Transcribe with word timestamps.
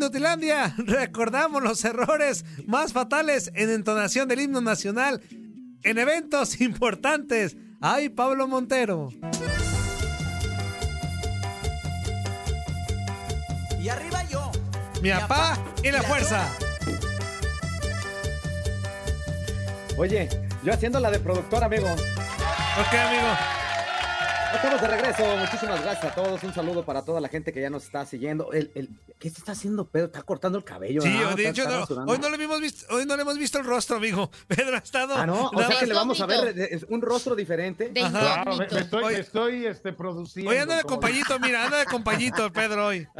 Inutilandia, 0.00 0.74
recordamos 0.78 1.62
los 1.62 1.84
errores 1.84 2.46
más 2.66 2.94
fatales 2.94 3.52
en 3.54 3.68
entonación 3.68 4.28
del 4.28 4.40
himno 4.40 4.62
nacional 4.62 5.20
en 5.82 5.98
eventos 5.98 6.58
importantes. 6.62 7.58
¡Ay, 7.82 8.08
Pablo 8.08 8.48
Montero! 8.48 9.10
Y 13.78 13.88
arriba 13.90 14.24
yo. 14.30 14.50
Mi 15.02 15.10
papá 15.10 15.58
y 15.82 15.90
la 15.90 16.02
fuerza. 16.02 16.48
Oye, 19.98 20.30
yo 20.64 20.72
haciendo 20.72 20.98
la 20.98 21.10
de 21.10 21.18
productor, 21.20 21.62
amigo. 21.62 21.88
Ok, 21.92 22.94
amigo. 22.94 23.59
Estamos 24.54 24.80
de 24.80 24.88
regreso. 24.88 25.36
Muchísimas 25.36 25.82
gracias 25.82 26.12
a 26.12 26.14
todos. 26.14 26.42
Un 26.42 26.52
saludo 26.52 26.84
para 26.84 27.04
toda 27.04 27.20
la 27.20 27.28
gente 27.28 27.52
que 27.52 27.60
ya 27.60 27.70
nos 27.70 27.84
está 27.84 28.04
siguiendo. 28.04 28.52
El, 28.52 28.70
el, 28.74 28.88
¿Qué 29.18 29.30
se 29.30 29.38
está 29.38 29.52
haciendo, 29.52 29.86
Pedro? 29.86 30.06
Está 30.06 30.22
cortando 30.22 30.58
el 30.58 30.64
cabello. 30.64 31.02
Sí, 31.02 31.08
¿no? 31.08 31.34
de 31.34 31.48
hecho, 31.48 31.68
no, 31.68 31.84
hoy, 32.06 32.18
no 32.18 32.28
le 32.30 32.42
hemos 32.42 32.60
visto, 32.60 32.92
hoy 32.94 33.06
no 33.06 33.16
le 33.16 33.22
hemos 33.22 33.38
visto 33.38 33.58
el 33.58 33.64
rostro, 33.64 33.96
amigo. 33.96 34.30
Pedro 34.48 34.74
ha 34.76 34.78
estado. 34.78 35.14
Ah, 35.14 35.26
no. 35.26 35.50
O 35.50 35.62
sea 35.62 35.78
que 35.78 35.86
le 35.86 35.94
vamos 35.94 36.20
a 36.20 36.26
ver 36.26 36.86
un 36.88 37.00
rostro 37.00 37.34
diferente. 37.34 37.90
De 37.90 38.00
Ajá. 38.00 38.42
Claro, 38.42 38.56
me, 38.56 38.66
me 38.66 38.80
estoy, 38.80 39.04
me 39.04 39.20
estoy 39.20 39.66
este, 39.66 39.92
produciendo. 39.92 40.50
Hoy 40.50 40.56
anda 40.58 40.76
de 40.76 40.84
compañito, 40.84 41.38
mira, 41.38 41.64
anda 41.64 41.78
de 41.78 41.86
compañito, 41.86 42.52
Pedro, 42.52 42.86
hoy. 42.86 43.06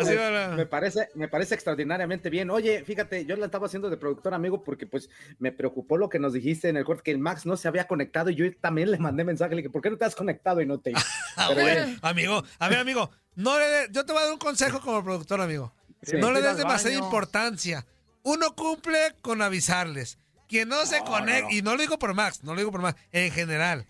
Así 0.00 0.14
va 0.14 0.30
la- 0.30 0.54
Me 0.56 0.66
parece, 0.66 1.08
me 1.14 1.28
parece 1.28 1.54
extraordinariamente 1.54 2.30
bien. 2.30 2.50
Oye, 2.50 2.84
fíjate, 2.84 3.24
yo 3.26 3.36
la 3.36 3.46
estaba 3.46 3.66
haciendo 3.66 3.90
de 3.90 3.96
productor, 3.96 4.34
amigo, 4.34 4.62
porque 4.64 4.86
pues 4.86 5.08
me 5.38 5.52
preocupó 5.52 5.96
lo 5.96 6.08
que 6.08 6.18
nos 6.18 6.32
dijiste 6.32 6.68
en 6.68 6.76
el 6.76 6.84
corte, 6.84 7.02
que 7.04 7.10
el 7.10 7.18
Max 7.18 7.46
no 7.46 7.56
se 7.56 7.68
había 7.68 7.86
conectado 7.86 8.30
y 8.30 8.34
yo 8.34 8.44
también 8.60 8.90
le 8.90 8.97
mandé 8.98 9.24
mensaje, 9.24 9.50
le 9.54 9.62
dije, 9.62 9.70
¿por 9.70 9.82
qué 9.82 9.90
no 9.90 9.96
te 9.96 10.04
has 10.04 10.14
conectado 10.14 10.60
y 10.60 10.66
no 10.66 10.78
te... 10.78 10.92
Ah, 11.36 11.46
Pero 11.50 11.62
bueno. 11.62 11.96
Amigo, 12.02 12.42
a 12.58 12.68
ver, 12.68 12.78
amigo, 12.78 13.10
no 13.36 13.58
le 13.58 13.64
de- 13.66 13.88
yo 13.92 14.04
te 14.04 14.12
voy 14.12 14.20
a 14.22 14.24
dar 14.24 14.32
un 14.34 14.40
consejo 14.40 14.80
como 14.80 15.04
productor, 15.04 15.40
amigo. 15.40 15.72
Sí. 16.02 16.16
no 16.16 16.32
le 16.32 16.42
des 16.42 16.56
demasiada 16.56 16.94
baño. 16.96 17.04
importancia. 17.06 17.86
Uno 18.24 18.54
cumple 18.56 18.98
con 19.22 19.40
avisarles. 19.42 20.18
Quien 20.48 20.68
no 20.68 20.84
se 20.86 21.00
conecta, 21.04 21.52
y 21.52 21.62
no 21.62 21.74
lo 21.76 21.80
digo 21.82 21.98
por 21.98 22.14
Max, 22.14 22.42
no 22.42 22.54
lo 22.54 22.58
digo 22.60 22.72
por 22.72 22.80
Max, 22.82 23.00
en 23.12 23.30
general. 23.30 23.86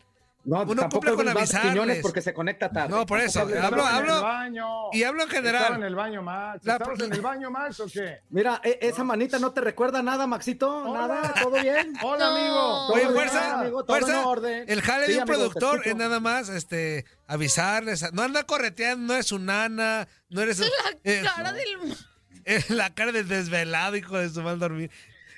No, 0.49 0.63
Uno 0.63 0.75
tampoco 0.77 1.07
cumple 1.07 1.13
con 1.15 1.29
avisarles. 1.29 2.01
Porque 2.01 2.23
se 2.23 2.33
conecta 2.33 2.71
tarde. 2.71 2.89
No, 2.89 3.05
por 3.05 3.21
eso, 3.21 3.41
hablo- 3.43 3.85
hablo- 3.85 4.17
el 4.17 4.23
baño. 4.23 4.67
Y 4.93 5.03
hablo 5.03 5.25
en 5.25 5.29
Estaba 5.29 5.49
en 5.49 5.55
general. 5.59 5.83
el 5.83 5.95
baño, 5.95 6.23
Max. 6.23 6.61
La- 6.65 6.73
¿Estabas 6.75 7.01
en 7.01 7.13
el 7.13 7.21
baño, 7.21 7.51
Max, 7.51 7.81
o 7.81 7.87
qué? 7.87 8.23
Mira, 8.31 8.59
e- 8.65 8.79
esa 8.81 9.05
manita 9.05 9.39
no 9.39 9.53
te 9.53 9.61
recuerda 9.61 10.03
nada, 10.03 10.27
Maxito, 10.27 10.85
Hola. 10.85 11.07
nada, 11.07 11.35
¿todo 11.43 11.51
bien? 11.61 11.93
Hola, 12.03 12.31
No. 12.31 12.37
amigo. 12.37 12.87
Oye, 12.95 13.07
fuerza, 13.15 13.41
bien, 13.41 13.53
amigo, 13.61 13.85
todo 13.85 13.99
fuerza. 13.99 14.21
en 14.21 14.27
orden. 14.27 14.65
El 14.69 14.81
jale 14.81 15.07
Sí, 15.07 15.13
de 15.13 15.19
un 15.19 15.25
productor 15.27 15.83
es 15.87 15.95
nada 15.97 16.19
más 16.19 16.49
este 16.49 17.05
avisarles. 17.27 18.11
No 18.15 18.23
anda 18.23 18.43
correteando, 18.45 19.13
no 19.13 19.21
es 19.21 19.27
su 19.27 19.39
nana, 19.39 20.09
no 20.31 20.41
eres. 20.41 20.61
eh, 21.05 21.23
Cara 21.25 21.53
del... 21.53 21.95
eh, 22.47 22.65
la 22.71 22.89
cara 22.95 23.13
del 23.13 23.29
desvelado, 23.29 23.97
hijo 23.97 24.17
de 24.17 24.31
su 24.31 24.41
mal 24.43 24.59
dormir. 24.59 24.91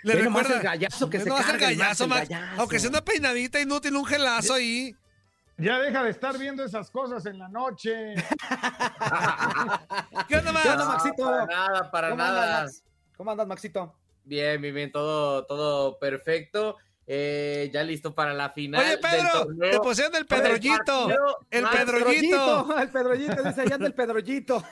Le 0.03 0.15
recuerda. 0.15 0.55
el 0.57 0.63
gallazo 0.63 1.11
que 1.11 1.19
se 1.21 1.29
no 1.29 1.37
carga 1.37 1.69
el 1.69 1.77
gallazo, 1.77 2.05
el 2.05 2.11
gallazo. 2.11 2.61
Aunque 2.61 2.79
sea 2.79 2.89
una 2.89 3.05
peinadita 3.05 3.61
inútil, 3.61 3.95
un 3.97 4.07
gelazo 4.07 4.55
ahí. 4.55 4.97
Ya 5.61 5.79
deja 5.79 6.03
de 6.03 6.11
estar 6.11 6.37
viendo 6.39 6.65
esas 6.65 6.91
cosas 6.91 7.25
en 7.27 7.39
la 7.39 7.49
noche. 7.49 8.15
¿Qué 10.29 10.37
onda, 10.37 10.53
Max? 10.53 10.63
¿Qué 10.65 10.69
onda, 10.71 10.85
Maxito? 10.87 11.25
Para 11.25 11.47
nada, 11.47 11.91
para 11.91 12.11
¿Cómo 12.11 12.23
nada. 12.23 12.59
andas? 12.61 12.85
¿Cómo 13.17 13.31
andas, 13.31 13.47
Maxito? 13.47 13.95
Bien, 14.25 14.61
bien, 14.61 14.75
bien, 14.75 14.93
todo, 14.93 15.45
todo 15.47 15.99
perfecto. 15.99 16.77
Eh, 17.07 17.71
ya 17.73 17.83
listo 17.83 18.15
para 18.15 18.33
la 18.35 18.51
final. 18.51 18.81
Oye, 18.81 18.91
del 18.91 19.01
Pedro, 19.01 19.31
torneo. 19.45 19.71
te 19.71 19.81
pusieron 19.81 20.15
el 20.15 20.27
Pedrollito. 20.27 21.09
El 21.51 21.63
más- 21.63 21.75
Pedrollito. 21.77 22.77
El 22.81 22.89
Pedrollito, 22.91 23.43
dice 23.43 23.61
allá 23.63 23.75
anda 23.75 23.87
el 23.89 23.95
Pedrollito. 23.95 24.63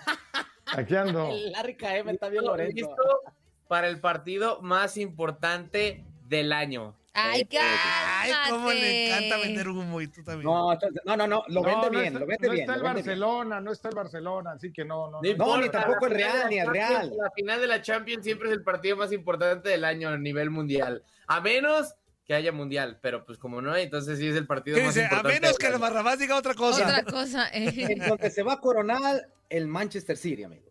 Aquí 0.66 0.94
ando. 0.94 1.30
El 1.30 1.76
KM 1.76 2.10
está 2.10 2.28
bien 2.28 2.44
Lorenzo. 2.44 2.74
listo 2.76 3.20
para 3.66 3.88
el 3.88 4.00
partido 4.00 4.60
más 4.62 4.96
importante 4.96 6.04
del 6.26 6.52
año. 6.52 6.94
Ay, 7.20 7.48
Ay, 7.60 8.32
cómo 8.50 8.70
le 8.72 9.06
encanta 9.06 9.28
cálmate. 9.30 9.46
vender 9.48 9.68
humo 9.68 10.00
y 10.00 10.08
tú 10.08 10.22
también. 10.22 10.44
No, 10.44 10.74
no, 11.04 11.16
no, 11.16 11.26
no, 11.26 11.44
lo 11.48 11.62
No, 11.62 11.66
vende 11.66 11.86
no 11.86 11.90
bien, 11.90 12.04
está, 12.06 12.18
lo 12.20 12.26
vende 12.26 12.46
no 12.46 12.52
bien. 12.52 12.62
está 12.62 12.74
el 12.74 12.80
bien. 12.82 12.94
Barcelona, 12.94 13.60
no 13.60 13.72
está 13.72 13.88
el 13.88 13.94
Barcelona, 13.94 14.50
así 14.52 14.72
que 14.72 14.84
no, 14.84 15.10
no. 15.10 15.18
No 15.18 15.22
no. 15.22 15.28
importa, 15.28 15.60
ni 15.62 15.68
tampoco 15.70 16.06
el 16.06 16.12
Real, 16.14 16.46
ni 16.50 16.58
el 16.58 16.68
Real. 16.68 17.12
La 17.16 17.30
final 17.30 17.60
de 17.60 17.66
la 17.66 17.82
Champions 17.82 18.24
siempre 18.24 18.48
es 18.48 18.54
el 18.54 18.62
partido 18.62 18.96
más 18.96 19.12
importante 19.12 19.68
del 19.68 19.84
año 19.84 20.08
a 20.08 20.16
nivel 20.18 20.50
mundial. 20.50 21.02
A 21.26 21.40
menos 21.40 21.94
que 22.24 22.34
haya 22.34 22.52
mundial, 22.52 22.98
pero 23.00 23.24
pues 23.24 23.38
como 23.38 23.62
no 23.62 23.72
hay, 23.72 23.84
entonces 23.84 24.18
sí 24.18 24.28
es 24.28 24.36
el 24.36 24.46
partido 24.46 24.76
¿Qué 24.76 24.84
más 24.84 24.94
dice? 24.94 25.06
A 25.06 25.10
importante. 25.10 25.40
menos 25.40 25.58
que 25.58 25.66
el. 25.68 25.78
Barrabás 25.78 26.18
diga 26.18 26.36
otra 26.36 26.54
cosa. 26.54 26.84
Otra 26.84 27.02
cosa. 27.04 27.48
eh. 27.52 27.72
En 27.76 27.98
donde 28.06 28.30
se 28.30 28.42
va 28.42 28.54
a 28.54 28.60
coronar 28.60 29.28
el 29.48 29.66
Manchester 29.66 30.16
City, 30.16 30.44
amigo. 30.44 30.67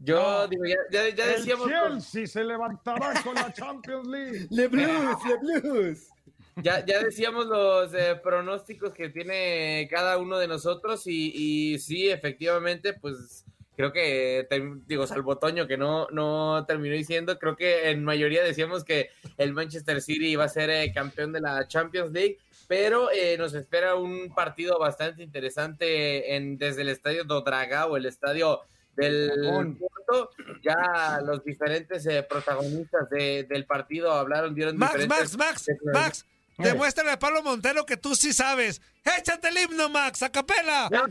Yo 0.00 0.16
No. 0.16 0.48
digo, 0.48 0.64
ya, 0.64 0.76
ya, 0.90 1.08
ya 1.14 1.24
El 1.24 1.36
decíamos, 1.36 1.68
Chelsea 1.68 2.26
se 2.26 2.44
levantará 2.44 3.20
con 3.22 3.34
la 3.34 3.52
Champions 3.52 4.06
League. 4.06 4.46
Le 4.50 4.68
Blues, 4.68 5.16
Le 5.42 5.60
Blues. 5.60 6.08
ya, 6.56 6.84
ya 6.84 7.02
decíamos 7.02 7.46
los 7.46 7.92
eh, 7.94 8.14
pronósticos 8.22 8.92
que 8.92 9.08
tiene 9.08 9.88
cada 9.90 10.18
uno 10.18 10.38
de 10.38 10.46
nosotros 10.48 11.06
y, 11.06 11.32
y 11.74 11.78
sí, 11.78 12.08
efectivamente, 12.10 12.92
pues 12.94 13.44
creo 13.76 13.92
que, 13.92 14.46
digo, 14.86 15.06
salvo 15.06 15.38
Toño 15.38 15.68
que 15.68 15.76
no, 15.76 16.08
no 16.10 16.64
terminó 16.66 16.94
diciendo, 16.96 17.38
creo 17.38 17.54
que 17.54 17.90
en 17.90 18.02
mayoría 18.04 18.42
decíamos 18.42 18.82
que 18.82 19.10
el 19.36 19.52
Manchester 19.52 20.00
City 20.02 20.26
iba 20.30 20.44
a 20.44 20.48
ser 20.48 20.68
eh, 20.70 20.92
campeón 20.92 21.32
de 21.32 21.40
la 21.40 21.68
Champions 21.68 22.10
League, 22.12 22.38
pero 22.66 23.08
eh, 23.12 23.36
nos 23.38 23.54
espera 23.54 23.94
un 23.94 24.34
partido 24.34 24.78
bastante 24.80 25.22
interesante 25.22 26.34
en, 26.34 26.58
desde 26.58 26.82
el 26.82 26.88
estadio 26.88 27.22
do 27.24 27.40
Dragao, 27.42 27.96
el 27.96 28.06
estadio 28.06 28.62
del. 28.98 29.76
Porto. 29.78 30.30
Ya 30.62 31.20
los 31.24 31.44
diferentes 31.44 32.04
eh, 32.06 32.22
protagonistas 32.28 33.08
de- 33.10 33.44
del 33.48 33.64
partido 33.66 34.12
hablaron, 34.12 34.54
dieron 34.54 34.76
Max, 34.76 34.94
diferentes... 34.94 35.36
Max, 35.36 35.66
Max, 35.68 35.94
Max. 35.94 36.26
Demuéstrale 36.58 37.12
a 37.12 37.18
Pablo 37.20 37.40
Montero 37.44 37.86
que 37.86 37.96
tú 37.96 38.16
sí 38.16 38.32
sabes. 38.32 38.82
Échate 39.16 39.46
el 39.48 39.58
himno, 39.58 39.88
Max, 39.90 40.24
a 40.24 40.32
capela. 40.32 40.88
Una, 40.90 41.06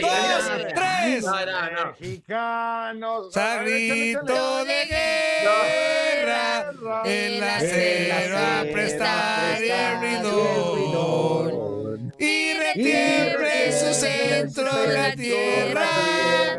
dos, 0.00 0.50
tres. 0.74 1.22
No, 1.22 1.44
no, 1.44 1.70
no. 1.70 1.86
Mexicanos. 2.00 3.32
Sagrito 3.34 4.64
de 4.64 4.86
guerra, 4.86 6.72
el 7.04 7.42
acero 7.42 8.38
a 8.38 8.64
prestar 8.72 9.62
y 9.62 9.68
el. 9.70 10.26
Y 12.18 12.54
retiembre 12.54 13.66
en 13.66 13.72
su 13.78 13.92
centro 13.92 14.86
la 14.86 15.14
tierra 15.14 16.55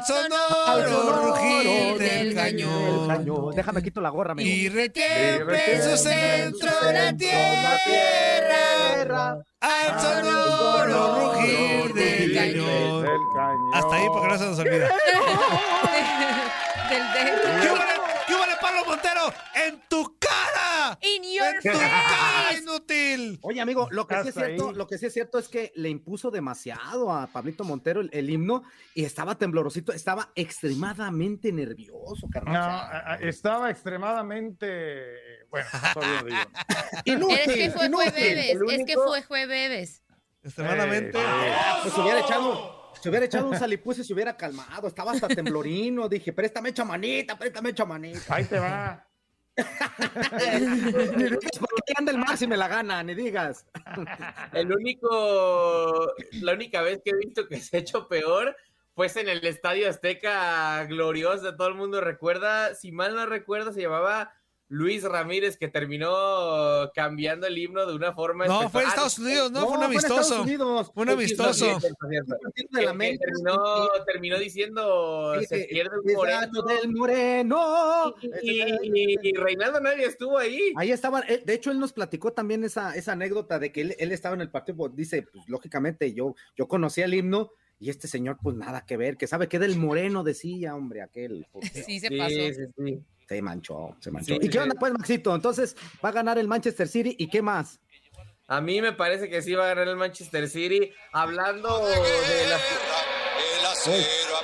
al 0.00 0.88
sonoro 0.88 1.34
rugir 1.34 1.98
del 1.98 2.34
cañón. 2.34 3.54
Déjame 3.54 3.82
quito 3.82 4.00
la 4.00 4.08
gorra, 4.10 4.32
amigo. 4.32 4.48
Y 4.48 4.68
retiembre 4.68 5.74
en 5.74 5.82
su 5.82 5.96
centro 5.96 6.70
la 6.92 7.16
tierra 7.16 7.76
al 9.60 10.00
sonoro 10.00 11.32
rugir 11.32 11.94
del 11.94 12.34
cañón. 12.34 13.02
Del. 13.02 13.10
Hasta 13.74 13.96
ahí 13.96 14.06
porque 14.08 14.28
no 14.28 14.38
se 14.38 14.44
nos 14.46 14.58
olvida. 14.58 14.88
Del 16.90 17.12
dedo. 17.12 17.36
¿Qué 17.62 17.70
huele, 17.70 17.94
qué 18.26 18.34
huele, 18.34 18.54
Pablo 18.60 18.84
Montero? 18.84 19.32
¡En 19.54 19.80
tu 19.88 20.18
cara! 20.18 20.49
In 21.00 21.22
your 21.34 21.46
¡En 21.54 21.60
tu 21.62 21.78
cara, 21.78 22.02
face. 22.48 22.58
inútil! 22.62 23.38
Oye, 23.42 23.60
amigo, 23.60 23.88
lo 23.90 24.06
que 24.06 24.22
sí 24.22 24.28
es 24.28 24.34
cierto, 24.34 24.68
ahí. 24.70 24.74
lo 24.74 24.86
que 24.86 24.98
sí 24.98 25.06
es 25.06 25.12
cierto 25.12 25.38
es 25.38 25.48
que 25.48 25.72
le 25.74 25.88
impuso 25.88 26.30
demasiado 26.30 27.12
a 27.12 27.26
Pablito 27.26 27.64
Montero 27.64 28.00
el, 28.00 28.10
el 28.12 28.28
himno 28.30 28.62
y 28.94 29.04
estaba 29.04 29.36
temblorosito, 29.36 29.92
estaba 29.92 30.30
extremadamente 30.34 31.52
nervioso, 31.52 32.28
carnal. 32.30 32.52
No, 32.54 32.60
O 32.60 32.62
sea, 32.62 32.78
a- 32.88 33.12
a- 33.12 33.16
estaba 33.16 33.70
extremadamente. 33.70 35.46
Bueno, 35.50 35.66
todavía 35.94 36.20
lo 36.22 36.26
digo. 36.26 36.38
inútil, 37.04 37.38
Es 37.40 37.54
que 37.54 37.70
fue 37.70 37.88
jueves. 37.90 38.16
El 38.50 38.56
Es 38.56 38.58
que 38.58 38.96
único- 38.96 39.04
fue 39.08 39.22
jueves. 39.22 40.02
Extremadamente. 40.42 41.18
Eh, 41.18 41.54
Pues 41.82 41.94
se 41.94 42.00
hubiera 42.00 42.20
echado, 42.20 42.92
se 43.00 43.08
hubiera 43.10 43.26
echado 43.26 43.48
un 43.48 43.58
salipuz 43.58 43.98
y 43.98 44.04
se 44.04 44.12
hubiera 44.14 44.36
calmado, 44.36 44.88
estaba 44.88 45.12
hasta 45.12 45.28
temblorino, 45.28 46.08
dije, 46.08 46.32
préstame 46.32 46.70
hecha 46.70 46.84
manita, 46.84 47.38
préstame 47.38 47.70
hecha 47.70 47.84
manita. 47.84 48.34
Ahí 48.34 48.44
te 48.44 48.58
va. 48.58 49.06
Por 51.60 51.84
qué 51.86 51.92
anda 51.96 52.12
el 52.12 52.18
Max 52.18 52.42
y 52.42 52.46
me 52.46 52.56
la 52.56 52.68
gana, 52.68 53.02
ni 53.02 53.14
digas. 53.14 53.66
El 54.52 54.72
único, 54.72 56.12
la 56.40 56.52
única 56.52 56.82
vez 56.82 57.00
que 57.04 57.10
he 57.10 57.16
visto 57.16 57.46
que 57.48 57.60
se 57.60 57.76
ha 57.76 57.80
hecho 57.80 58.08
peor 58.08 58.56
fue 58.94 59.08
en 59.16 59.28
el 59.28 59.46
Estadio 59.46 59.88
Azteca 59.88 60.84
glorioso, 60.84 61.56
todo 61.56 61.68
el 61.68 61.74
mundo 61.74 62.00
recuerda, 62.00 62.74
si 62.74 62.92
mal 62.92 63.14
no 63.14 63.24
recuerdo, 63.24 63.72
se 63.72 63.80
llamaba 63.80 64.32
Luis 64.72 65.02
Ramírez, 65.02 65.56
que 65.56 65.66
terminó 65.66 66.90
cambiando 66.94 67.48
el 67.48 67.58
himno 67.58 67.84
de 67.86 67.92
una 67.94 68.14
forma 68.14 68.46
No, 68.46 68.70
fue 68.70 68.82
en. 68.82 68.88
Estados 68.88 69.18
Unidos, 69.18 69.50
no, 69.50 69.62
fue 69.66 69.70
un 69.72 69.76
fue 69.78 69.86
en 69.86 69.92
Estados 69.98 70.18
amistoso. 70.30 70.42
Unidos. 70.42 70.90
Fue 70.94 71.02
un 71.02 71.10
amistoso. 71.10 71.66
terminó, 73.18 73.88
terminó 74.06 74.38
diciendo 74.38 75.34
Sí, 75.40 75.46
se 75.46 75.64
pierde 75.70 75.90
un 76.04 76.12
moreno. 76.14 76.62
Del 76.62 76.88
Moreno. 76.92 78.14
Y, 78.42 78.60
y- 78.62 79.16
y 79.22 79.32
Reinaldo 79.34 79.80
Navia 79.80 80.06
estuvo 80.06 80.38
ahí. 80.38 80.72
Ahí 80.76 80.92
estaba, 80.92 81.20
eh, 81.28 81.42
de 81.44 81.54
hecho 81.54 81.70
él 81.70 81.78
nos 81.78 81.92
platicó 81.92 82.32
también 82.32 82.64
esa, 82.64 82.94
esa 82.94 83.12
anécdota 83.12 83.58
de 83.58 83.72
que 83.72 83.80
él, 83.82 83.96
él 83.98 84.12
estaba 84.12 84.34
en 84.34 84.40
el 84.40 84.50
partido, 84.50 84.76
pues, 84.78 84.94
dice, 84.94 85.22
pues 85.22 85.48
lógicamente 85.48 86.12
yo, 86.12 86.34
yo 86.56 86.68
conocía 86.68 87.06
el 87.06 87.14
himno 87.14 87.50
y 87.78 87.90
este 87.90 88.08
señor 88.08 88.38
pues 88.42 88.56
nada 88.56 88.84
que 88.84 88.96
ver, 88.96 89.16
que 89.16 89.26
sabe 89.26 89.48
que 89.48 89.58
del 89.58 89.76
moreno 89.78 90.22
decía, 90.22 90.74
hombre, 90.74 91.02
aquel, 91.02 91.46
Sí, 91.72 91.98
se 91.98 92.08
Sí, 92.08 92.16
pasó. 92.18 92.30
sí, 92.30 92.52
sí. 92.76 93.00
Se 93.30 93.40
manchó, 93.42 93.94
se 94.00 94.10
manchó. 94.10 94.34
Sí, 94.34 94.40
¿Y 94.42 94.48
qué 94.48 94.52
sí. 94.54 94.58
onda 94.58 94.74
pues 94.74 94.92
Maxito? 94.92 95.32
Entonces 95.32 95.76
va 96.04 96.08
a 96.08 96.12
ganar 96.12 96.36
el 96.36 96.48
Manchester 96.48 96.88
City 96.88 97.14
y 97.16 97.28
qué 97.28 97.42
más? 97.42 97.78
A 98.48 98.60
mí 98.60 98.82
me 98.82 98.92
parece 98.92 99.28
que 99.30 99.40
sí 99.40 99.54
va 99.54 99.66
a 99.66 99.68
ganar 99.68 99.86
el 99.86 99.94
Manchester 99.94 100.48
City. 100.48 100.92
Hablando 101.12 101.78
de 101.86 102.48
la. 102.48 102.56
El 102.56 103.66
acero 103.66 104.40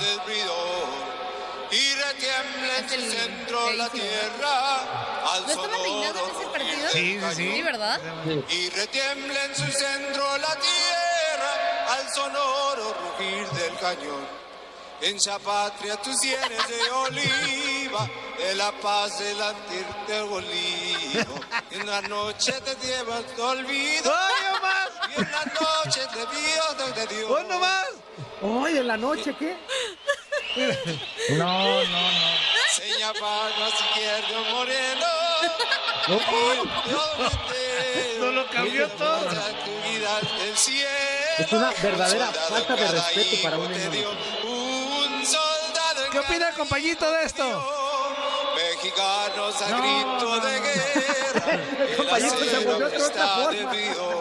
del 0.00 0.20
bridor 0.26 1.20
y 1.70 1.94
retiembla 1.94 2.78
en 2.78 2.84
el 3.00 3.10
centro 3.12 3.72
la 3.74 3.88
tierra 3.90 5.32
al 5.32 5.42
¿No 5.42 5.48
estaba 5.48 5.68
reinado 5.68 6.18
en 6.18 6.30
ese 6.34 6.50
partido? 6.50 6.88
sí, 6.90 7.20
sí. 7.36 7.52
Sí, 7.54 7.62
¿verdad? 7.62 8.00
y 8.26 8.70
retiembla 8.70 9.44
en 9.44 9.54
su 9.54 9.70
centro 9.70 10.24
la 10.38 10.56
tierra 10.56 11.96
al 11.96 12.10
sonoro 12.10 12.92
rugir 12.92 13.46
del 13.50 13.78
cañón. 13.78 14.49
En 15.02 15.16
esa 15.16 15.38
patria 15.38 15.96
tus 15.96 16.18
sienes 16.18 16.68
de 16.68 16.90
oliva, 16.90 18.10
de 18.38 18.54
la 18.54 18.70
paz 18.80 19.18
del 19.18 19.38
latir 19.38 19.86
olivo. 20.30 21.40
En 21.70 21.86
la 21.86 22.02
noche 22.02 22.52
te 22.60 22.86
llevas 22.86 23.24
tu 23.34 23.42
olvido, 23.42 24.12
¡Ay, 24.14 24.44
no 24.44 24.60
más! 24.60 24.90
y 25.08 25.20
en 25.20 25.32
la 25.32 25.44
noche 25.44 26.00
te 26.12 26.36
Dios 26.36 26.94
de 26.96 27.06
Dios. 27.16 27.30
¡Oh, 27.30 27.42
no 27.44 27.58
más! 27.58 27.86
Hoy 28.42 28.76
en 28.76 28.88
la 28.88 28.96
noche, 28.96 29.34
¿qué? 29.38 29.56
No, 31.30 31.84
no, 31.84 31.84
no. 31.84 32.50
Seña 32.74 33.12
Vargas 33.12 33.74
izquierdo 33.80 34.44
moreno. 34.50 35.06
No 38.18 38.32
lo 38.32 38.50
cambió 38.50 38.88
todo. 38.90 39.28
Es 41.38 41.52
una 41.52 41.70
verdadera 41.82 42.32
falta 42.32 42.76
de 42.76 42.88
respeto 42.88 43.42
para 43.42 43.58
un 43.58 43.72
himno. 43.74 44.69
¿Qué 46.10 46.18
opina 46.18 46.48
el 46.48 46.54
compañito 46.54 47.10
de 47.12 47.24
esto? 47.24 47.44
Mexicanos 48.56 49.62
a 49.62 49.80
grito 49.80 50.40
de 50.40 50.60
guerra. 50.60 51.86
El 51.88 51.96
compañito 51.96 52.36
se 52.44 52.58
volvió 52.64 52.88
de 52.88 52.96
otra 52.96 53.06
está 53.06 53.28
forma. 53.36 53.50
debido. 53.52 54.20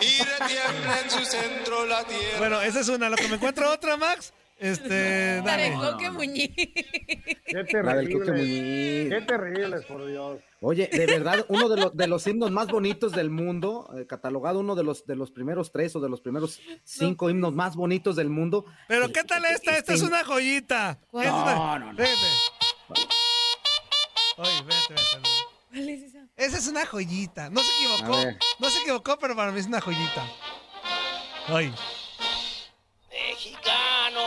Y 0.00 0.22
retiembla 0.22 1.00
en 1.00 1.10
su 1.10 1.24
centro 1.24 1.86
la 1.86 2.04
tierra. 2.04 2.38
Bueno, 2.38 2.60
esa 2.60 2.80
es 2.80 2.88
una. 2.88 3.08
Lo 3.08 3.16
que 3.16 3.28
me 3.28 3.36
encuentro 3.36 3.70
otra, 3.70 3.96
Max. 3.96 4.32
Este, 4.60 5.40
La 5.42 5.56
de 5.56 5.70
dale. 5.70 5.74
Coque 5.74 6.10
Muñiz. 6.10 6.50
Qué 6.54 7.82
La 7.82 7.94
del 7.96 8.12
Coque 8.12 8.24
terrible. 8.26 8.32
Muñiz. 8.32 9.08
Qué 9.08 9.20
terrible, 9.26 9.80
por 9.88 10.06
Dios. 10.06 10.40
Oye, 10.60 10.86
de 10.92 11.06
verdad, 11.06 11.46
uno 11.48 11.70
de 11.70 11.76
los, 11.80 11.96
de 11.96 12.06
los 12.06 12.26
himnos 12.26 12.50
más 12.50 12.68
bonitos 12.68 13.12
del 13.12 13.30
mundo, 13.30 13.88
eh, 13.98 14.06
catalogado 14.06 14.60
uno 14.60 14.74
de 14.74 14.84
los, 14.84 15.06
de 15.06 15.16
los 15.16 15.30
primeros 15.30 15.72
tres 15.72 15.96
o 15.96 16.00
de 16.00 16.10
los 16.10 16.20
primeros 16.20 16.60
cinco 16.84 17.30
himnos 17.30 17.54
más 17.54 17.74
bonitos 17.74 18.16
del 18.16 18.28
mundo. 18.28 18.66
Pero 18.86 19.10
¿qué 19.10 19.24
tal 19.24 19.42
esta? 19.46 19.78
Esta 19.78 19.94
es 19.94 20.02
una 20.02 20.22
joyita. 20.24 20.98
¿Cuál? 21.10 21.26
Es 21.26 21.32
una- 21.32 21.54
No, 21.54 21.78
no, 21.78 21.86
no. 21.92 21.96
Vete. 21.96 22.12
Oye, 24.36 24.62
vete, 24.64 24.90
vete. 24.90 25.28
¿Cuál 25.70 25.88
es 25.88 26.02
esa? 26.02 26.26
Esa 26.36 26.58
es 26.58 26.68
una 26.68 26.84
joyita. 26.84 27.48
No 27.48 27.60
se 27.62 27.70
A 27.70 27.96
equivocó. 27.96 28.18
No 28.58 28.70
se 28.70 28.78
equivocó, 28.82 29.18
pero 29.18 29.34
para 29.34 29.52
mí 29.52 29.60
es 29.60 29.66
una 29.66 29.80
joyita. 29.80 30.26
Ay. 31.48 31.72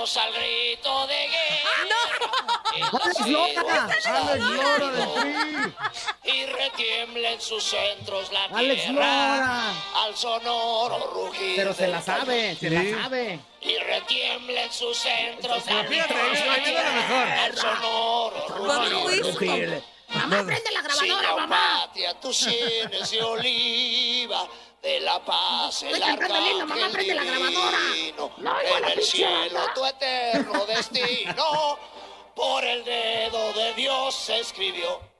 Al 0.03 0.33
grito 0.33 1.07
de 1.07 1.15
guerra. 1.29 2.89
¡Alex 2.91 3.27
Lora! 3.29 3.87
Alex 4.05 4.43
Lora 4.43 5.07
Tri. 5.15 6.29
Y 6.29 6.45
retiembla 6.45 7.31
en 7.31 7.39
sus 7.39 7.63
centros 7.63 8.29
la 8.33 8.43
¡Alex 8.53 8.83
tierra. 8.83 8.93
Lora! 8.95 9.69
Al 10.03 10.17
sonoro 10.17 11.09
rugir. 11.13 11.55
Pero 11.55 11.73
se 11.73 11.87
la 11.87 12.01
sabe, 12.01 12.53
se 12.55 12.67
Sí. 12.67 12.75
la 12.75 13.03
sabe. 13.03 13.39
Y 13.61 13.77
retiembla 13.77 14.63
en 14.63 14.73
sus 14.73 14.97
centros 14.97 15.65
la 15.67 15.83
mejor. 15.83 16.17
Al 17.39 17.55
sonoro 17.57 18.45
¿Cuándo 18.57 19.01
fue 19.03 19.15
rugir. 19.19 19.83
Mamá, 20.09 20.43
prende 20.45 20.71
la 20.73 20.93
Si 20.93 21.07
la 21.07 21.47
patria 21.47 22.19
tus 22.19 22.37
sienes 22.39 23.09
de 23.09 23.23
oliva, 23.23 24.47
de 24.83 24.99
la 24.99 25.23
paz 25.23 25.83
el 25.83 26.03
arcángel 26.03 27.19
divino, 27.19 28.31
en 28.37 28.85
el 28.85 29.01
cielo 29.01 29.59
tu 29.73 29.85
eterno 29.85 30.65
destino, 30.65 31.79
por 32.35 32.65
el 32.65 32.83
dedo 32.83 33.53
de 33.53 33.73
Dios 33.75 34.13
se 34.13 34.41
escribió. 34.41 35.12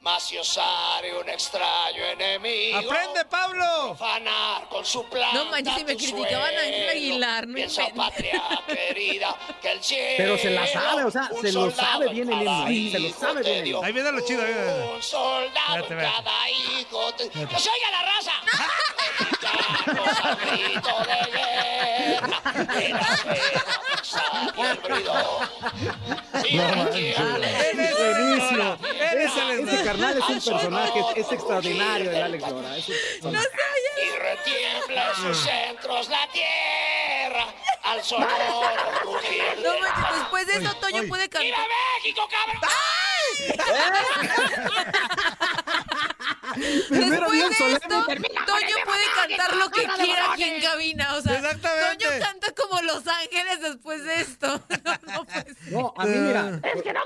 Mas 0.00 0.22
si 0.22 0.38
osare 0.38 1.12
un 1.18 1.28
extraño 1.28 2.04
enemigo, 2.12 2.78
¡Aprende, 2.78 3.24
Pablo! 3.24 3.64
profanar 3.88 4.68
con 4.68 4.84
su 4.86 5.04
planta 5.08 5.34
No 5.36 5.44
manches, 5.46 5.74
si 5.74 5.84
me 5.84 5.96
criticaban 5.96 6.54
a 6.54 6.60
Ángel. 6.60 6.88
Aguilar, 6.88 7.46
no 7.48 7.54
Piensa, 7.56 7.82
inventes. 7.88 8.06
patria 8.12 8.42
querida, 8.66 9.36
que 9.60 9.72
el 9.72 9.82
cielo 9.82 10.14
Pero 10.16 10.38
se 10.38 10.50
la 10.50 10.66
sabe, 10.68 11.04
o 11.04 11.10
sea, 11.10 11.28
se 11.42 11.52
lo 11.52 11.70
sabe 11.72 12.06
en 12.06 12.12
bien 12.14 12.32
el 12.32 12.38
himno, 12.38 12.64
ahí, 12.66 12.92
se 12.92 12.98
lo 13.00 13.10
sabe 13.12 13.42
bien 13.42 13.64
dio. 13.64 13.82
Ahí 13.82 13.92
viene 13.92 14.12
lo 14.12 14.20
chido, 14.24 14.42
ahí 14.42 14.52
viene. 14.54 14.84
Un 14.94 15.02
soldado 15.02 15.76
Espérate, 15.82 15.92
en 15.94 16.00
espérate. 16.00 16.24
cada 16.24 16.50
hijo. 16.50 17.14
te- 17.14 17.28
¡Que 17.30 17.58
se 17.60 17.68
oiga 17.70 17.90
la 17.90 18.02
raza! 18.02 18.32
Grito 20.50 20.96
de 21.08 21.20
guerra, 21.32 22.40
de 22.74 22.88
la 22.88 23.08
el 24.70 24.78
bridón. 24.78 25.24
Y 26.44 26.58
Buenísimo. 27.98 28.76
Ese 29.12 29.84
carnal 29.84 30.18
es 30.18 30.28
un 30.28 30.40
personaje, 30.40 31.04
es, 31.16 31.32
extraordinario 31.32 32.10
el 32.10 32.22
Alex 32.22 32.48
Lora. 32.50 32.76
es 32.76 32.88
un 32.88 32.94
personaje. 32.94 33.48
y 34.04 34.18
retiembla 34.18 35.08
en 35.08 35.14
sus 35.16 35.38
centros 35.38 36.08
la 36.08 36.28
tierra 36.32 37.46
al 37.84 38.02
sonoro 38.02 38.62
rugir 39.02 39.42
No 39.62 39.80
manches, 39.80 40.18
después 40.18 40.46
de 40.46 40.56
eso 40.56 40.74
Toño 40.76 41.02
puede 41.08 41.28
¡Viva 41.28 41.40
cantar. 41.40 41.68
México, 42.02 42.28
cabrón! 42.30 42.60
Primero 46.88 47.30
Después 47.30 47.48
de 47.48 47.54
solemne, 47.54 47.76
esto, 47.82 48.06
Toño 48.46 48.76
puede 48.84 49.04
cantar 49.16 49.56
lo 49.56 49.70
que 49.70 49.82
quiera 50.02 50.32
aquí 50.32 50.42
en 50.44 50.62
cabina. 50.62 51.16
O 51.16 51.20
sea, 51.22 51.36
Exactamente. 51.36 52.04
Toño 52.06 52.20
canta 52.20 52.46
como 52.54 52.82
Los 52.82 53.06
Ángeles 53.06 53.60
después 53.62 54.04
de 54.04 54.20
esto. 54.20 54.60
No, 54.84 54.92
no, 55.14 55.24
pues. 55.24 55.44
No, 55.70 55.94
a 55.96 56.06
mí 56.06 56.16
mira, 56.16 56.60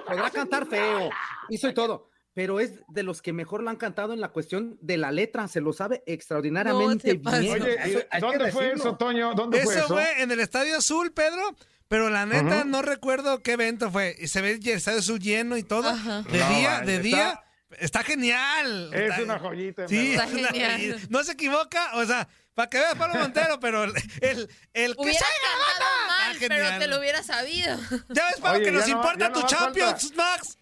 podrá 0.07 0.31
cantar 0.31 0.67
feo, 0.67 1.11
hizo 1.49 1.69
y 1.69 1.75
todo, 1.75 2.09
pero 2.35 2.61
es 2.61 2.73
de 2.89 3.03
los 3.03 3.21
que 3.23 3.33
mejor 3.33 3.63
lo 3.63 3.71
han 3.71 3.77
cantado 3.77 4.13
en 4.13 4.21
la 4.21 4.29
cuestión 4.29 4.79
de 4.81 4.97
la 4.97 5.11
letra, 5.13 5.49
se 5.49 5.61
lo 5.61 5.73
sabe 5.73 6.03
extraordinariamente 6.07 7.19
No 7.19 7.31
bien. 7.39 7.63
Oye, 7.63 7.75
Eso 7.75 7.89
¿y 7.89 7.95
hay 7.97 8.09
que 8.11 8.19
¿dónde 8.21 8.53
fue 8.53 8.65
decirlo. 8.65 8.85
eso, 8.91 8.97
Toño? 8.97 9.35
¿Dónde 9.35 9.61
fue 9.63 9.75
Eso 9.75 9.85
eso? 9.85 9.95
fue 9.95 10.23
en 10.23 10.31
el 10.31 10.41
Estadio 10.41 10.77
Azul, 10.77 11.13
Pedro. 11.13 11.43
Pero 11.89 12.09
la 12.09 12.25
neta, 12.25 12.61
Ujú. 12.61 12.69
no 12.69 12.81
recuerdo 12.81 13.43
qué 13.43 13.53
evento 13.53 13.91
fue. 13.91 14.17
Y 14.19 14.29
se 14.29 14.41
ve 14.41 14.53
el 14.53 14.67
Estadio 14.67 15.01
Azul 15.01 15.19
lleno 15.21 15.59
y 15.59 15.63
todo. 15.63 15.91
Ajá. 15.91 16.23
De 16.23 16.39
No, 16.39 16.49
día, 16.49 16.81
de 16.81 16.93
está- 16.95 17.03
día. 17.03 17.41
Está 17.79 18.03
genial. 18.03 18.91
Es 18.93 19.11
Está- 19.11 19.23
una 19.23 19.39
joyita. 19.39 19.89
Sí. 19.89 20.13
Está 20.13 20.25
es 20.25 20.33
una 20.33 20.49
genial. 20.49 20.73
joyita. 20.77 21.07
No 21.11 21.25
se 21.25 21.33
equivoca, 21.33 21.91
o 21.97 22.05
sea, 22.05 22.29
para 22.55 22.69
que 22.71 22.79
veas 22.79 22.95
Pablo 22.97 23.15
Montero, 23.21 23.59
pero 23.61 23.85
el, 23.85 23.93
el, 24.21 24.49
el 24.73 24.95
que 24.97 25.01
Hubieras 25.03 25.19
se 25.27 25.79
cantado 25.79 26.07
mal, 26.09 26.37
pero 26.49 26.79
te 26.79 26.87
lo 26.87 26.99
hubieras 26.99 27.27
sabido. 27.27 27.79
Ya 28.11 28.27
ves, 28.27 28.41
Pablo, 28.41 28.57
Oye, 28.59 28.65
que 28.67 28.73
nos 28.73 28.87
no- 28.89 28.95
importa 28.97 29.33
tu 29.33 29.41
no 29.41 29.43
más 29.43 29.51
Champions, 29.51 30.15
Max. 30.17 30.59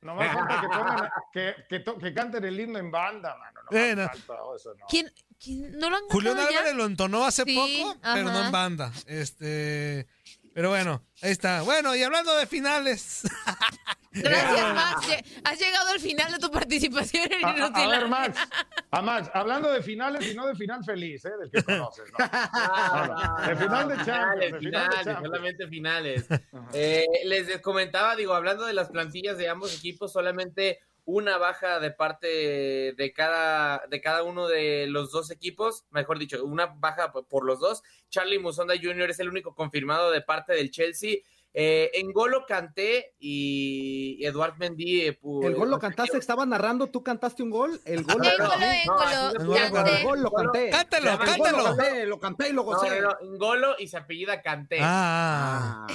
Nomás 0.00 0.32
falta 0.32 0.60
que, 0.60 0.68
pongan, 0.68 1.10
que, 1.32 1.54
que, 1.68 1.80
to- 1.80 1.98
que 1.98 2.14
canten 2.14 2.44
el 2.44 2.58
himno 2.60 2.78
en 2.78 2.90
banda, 2.90 3.36
mano. 3.36 3.60
No 3.70 3.76
Eh, 3.78 3.96
no. 3.96 4.06
falta 4.08 4.34
eso, 4.56 4.74
no. 4.78 4.86
¿Quién, 4.88 5.12
quién 5.42 5.76
no 5.78 5.90
lo 5.90 5.96
han 5.96 6.04
Julián? 6.04 6.38
Álvarez 6.38 6.74
lo 6.74 6.84
entonó 6.86 7.26
hace 7.26 7.42
Sí, 7.42 7.54
poco, 7.82 7.98
pero 8.00 8.24
no 8.30 8.44
en 8.46 8.52
banda. 8.52 8.92
Este. 9.06 10.06
Pero 10.54 10.70
bueno, 10.70 11.04
ahí 11.22 11.30
está. 11.30 11.62
Bueno, 11.62 11.94
y 11.94 12.02
hablando 12.02 12.34
de 12.36 12.46
finales. 12.46 13.22
Gracias, 14.10 14.74
Max. 14.74 15.06
Has 15.44 15.58
llegado 15.60 15.90
al 15.90 16.00
final 16.00 16.32
de 16.32 16.38
tu 16.38 16.50
participación 16.50 17.30
en 17.32 17.44
A, 17.44 17.48
a- 17.50 17.66
a 17.66 17.86
ver. 17.88 18.08
Max, 18.08 18.38
a 18.90 19.02
Max, 19.02 19.30
hablando 19.34 19.70
de 19.70 19.82
finales 19.82 20.26
y 20.26 20.34
no 20.34 20.46
de 20.46 20.56
final 20.56 20.82
feliz, 20.82 21.24
¿eh? 21.26 21.30
Del 21.40 21.50
que 21.50 21.62
conoces, 21.62 22.04
¿no? 22.10 22.16
Ah, 22.32 23.44
De 23.46 23.56
final 23.56 23.88
de 23.88 23.96
Champions, 24.04 24.06
finales, 24.06 24.40
de 24.40 24.58
final 24.58 24.58
de 24.58 24.58
finales, 24.58 25.04
Champions. 25.04 25.26
solamente 25.26 25.68
finales. 25.68 26.26
Eh, 26.74 27.06
les 27.24 27.60
comentaba, 27.62 28.14
digo, 28.16 28.34
hablando 28.34 28.64
de 28.66 28.72
las 28.74 28.88
plantillas 28.90 29.38
de 29.38 29.48
ambos 29.48 29.74
equipos, 29.76 30.12
solamente 30.12 30.80
una 31.10 31.38
baja 31.38 31.80
de 31.80 31.90
parte 31.90 32.26
de 32.94 33.12
cada, 33.16 33.82
de 33.88 33.98
cada 34.02 34.22
uno 34.24 34.46
de 34.46 34.86
los 34.88 35.10
dos 35.10 35.30
equipos, 35.30 35.86
mejor 35.90 36.18
dicho, 36.18 36.44
una 36.44 36.66
baja 36.66 37.12
por 37.12 37.46
los 37.46 37.60
dos. 37.60 37.82
Charlie 38.10 38.38
Musonda 38.38 38.74
Jr. 38.80 39.08
es 39.08 39.18
el 39.18 39.30
único 39.30 39.54
confirmado 39.54 40.10
de 40.10 40.20
parte 40.20 40.52
del 40.52 40.70
Chelsea. 40.70 41.16
Eh, 41.54 41.90
en 41.94 42.12
Golo 42.12 42.44
Canté 42.46 43.14
y 43.18 44.22
Eduard 44.22 44.58
Mendy. 44.58 45.00
eh, 45.00 45.18
El 45.42 45.54
gol 45.54 45.70
lo 45.70 45.78
cantaste, 45.78 46.18
estaba 46.18 46.44
narrando, 46.44 46.88
tú 46.88 47.02
cantaste 47.02 47.42
un 47.42 47.48
gol. 47.50 47.80
El 47.86 48.04
gol 48.04 48.18
lo 48.18 48.24
El 48.30 48.36
canté. 48.36 50.04
gol 50.04 50.20
lo 50.22 50.30
canté. 50.30 50.68
Cántalo, 50.68 51.10
El 51.12 51.18
cántalo. 51.18 51.58
Lo 51.58 51.64
canté, 51.76 52.06
lo 52.06 52.18
canté 52.20 52.48
y 52.50 52.52
lo 52.52 52.62
gocé. 52.64 53.00
no, 53.00 53.08
no, 53.22 53.30
Ngolo 53.38 53.76
y 53.78 53.88
se 53.88 53.96
apellida 53.96 54.42
Canté. 54.42 54.78
Ah. 54.82 55.86
Eh, 55.88 55.94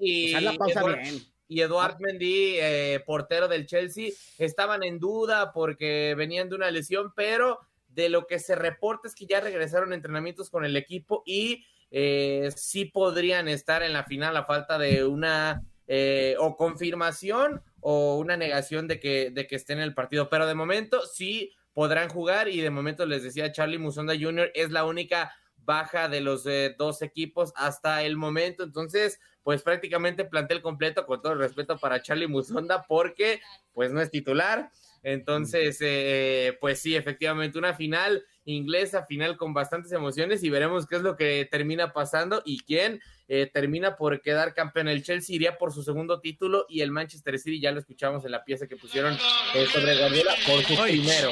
y 0.00 0.32
la 0.40 0.52
pausa 0.54 0.80
Eduard- 0.80 1.02
bien. 1.02 1.33
Y 1.48 1.60
Eduard 1.60 1.98
Mendy, 2.00 2.56
eh, 2.58 3.02
portero 3.06 3.48
del 3.48 3.66
Chelsea, 3.66 4.10
estaban 4.38 4.82
en 4.82 4.98
duda 4.98 5.52
porque 5.52 6.14
venían 6.16 6.48
de 6.48 6.56
una 6.56 6.70
lesión, 6.70 7.12
pero 7.14 7.60
de 7.88 8.08
lo 8.08 8.26
que 8.26 8.38
se 8.38 8.54
reporta 8.54 9.08
es 9.08 9.14
que 9.14 9.26
ya 9.26 9.40
regresaron 9.40 9.92
a 9.92 9.94
entrenamientos 9.94 10.50
con 10.50 10.64
el 10.64 10.76
equipo 10.76 11.22
y 11.26 11.64
eh, 11.90 12.50
sí 12.56 12.86
podrían 12.86 13.48
estar 13.48 13.82
en 13.82 13.92
la 13.92 14.04
final 14.04 14.36
a 14.36 14.44
falta 14.44 14.78
de 14.78 15.04
una 15.04 15.62
eh, 15.86 16.34
o 16.38 16.56
confirmación 16.56 17.62
o 17.80 18.16
una 18.16 18.36
negación 18.36 18.88
de 18.88 18.98
que, 18.98 19.30
de 19.30 19.46
que 19.46 19.56
estén 19.56 19.78
en 19.78 19.84
el 19.84 19.94
partido. 19.94 20.28
Pero 20.28 20.46
de 20.46 20.54
momento 20.54 21.06
sí 21.06 21.52
podrán 21.72 22.08
jugar 22.08 22.48
y 22.48 22.60
de 22.60 22.70
momento 22.70 23.06
les 23.06 23.22
decía 23.22 23.52
Charlie 23.52 23.78
Musonda 23.78 24.14
Jr. 24.18 24.50
es 24.54 24.70
la 24.70 24.84
única 24.84 25.34
baja 25.64 26.08
de 26.08 26.20
los 26.20 26.46
eh, 26.46 26.74
dos 26.78 27.02
equipos 27.02 27.52
hasta 27.56 28.02
el 28.02 28.16
momento. 28.16 28.62
Entonces, 28.64 29.20
pues 29.42 29.62
prácticamente 29.62 30.24
plantel 30.24 30.62
completo, 30.62 31.06
con 31.06 31.20
todo 31.20 31.32
el 31.32 31.38
respeto 31.38 31.78
para 31.78 32.02
Charlie 32.02 32.26
Musonda, 32.26 32.84
porque 32.88 33.40
pues 33.72 33.92
no 33.92 34.00
es 34.00 34.10
titular. 34.10 34.70
Entonces, 35.02 35.76
eh, 35.80 36.56
pues 36.60 36.80
sí, 36.80 36.96
efectivamente, 36.96 37.58
una 37.58 37.74
final 37.74 38.24
inglesa, 38.46 39.04
final 39.04 39.36
con 39.36 39.52
bastantes 39.52 39.92
emociones 39.92 40.42
y 40.42 40.50
veremos 40.50 40.86
qué 40.86 40.96
es 40.96 41.02
lo 41.02 41.16
que 41.16 41.46
termina 41.50 41.92
pasando 41.92 42.42
y 42.44 42.60
quién 42.60 43.00
eh, 43.28 43.50
termina 43.52 43.96
por 43.96 44.20
quedar 44.22 44.54
campeón. 44.54 44.88
El 44.88 45.02
Chelsea 45.02 45.36
iría 45.36 45.58
por 45.58 45.72
su 45.72 45.82
segundo 45.82 46.20
título 46.20 46.66
y 46.68 46.80
el 46.80 46.90
Manchester 46.90 47.38
City, 47.38 47.60
ya 47.60 47.70
lo 47.70 47.80
escuchamos 47.80 48.24
en 48.24 48.32
la 48.32 48.44
pieza 48.44 48.66
que 48.66 48.76
pusieron 48.76 49.14
eh, 49.54 49.66
sobre 49.66 49.98
Guardiola, 49.98 50.34
por 50.46 50.62
su 50.62 50.82
primero. 50.82 51.30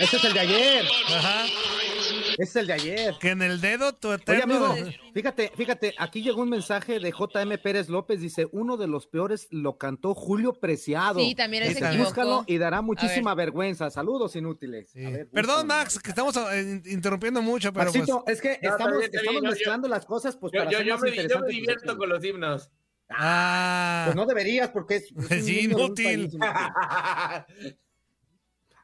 Ese 0.00 0.16
es 0.16 0.24
el 0.24 0.32
de 0.32 0.40
ayer. 0.40 0.84
Ajá. 1.08 1.44
Ese 1.44 2.42
es 2.42 2.56
el 2.56 2.66
de 2.66 2.72
ayer. 2.72 3.14
Que 3.20 3.30
en 3.30 3.42
el 3.42 3.60
dedo 3.60 3.92
tu 3.94 4.08
Oye, 4.08 4.16
eterno. 4.16 4.66
amigo, 4.72 4.92
fíjate, 5.14 5.52
fíjate, 5.56 5.94
aquí 5.98 6.22
llegó 6.22 6.42
un 6.42 6.48
mensaje 6.50 6.98
de 6.98 7.10
JM 7.12 7.58
Pérez 7.62 7.88
López, 7.88 8.20
dice, 8.20 8.48
uno 8.52 8.76
de 8.76 8.86
los 8.86 9.06
peores 9.06 9.48
lo 9.50 9.76
cantó 9.78 10.14
Julio 10.14 10.54
Preciado. 10.54 11.20
Sí, 11.20 11.34
también 11.34 11.64
Dice, 11.68 11.78
equivocó. 11.86 12.04
Búscalo 12.04 12.44
y 12.46 12.58
dará 12.58 12.80
muchísima 12.82 13.34
vergüenza. 13.34 13.90
Saludos 13.90 14.34
inútiles. 14.36 14.90
Sí. 14.90 15.04
A 15.04 15.10
ver, 15.10 15.28
Perdón. 15.30 15.66
Max, 15.66 15.98
que 15.98 16.08
estamos 16.10 16.36
eh, 16.36 16.60
in- 16.62 16.82
interrumpiendo 16.86 17.42
mucho, 17.42 17.72
pero 17.72 17.92
pues. 17.92 18.08
Es 18.26 18.40
que 18.40 18.58
No, 18.62 18.70
estamos, 18.70 18.98
bien, 18.98 19.02
está 19.04 19.20
bien, 19.20 19.34
estamos 19.34 19.42
yo- 19.42 19.50
mezclando 19.50 19.88
las 19.88 20.06
cosas 20.06 20.36
pues 20.36 20.52
Yo, 20.52 20.58
para 20.60 20.70
yo, 20.70 20.78
hacer 20.78 20.86
yo 20.88 20.94
más 20.94 21.02
me, 21.02 21.16
yo 21.16 21.22
me 21.22 21.28
tu 21.28 21.46
divierto 21.46 21.96
con 21.98 22.08
los 22.08 22.24
himnos. 22.24 22.70
Ah. 23.10 24.04
Pues 24.06 24.16
no 24.16 24.24
deberías 24.26 24.70
porque 24.70 24.96
es, 24.96 25.12
es 25.30 25.44
un 25.44 25.50
inútil. 25.50 26.30
país. 26.38 27.74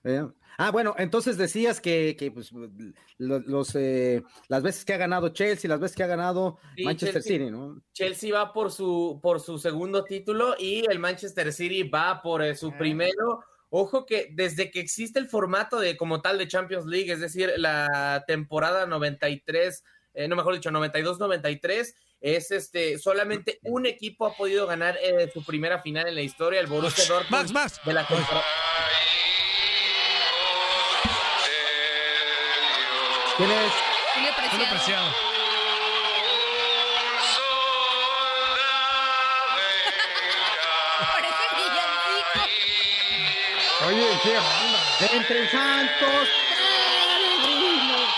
Eh, 0.05 0.25
Ah, 0.61 0.71
bueno, 0.73 0.95
entonces 0.99 1.37
decías 1.39 1.81
que, 1.81 2.17
que, 2.19 2.33
pues, 2.33 2.51
lo- 2.53 3.39
los, 3.39 3.75
eh, 3.77 4.23
las 4.49 4.63
veces 4.63 4.85
que 4.85 4.93
ha 4.93 4.97
ganado 4.97 5.29
Chelsea, 5.29 5.69
las 5.71 5.79
veces 5.79 5.97
que 5.97 6.03
ha 6.03 6.09
ganado 6.09 6.59
Sí, 6.77 6.83
Manchester 6.85 7.23
Chelsea. 7.23 7.39
City, 7.39 7.51
¿no? 7.51 7.81
Chelsea 7.93 8.35
va 8.35 8.53
por 8.53 8.73
su, 8.73 9.21
por 9.23 9.39
su 9.41 9.59
segundo 9.59 10.03
título 10.03 10.57
y 10.59 10.85
el 10.91 10.99
Manchester 10.99 11.53
City 11.53 11.85
va 11.85 12.21
por 12.21 12.43
eh, 12.43 12.57
su 12.57 12.73
primero. 12.77 13.41
Ojo 13.71 14.05
que 14.05 14.31
desde 14.33 14.71
que 14.73 14.81
existe 14.81 15.19
el 15.21 15.29
formato 15.29 15.79
de 15.79 15.97
como 15.97 16.23
tal 16.23 16.39
de 16.39 16.49
Champions 16.49 16.87
League, 16.87 17.13
es 17.13 17.21
decir, 17.21 17.53
la 17.57 18.25
temporada 18.27 18.85
93, 18.87 19.85
eh, 20.15 20.27
no 20.27 20.35
mejor 20.37 20.55
dicho, 20.55 20.71
92-93, 20.71 21.95
es 22.21 22.51
este, 22.51 22.99
solamente 22.99 23.61
un 23.63 23.87
equipo 23.87 24.27
ha 24.27 24.35
podido 24.35 24.67
ganar 24.67 24.97
eh, 25.01 25.31
su 25.33 25.45
primera 25.45 25.81
final 25.83 26.09
en 26.09 26.17
la 26.17 26.23
historia, 26.23 26.59
el 26.61 26.67
Borussia 26.67 27.05
Dortmund 27.07 27.31
Max, 27.31 27.53
Max. 27.53 27.81
de 27.85 27.93
la 27.93 28.05
temporada. 28.09 28.43
¿Quién 33.39 33.51
es? 33.53 33.73
Julio 34.15 34.33
Julio 34.51 34.67
Preciado. 34.69 34.69
Preciado. 34.69 35.13
Parece 41.13 41.45
villancico. 41.55 42.41
Oye, 43.87 44.09
qué 44.25 44.39
onda. 44.39 44.81
Entre 45.13 45.51
santos. 45.53 46.29
peregrinos, 46.51 48.11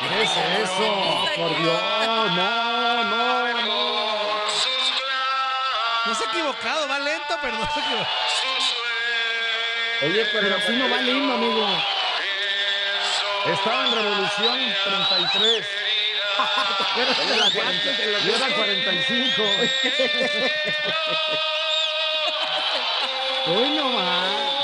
¿Qué 0.00 0.22
es 0.22 0.30
eso? 0.62 0.88
Por 1.36 1.50
Dios, 1.58 1.82
no, 2.36 2.71
No 6.04 6.14
se 6.14 6.24
ha 6.24 6.28
equivocado, 6.28 6.88
va 6.88 6.98
lento, 6.98 7.38
pero 7.40 7.56
no 7.56 7.64
se 7.72 7.80
ha 7.80 7.84
equivocado. 7.84 8.16
Oye, 10.02 10.26
pero, 10.32 10.48
Pero 10.48 10.60
si 10.66 10.72
no 10.72 10.90
va 10.90 10.98
el 10.98 11.08
himno, 11.08 11.34
amigo. 11.34 11.68
Estaba 13.46 13.86
en 13.86 13.94
Revolución 13.94 14.58
33. 14.84 15.66
Y 16.96 18.30
era 18.30 18.48
45. 18.54 19.42
Uy, 23.46 23.70
no 23.70 23.84
más. 23.90 24.62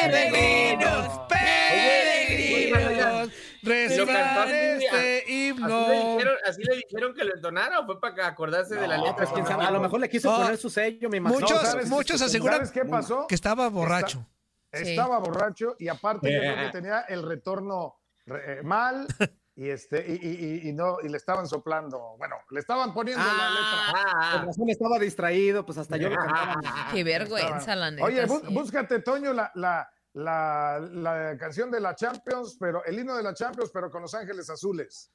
Peregrinos, 0.00 1.20
peregrinos, 1.28 3.30
reciban 3.62 4.48
este 4.48 4.88
¿Así 4.88 4.96
le, 4.96 5.24
himno. 5.48 5.80
dijeron, 5.88 6.34
¿Así 6.46 6.62
le 6.62 6.76
dijeron 6.76 7.14
que 7.14 7.24
lo 7.24 7.34
entonara 7.34 7.80
o 7.80 7.86
fue 7.86 8.00
para 8.00 8.26
acordarse 8.26 8.76
de 8.76 8.86
la 8.88 8.96
No, 8.96 9.04
letra? 9.04 9.16
pues 9.18 9.30
quién 9.30 9.46
sabe, 9.46 9.64
a 9.64 9.70
lo 9.70 9.80
mejor 9.80 10.00
le 10.00 10.08
quiso 10.08 10.30
No. 10.30 10.38
poner 10.38 10.56
su 10.56 10.70
sello, 10.70 11.08
me 11.10 11.18
imagino. 11.18 11.40
Muchos, 11.40 11.60
¿sabes? 11.62 11.88
muchos 11.88 12.22
aseguran 12.22 12.54
¿Sabes 12.56 12.70
qué 12.72 12.84
pasó? 12.84 13.26
que 13.26 13.34
estaba 13.34 13.68
borracho. 13.68 14.26
Sí. 14.72 14.90
Estaba 14.90 15.18
borracho 15.18 15.74
y 15.78 15.88
aparte 15.88 16.32
yo 16.32 16.38
creo 16.40 16.56
que 16.66 16.72
tenía 16.72 17.00
el 17.08 17.22
retorno 17.24 17.96
re- 18.26 18.60
eh, 18.60 18.62
mal 18.62 19.06
y 19.60 19.68
este 19.68 20.02
y, 20.08 20.12
y- 20.26 20.62
y- 20.64 20.68
y 20.70 20.72
no 20.72 20.96
y 21.02 21.08
le 21.10 21.18
estaban 21.18 21.46
soplando, 21.46 22.14
bueno, 22.16 22.36
le 22.50 22.60
estaban 22.60 22.94
poniendo 22.94 23.22
la 23.22 23.50
letra. 23.50 23.92
Ah, 23.94 24.32
Con 24.38 24.46
razón 24.46 24.70
estaba 24.70 24.98
distraído, 24.98 25.66
pues 25.66 25.76
hasta 25.76 25.98
yo 25.98 26.08
lo 26.08 26.16
cantaba. 26.16 26.56
Qué 26.90 27.04
vergüenza, 27.04 27.76
la 27.76 27.90
neta. 27.90 28.04
Oye, 28.04 28.26
bú- 28.26 28.40
sí. 28.40 28.54
búscate 28.54 29.00
Toño 29.00 29.34
la, 29.34 29.52
la, 29.54 29.86
la, 30.12 30.80
la 30.92 31.36
canción 31.38 31.70
de 31.70 31.80
la 31.80 31.94
Champions, 31.94 32.56
pero 32.58 32.84
el 32.84 32.98
himno 32.98 33.16
de 33.16 33.22
la 33.22 33.32
Champions, 33.34 33.70
pero 33.72 33.90
con 33.90 34.02
los 34.02 34.12
Ángeles 34.14 34.48
Azules. 34.50 35.10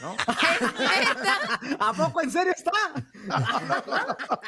¿No? 0.00 0.16
¿A 1.78 1.92
poco 1.92 2.22
en 2.22 2.30
serio 2.30 2.52
está? 2.56 2.72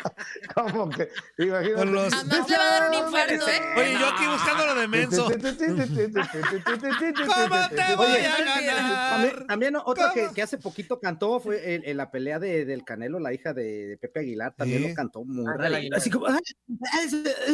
Como 0.55 0.89
que 0.91 1.09
imagínate. 1.39 1.75
Con 1.75 1.93
los- 1.93 2.15
Jamás 2.15 2.49
le 2.51 2.57
va 2.59 2.65
a 2.65 2.71
dar 2.81 2.91
un 2.91 2.95
infarto, 3.07 3.49
¿eh? 3.49 3.61
Oye, 3.77 3.93
yo 3.99 4.07
aquí 4.09 4.27
buscando 4.27 4.67
lo 4.67 4.75
de 4.75 4.89
menso. 4.89 5.25
¿Cómo 5.31 5.41
te 7.69 7.97
voy 7.97 8.07
Oye, 8.07 8.27
a 8.27 8.37
También, 8.37 8.67
ganar? 8.67 9.47
también 9.47 9.77
otro 9.77 10.11
que, 10.13 10.23
¿Cómo? 10.23 10.35
que 10.35 10.43
hace 10.43 10.59
poquito 10.59 11.01
cantó 11.01 11.41
fue 11.41 11.75
en, 11.75 11.83
en 11.85 11.97
la 11.97 12.11
pelea 12.11 12.39
de, 12.39 12.65
del 12.65 12.85
Canelo, 12.85 13.19
la 13.21 13.33
hija 13.33 13.53
de, 13.53 13.87
de 13.87 13.97
Pepe 13.97 14.21
Aguilar, 14.21 14.55
también 14.57 14.89
lo 14.89 14.95
cantó 14.95 15.25
muy. 15.25 15.45
Aguilar. 15.49 15.99
Así 15.99 16.11
como, 16.11 16.27
"Ay, 16.27 16.39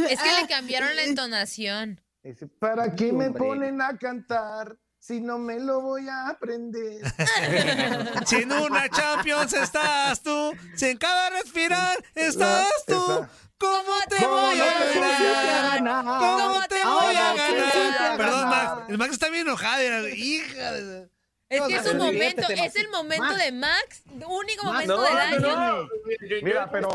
Es 0.09 0.23
que 0.23 0.33
le 0.41 0.47
cambiaron 0.49 0.95
la 0.97 1.03
entonación. 1.05 2.01
Dice, 2.23 2.47
¿Para 2.47 2.95
qué 2.95 3.13
me 3.13 3.31
ponen 3.31 3.81
a 3.81 3.97
cantar 3.97 4.77
si 4.99 5.21
no 5.21 5.39
me 5.39 5.59
lo 5.59 5.81
voy 5.81 6.07
a 6.09 6.29
aprender? 6.29 7.01
Si 8.27 8.37
en 8.37 8.53
una 8.53 8.89
Champions 8.89 9.53
estás 9.55 10.23
tú, 10.23 10.53
si 10.77 10.87
en 10.87 10.99
cada 10.99 11.31
respirar 11.31 11.97
estás 12.15 12.69
tú. 12.87 13.27
¿Cómo 13.59 13.93
te 14.09 14.17
¿Cómo 14.17 14.41
voy 14.41 14.59
a 14.59 15.77
ganar? 15.77 16.05
¿Cómo 16.05 16.61
te 16.67 16.85
voy 16.85 17.15
a 17.15 17.35
ganar? 17.35 18.17
Perdón. 18.17 18.49
Max. 18.49 18.83
El 18.89 18.99
Max 18.99 19.13
está 19.13 19.29
bien 19.29 19.47
enojado. 19.47 20.09
Hija 20.09 20.73
de... 20.73 21.11
Es 21.51 21.61
que 21.63 21.75
es 21.75 21.87
un 21.93 21.99
momento, 21.99 22.43
Max. 22.43 22.61
es 22.65 22.77
el 22.77 22.89
momento 22.91 23.25
Max. 23.25 23.45
de 23.45 23.53
Max, 23.53 24.03
único 24.29 24.65
Max, 24.67 24.87
momento 24.87 24.97
No, 24.97 25.03
del 25.03 25.17
año. 25.19 25.41
no. 25.41 25.83
Yo- 25.83 26.27
yo 26.29 26.37
Mira, 26.43 26.71
pero- 26.71 26.89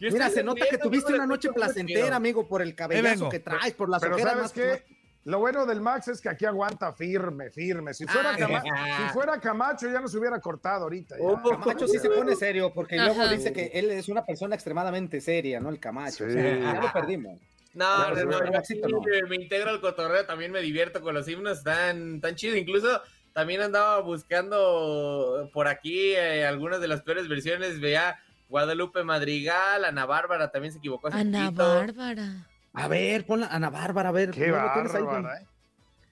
Mira, 0.00 0.28
se 0.28 0.42
nota 0.42 0.66
que 0.68 0.76
tuviste 0.78 1.14
una 1.14 1.24
noche 1.26 1.50
placentera, 1.52 2.16
amigo, 2.16 2.48
por 2.48 2.62
el 2.62 2.74
cabellazo 2.74 3.28
que 3.28 3.38
traes, 3.38 3.74
por 3.74 3.88
las 3.88 4.02
Pero 4.02 4.16
ojeras 4.16 4.32
¿sabes 4.32 4.42
más 4.42 4.52
qué? 4.52 4.96
Lo 5.22 5.38
bueno 5.40 5.66
del 5.66 5.80
Max 5.80 6.06
es 6.08 6.20
que 6.20 6.28
aquí 6.28 6.44
aguanta 6.44 6.92
firme, 6.92 7.50
firme. 7.50 7.92
Si 7.94 8.06
fuera, 8.06 8.30
Ah. 8.30 8.36
Cama- 8.36 8.62
si 8.62 9.12
fuera 9.12 9.40
Camacho 9.40 9.88
ya 9.90 10.00
nos 10.00 10.14
hubiera 10.14 10.40
cortado 10.40 10.84
ahorita. 10.84 11.16
ya. 11.18 11.22
Oh. 11.24 11.42
Camacho 11.42 11.86
sí 11.88 11.98
se 11.98 12.08
pone 12.10 12.34
serio, 12.36 12.72
porque 12.72 12.96
Ajá. 12.98 13.06
luego 13.12 13.28
dice 13.30 13.52
que 13.52 13.70
él 13.74 13.90
es 13.90 14.08
una 14.08 14.24
persona 14.24 14.54
extremadamente 14.54 15.20
seria, 15.20 15.58
¿no? 15.58 15.70
El 15.70 15.80
Camacho. 15.80 16.26
O 16.26 16.30
sea, 16.30 16.54
Sí. 16.54 16.60
ya 16.60 16.80
lo 16.80 16.92
perdimos. 16.92 17.40
No, 17.74 17.84
Claro, 17.84 18.14
no, 18.24 18.40
no, 18.40 19.02
me, 19.28 19.36
integro 19.36 19.68
al 19.70 19.80
cotorreo, 19.80 20.24
también 20.26 20.50
me 20.52 20.60
divierto 20.60 21.00
con 21.02 21.12
los 21.14 21.28
himnos, 21.28 21.62
tan, 21.64 22.20
tan 22.20 22.34
chido. 22.36 22.56
Incluso 22.56 23.02
también 23.36 23.60
andaba 23.60 24.00
buscando 24.00 25.50
por 25.52 25.68
aquí 25.68 26.12
eh, 26.14 26.46
algunas 26.46 26.80
de 26.80 26.88
las 26.88 27.02
peores 27.02 27.28
versiones, 27.28 27.80
veía 27.80 28.18
Guadalupe 28.48 29.04
Madrigal, 29.04 29.84
Ana 29.84 30.06
Bárbara 30.06 30.50
también 30.50 30.72
se 30.72 30.78
equivocó. 30.78 31.08
hace 31.08 31.18
Ana 31.18 31.44
poquito. 31.48 31.68
Bárbara. 31.74 32.46
A 32.72 32.88
ver, 32.88 33.26
ponla, 33.26 33.48
Ana 33.48 33.68
Bárbara, 33.68 34.08
a 34.08 34.12
ver. 34.12 34.30
Qué 34.30 34.48
¿no 34.48 34.58
lo 34.62 34.72
tienes 34.72 34.94
ahí, 34.94 35.02
bárbara, 35.02 35.38
¿eh? 35.42 35.46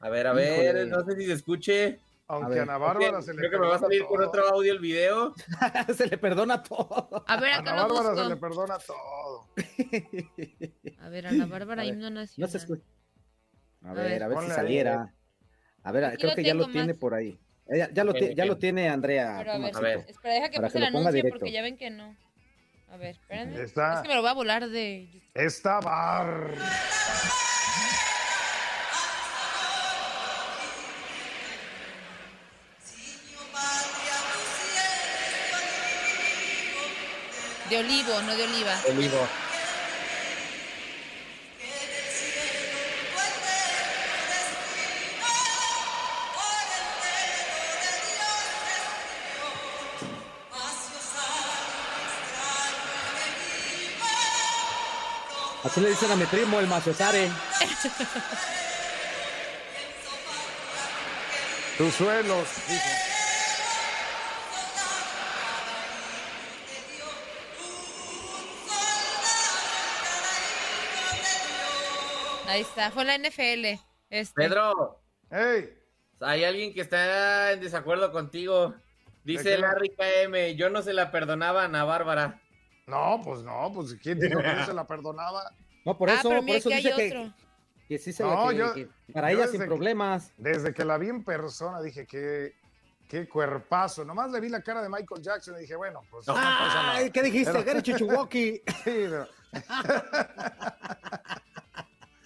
A 0.00 0.08
ver, 0.10 0.26
a 0.26 0.32
ver, 0.34 0.76
Híjole. 0.76 0.86
no 0.90 1.02
sé 1.06 1.16
si 1.16 1.24
se 1.24 1.32
escuche. 1.32 1.98
Aunque 2.26 2.44
A 2.46 2.48
ver. 2.50 2.60
Ana 2.60 2.76
Bárbara 2.76 3.22
se 3.22 3.32
le 3.32 3.38
Creo 3.38 3.50
que 3.52 3.58
me 3.58 3.68
va 3.68 3.76
a 3.76 3.78
perdona 3.78 3.86
salir 3.88 4.04
con 4.06 4.18
todo. 4.18 4.28
otro 4.28 4.48
audio 4.50 4.72
el 4.74 4.78
video. 4.80 5.32
se 5.96 6.06
le 6.06 6.18
perdona 6.18 6.62
todo. 6.62 7.24
A 7.26 7.36
ver, 7.40 7.52
Ana 7.52 7.58
acá 7.72 7.76
lo 7.88 7.94
Bárbara 7.94 8.22
se 8.22 8.28
le 8.28 8.36
perdona 8.36 8.78
todo. 8.78 9.46
A 11.00 11.08
ver, 11.08 11.26
Ana 11.28 11.46
Bárbara, 11.46 11.80
A 11.80 11.84
ver, 11.86 11.94
himno 11.94 12.10
No 12.10 12.26
se 12.26 12.58
escucha. 12.58 12.82
A 13.82 13.94
ver. 13.94 14.10
ver, 14.10 14.22
a 14.24 14.28
ver 14.28 14.38
si 14.40 14.50
saliera. 14.50 15.14
A 15.84 15.92
ver, 15.92 16.04
Aquí 16.06 16.16
creo 16.16 16.30
lo 16.30 16.36
que 16.36 16.42
ya 16.44 16.54
lo 16.54 16.64
tengo, 16.64 16.72
tiene 16.72 16.94
por 16.94 17.14
ahí. 17.14 17.38
Ella- 17.68 17.88
ya, 17.92 18.04
lo 18.04 18.10
Ok, 18.12 18.18
ti- 18.18 18.34
ya 18.34 18.44
lo 18.46 18.58
tiene 18.58 18.88
Andrea. 18.88 19.36
Pero 19.38 19.52
a 19.52 19.58
ver. 19.58 19.76
A 19.76 19.80
ver. 19.80 20.04
espera, 20.08 20.34
deja 20.34 20.48
que 20.50 20.56
Para 20.56 20.68
pase 20.68 20.78
que 20.78 20.84
el 20.84 20.84
lo 20.92 20.98
ponga 20.98 21.08
anuncio 21.08 21.16
directo. 21.22 21.38
porque 21.38 21.52
ya 21.52 21.62
ven 21.62 21.76
que 21.76 21.90
no. 21.90 22.16
A 22.90 22.96
ver, 22.96 23.10
espérenme. 23.10 23.62
Está- 23.62 23.94
Es 23.94 24.00
que 24.02 24.08
me 24.08 24.14
lo 24.14 24.20
voy 24.22 24.30
a 24.30 24.34
volar 24.34 24.68
de... 24.68 25.08
Esta 25.34 25.80
bar. 25.80 26.54
De 37.70 37.78
olivo, 37.78 38.12
no 38.26 38.36
de 38.36 38.44
oliva. 38.44 38.74
Olivo. 38.90 39.28
Así 55.64 55.80
le 55.80 55.88
dicen 55.88 56.10
a 56.10 56.16
mi 56.16 56.26
primo, 56.26 56.60
el 56.60 56.66
Maciosare. 56.66 57.30
Tus 61.78 61.94
suelos. 61.94 62.46
dice. 62.68 63.14
Ahí 72.46 72.60
está, 72.60 72.90
fue 72.90 73.04
la 73.04 73.16
NFL. 73.18 73.80
Este. 74.10 74.34
Pedro, 74.34 75.02
¡Ey! 75.30 75.76
hay 76.20 76.44
alguien 76.44 76.74
que 76.74 76.82
está 76.82 77.52
en 77.52 77.60
desacuerdo 77.60 78.12
contigo. 78.12 78.74
¿De 79.24 79.32
Dice? 79.32 79.58
Larry 79.58 79.90
KM, 79.96 80.54
yo 80.56 80.68
no 80.68 80.82
se 80.82 80.92
la 80.92 81.10
perdonaba 81.10 81.62
a 81.62 81.64
Ana 81.64 81.84
Bárbara. 81.84 82.40
No, 82.86 83.20
pues 83.24 83.42
no, 83.42 83.72
pues 83.74 83.94
¿quién 84.02 84.18
dijo 84.20 84.38
que 84.40 84.52
no 84.54 84.66
se 84.66 84.74
la 84.74 84.86
perdonaba? 84.86 85.50
No, 85.84 85.96
por 85.96 86.10
ah, 86.10 86.14
eso, 86.14 86.28
pero 86.28 86.40
por 86.40 86.44
mira, 86.44 86.58
eso 86.58 86.68
hay 86.68 86.76
dice 86.76 86.94
que, 86.96 87.06
otro. 87.18 87.34
que 87.88 87.98
sí 87.98 88.12
se 88.12 88.22
No, 88.22 88.48
que- 88.48 88.56
yo- 88.56 88.74
que 88.74 88.88
para 89.12 89.32
yo 89.32 89.38
ella 89.38 89.48
sin 89.48 89.60
que- 89.60 89.66
problemas. 89.66 90.32
Desde 90.36 90.74
que 90.74 90.84
la 90.84 90.98
vi 90.98 91.08
en 91.08 91.24
persona 91.24 91.80
dije 91.80 92.06
que 92.06 92.54
qué 93.08 93.28
cuerpazo. 93.28 94.04
Nomás 94.04 94.30
le 94.32 94.40
vi 94.40 94.48
la 94.48 94.62
cara 94.62 94.82
de 94.82 94.88
Michael 94.88 95.22
Jackson 95.22 95.56
y 95.56 95.60
dije, 95.60 95.76
bueno, 95.76 96.00
pues 96.10 96.26
no 96.26 96.34
pasa 96.34 96.48
nada. 96.48 96.92
Ay, 96.96 97.10
¿qué 97.10 97.22
dijiste? 97.22 97.52
Pero- 97.52 97.64
Gary 97.64 97.82
Chichuwoki. 97.82 98.62
Sí, 98.84 98.84
pero- 98.84 99.28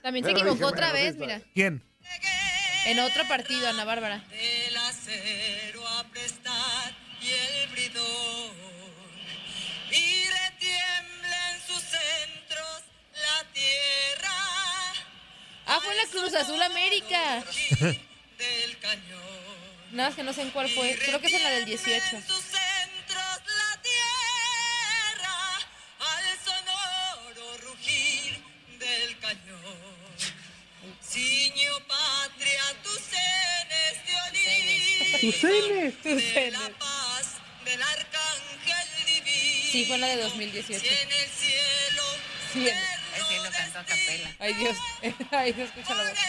También 0.02 0.24
se 0.24 0.30
equivocó 0.30 0.54
dije, 0.54 0.64
otra 0.64 0.90
bueno, 0.90 1.04
vez, 1.04 1.14
sí 1.14 1.20
mira. 1.20 1.40
¿Quién? 1.54 1.82
En 2.86 2.98
otro 3.00 3.22
partido, 3.28 3.68
Ana 3.68 3.84
Bárbara. 3.84 4.24
El 4.32 4.76
acero 4.76 5.77
fue 15.88 15.96
en 15.96 16.06
la 16.06 16.10
Cruz 16.10 16.34
Azul 16.34 16.62
América. 16.62 17.44
Nada 19.92 20.10
más 20.10 20.16
que 20.16 20.22
no 20.22 20.32
sé 20.34 20.42
en 20.42 20.50
cuál 20.50 20.68
fue. 20.68 20.96
Creo 20.96 21.20
que 21.20 21.28
es 21.28 21.32
en 21.32 21.42
la 21.42 21.50
del 21.50 21.64
18. 21.64 22.16
En 22.16 22.26
sus 22.26 22.36
centros 22.36 23.40
la 23.46 23.82
tierra. 23.82 25.36
Al 25.98 26.38
sonoro 26.44 27.56
rugir 27.62 28.42
del 28.78 29.18
cañón. 29.18 29.58
Ciño 31.02 31.72
patria, 31.86 32.62
tus 32.82 33.00
cenes 33.00 34.06
de 34.06 34.14
olivo. 34.28 35.18
¡Tus 35.20 35.34
cenes! 35.36 36.02
De 36.04 36.50
la 36.50 36.68
paz 36.78 37.36
del 37.64 37.82
arcángel 37.82 38.88
divino. 39.06 39.72
Sí, 39.72 39.84
fue 39.86 39.98
la 39.98 40.08
de 40.08 40.16
2018. 40.16 40.84
Y 40.84 40.88
en 40.88 41.12
el 41.12 41.28
cielo. 41.30 42.02
Sí, 42.52 42.68
a 43.78 43.84
capela. 43.84 44.30
Ay, 44.38 44.54
Dios. 44.54 44.76
Ay, 45.30 45.52
Dios 45.52 45.70
escribió. 45.70 46.20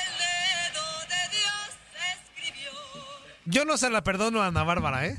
Yo 3.46 3.66
no 3.66 3.78
se 3.78 3.90
la 3.90 4.04
perdono 4.04 4.42
a 4.42 4.48
Ana 4.48 4.64
Bárbara, 4.64 5.06
¿eh? 5.08 5.18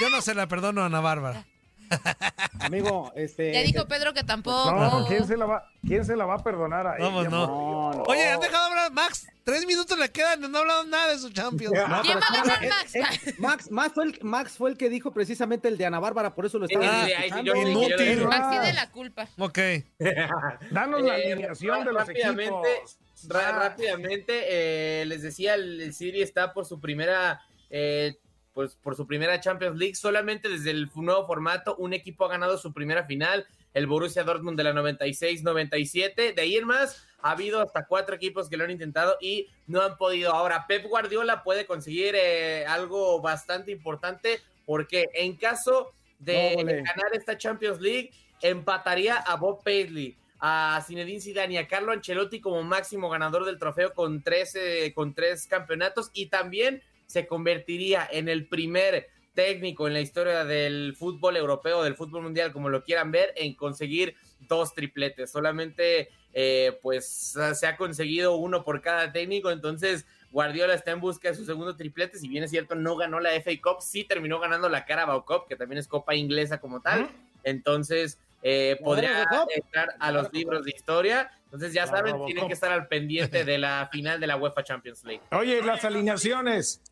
Yo 0.00 0.10
no 0.10 0.20
se 0.22 0.34
la 0.34 0.46
perdono 0.46 0.82
a 0.82 0.86
Ana 0.86 1.00
Bárbara. 1.00 1.44
Amigo, 2.60 3.12
este. 3.16 3.52
Ya 3.52 3.60
dijo 3.62 3.86
Pedro 3.86 4.14
que 4.14 4.24
tampoco. 4.24 4.72
No, 4.72 5.06
¿quién 5.06 5.26
se 5.26 5.36
la 5.36 5.46
va, 5.46 5.68
quién 5.86 6.04
se 6.04 6.16
la 6.16 6.24
va 6.24 6.34
a 6.36 6.42
perdonar 6.42 6.86
a 6.86 6.96
Vamos, 6.98 7.22
ella? 7.26 7.30
no. 7.30 7.46
No, 7.46 7.92
no. 7.98 8.02
Oye, 8.04 8.30
¿han 8.30 8.40
dejado 8.40 8.66
hablar? 8.70 8.92
Max, 8.92 9.26
tres 9.44 9.66
minutos 9.66 9.98
le 9.98 10.10
quedan, 10.10 10.40
no 10.40 10.56
ha 10.58 10.60
hablado 10.60 10.84
nada 10.84 11.12
de 11.12 11.18
su 11.18 11.30
Champions. 11.30 11.72
No, 11.88 12.02
¿Quién 12.02 12.18
va 12.18 12.22
a 12.26 12.44
ganar, 12.44 12.68
Max? 12.68 12.94
eh, 12.94 13.00
eh, 13.26 13.34
Max, 13.38 13.70
Max, 13.70 13.94
fue 13.94 14.04
el, 14.04 14.18
Max 14.22 14.52
fue 14.56 14.70
el 14.70 14.76
que 14.76 14.88
dijo 14.88 15.12
precisamente 15.12 15.68
el 15.68 15.76
de 15.78 15.86
Ana 15.86 16.00
Bárbara, 16.00 16.34
por 16.34 16.46
eso 16.46 16.58
lo 16.58 16.66
estaba 16.66 17.08
yo- 17.08 17.14
escuchando. 17.16 17.56
Inútil. 17.56 18.24
Max 18.26 18.50
tiene 18.50 18.72
la 18.72 18.90
culpa. 18.90 19.28
Ok. 19.38 19.58
Danos 20.70 21.02
la 21.02 21.18
Eh, 21.18 21.32
alineación 21.32 21.84
de 21.84 21.92
los 21.92 22.06
rápidamente, 22.06 22.72
equipos. 22.76 22.98
Ra- 23.28 23.48
Ah, 23.50 23.58
rápidamente, 23.68 24.42
eh, 24.48 25.04
les 25.06 25.22
decía, 25.22 25.54
el, 25.54 25.80
el 25.80 25.94
City 25.94 26.22
está 26.22 26.52
por 26.52 26.64
su 26.66 26.80
primera, 26.80 27.40
eh, 27.70 28.16
pues 28.52 28.74
por 28.74 28.96
su 28.96 29.06
primera 29.06 29.40
Champions 29.40 29.76
League. 29.78 29.94
Solamente 29.94 30.48
desde 30.48 30.70
el 30.72 30.90
nuevo 30.94 31.26
formato, 31.26 31.76
un 31.76 31.92
equipo 31.92 32.24
ha 32.24 32.28
ganado 32.28 32.58
su 32.58 32.72
primera 32.72 33.04
final, 33.04 33.46
el 33.74 33.86
Borussia 33.86 34.24
Dortmund 34.24 34.58
de 34.58 34.64
la 34.64 34.72
96-97. 34.72 36.34
De 36.34 36.42
ahí 36.42 36.56
en 36.56 36.66
más, 36.66 37.06
ha 37.22 37.30
habido 37.30 37.60
hasta 37.60 37.86
cuatro 37.86 38.14
equipos 38.14 38.48
que 38.48 38.56
lo 38.56 38.64
han 38.64 38.70
intentado 38.70 39.16
y 39.20 39.48
no 39.66 39.80
han 39.80 39.96
podido. 39.96 40.32
Ahora, 40.32 40.66
Pep 40.66 40.86
Guardiola 40.86 41.42
puede 41.42 41.66
conseguir 41.66 42.14
eh, 42.16 42.66
algo 42.66 43.20
bastante 43.20 43.70
importante 43.70 44.40
porque 44.66 45.08
en 45.14 45.36
caso 45.36 45.92
de 46.18 46.56
No, 46.56 46.64
ganar 46.64 47.14
esta 47.14 47.36
Champions 47.36 47.80
League, 47.80 48.12
empataría 48.40 49.16
a 49.16 49.36
Bob 49.36 49.62
Paisley 49.62 50.16
a 50.44 50.82
Zinedine 50.84 51.20
Zidane 51.20 51.54
y 51.54 51.56
a 51.56 51.68
Carlo 51.68 51.92
Ancelotti 51.92 52.40
como 52.40 52.64
máximo 52.64 53.08
ganador 53.08 53.44
del 53.44 53.60
trofeo 53.60 53.94
con 53.94 54.24
tres, 54.24 54.56
eh, 54.56 54.92
con 54.92 55.14
tres 55.14 55.46
campeonatos 55.46 56.10
y 56.12 56.26
también 56.26 56.82
se 57.06 57.28
convertiría 57.28 58.08
en 58.10 58.28
el 58.28 58.48
primer 58.48 59.08
técnico 59.34 59.86
en 59.86 59.94
la 59.94 60.00
historia 60.00 60.44
del 60.44 60.96
fútbol 60.96 61.36
europeo, 61.36 61.84
del 61.84 61.94
fútbol 61.94 62.22
mundial, 62.22 62.52
como 62.52 62.70
lo 62.70 62.82
quieran 62.82 63.12
ver, 63.12 63.32
en 63.36 63.54
conseguir 63.54 64.16
dos 64.40 64.74
tripletes. 64.74 65.30
Solamente 65.30 66.10
eh, 66.32 66.78
pues 66.82 67.36
se 67.54 67.66
ha 67.66 67.76
conseguido 67.76 68.36
uno 68.36 68.64
por 68.64 68.80
cada 68.80 69.12
técnico, 69.12 69.50
entonces 69.50 70.06
Guardiola 70.30 70.74
está 70.74 70.92
en 70.92 71.00
busca 71.00 71.28
de 71.28 71.34
su 71.34 71.44
segundo 71.44 71.76
triplete, 71.76 72.18
si 72.18 72.28
bien 72.28 72.44
es 72.44 72.50
cierto 72.50 72.74
no 72.74 72.96
ganó 72.96 73.20
la 73.20 73.30
FA 73.40 73.50
Cup, 73.62 73.82
sí 73.82 74.04
terminó 74.04 74.40
ganando 74.40 74.68
la 74.68 74.84
Carabao 74.84 75.24
Cup, 75.24 75.46
que 75.48 75.56
también 75.56 75.78
es 75.78 75.88
copa 75.88 76.14
inglesa 76.14 76.58
como 76.58 76.80
tal, 76.80 77.10
entonces 77.44 78.18
eh, 78.42 78.78
podría 78.82 79.28
entrar 79.54 79.94
a 80.00 80.10
los 80.10 80.32
libros 80.32 80.64
de 80.64 80.72
historia. 80.72 81.30
Entonces 81.44 81.72
ya 81.72 81.86
saben, 81.86 82.24
tienen 82.24 82.48
que 82.48 82.54
estar 82.54 82.72
al 82.72 82.88
pendiente 82.88 83.44
de 83.44 83.58
la 83.58 83.88
final 83.92 84.18
de 84.18 84.26
la 84.26 84.36
UEFA 84.36 84.64
Champions 84.64 85.04
League. 85.04 85.22
Oye, 85.30 85.62
las 85.62 85.84
alineaciones. 85.84 86.82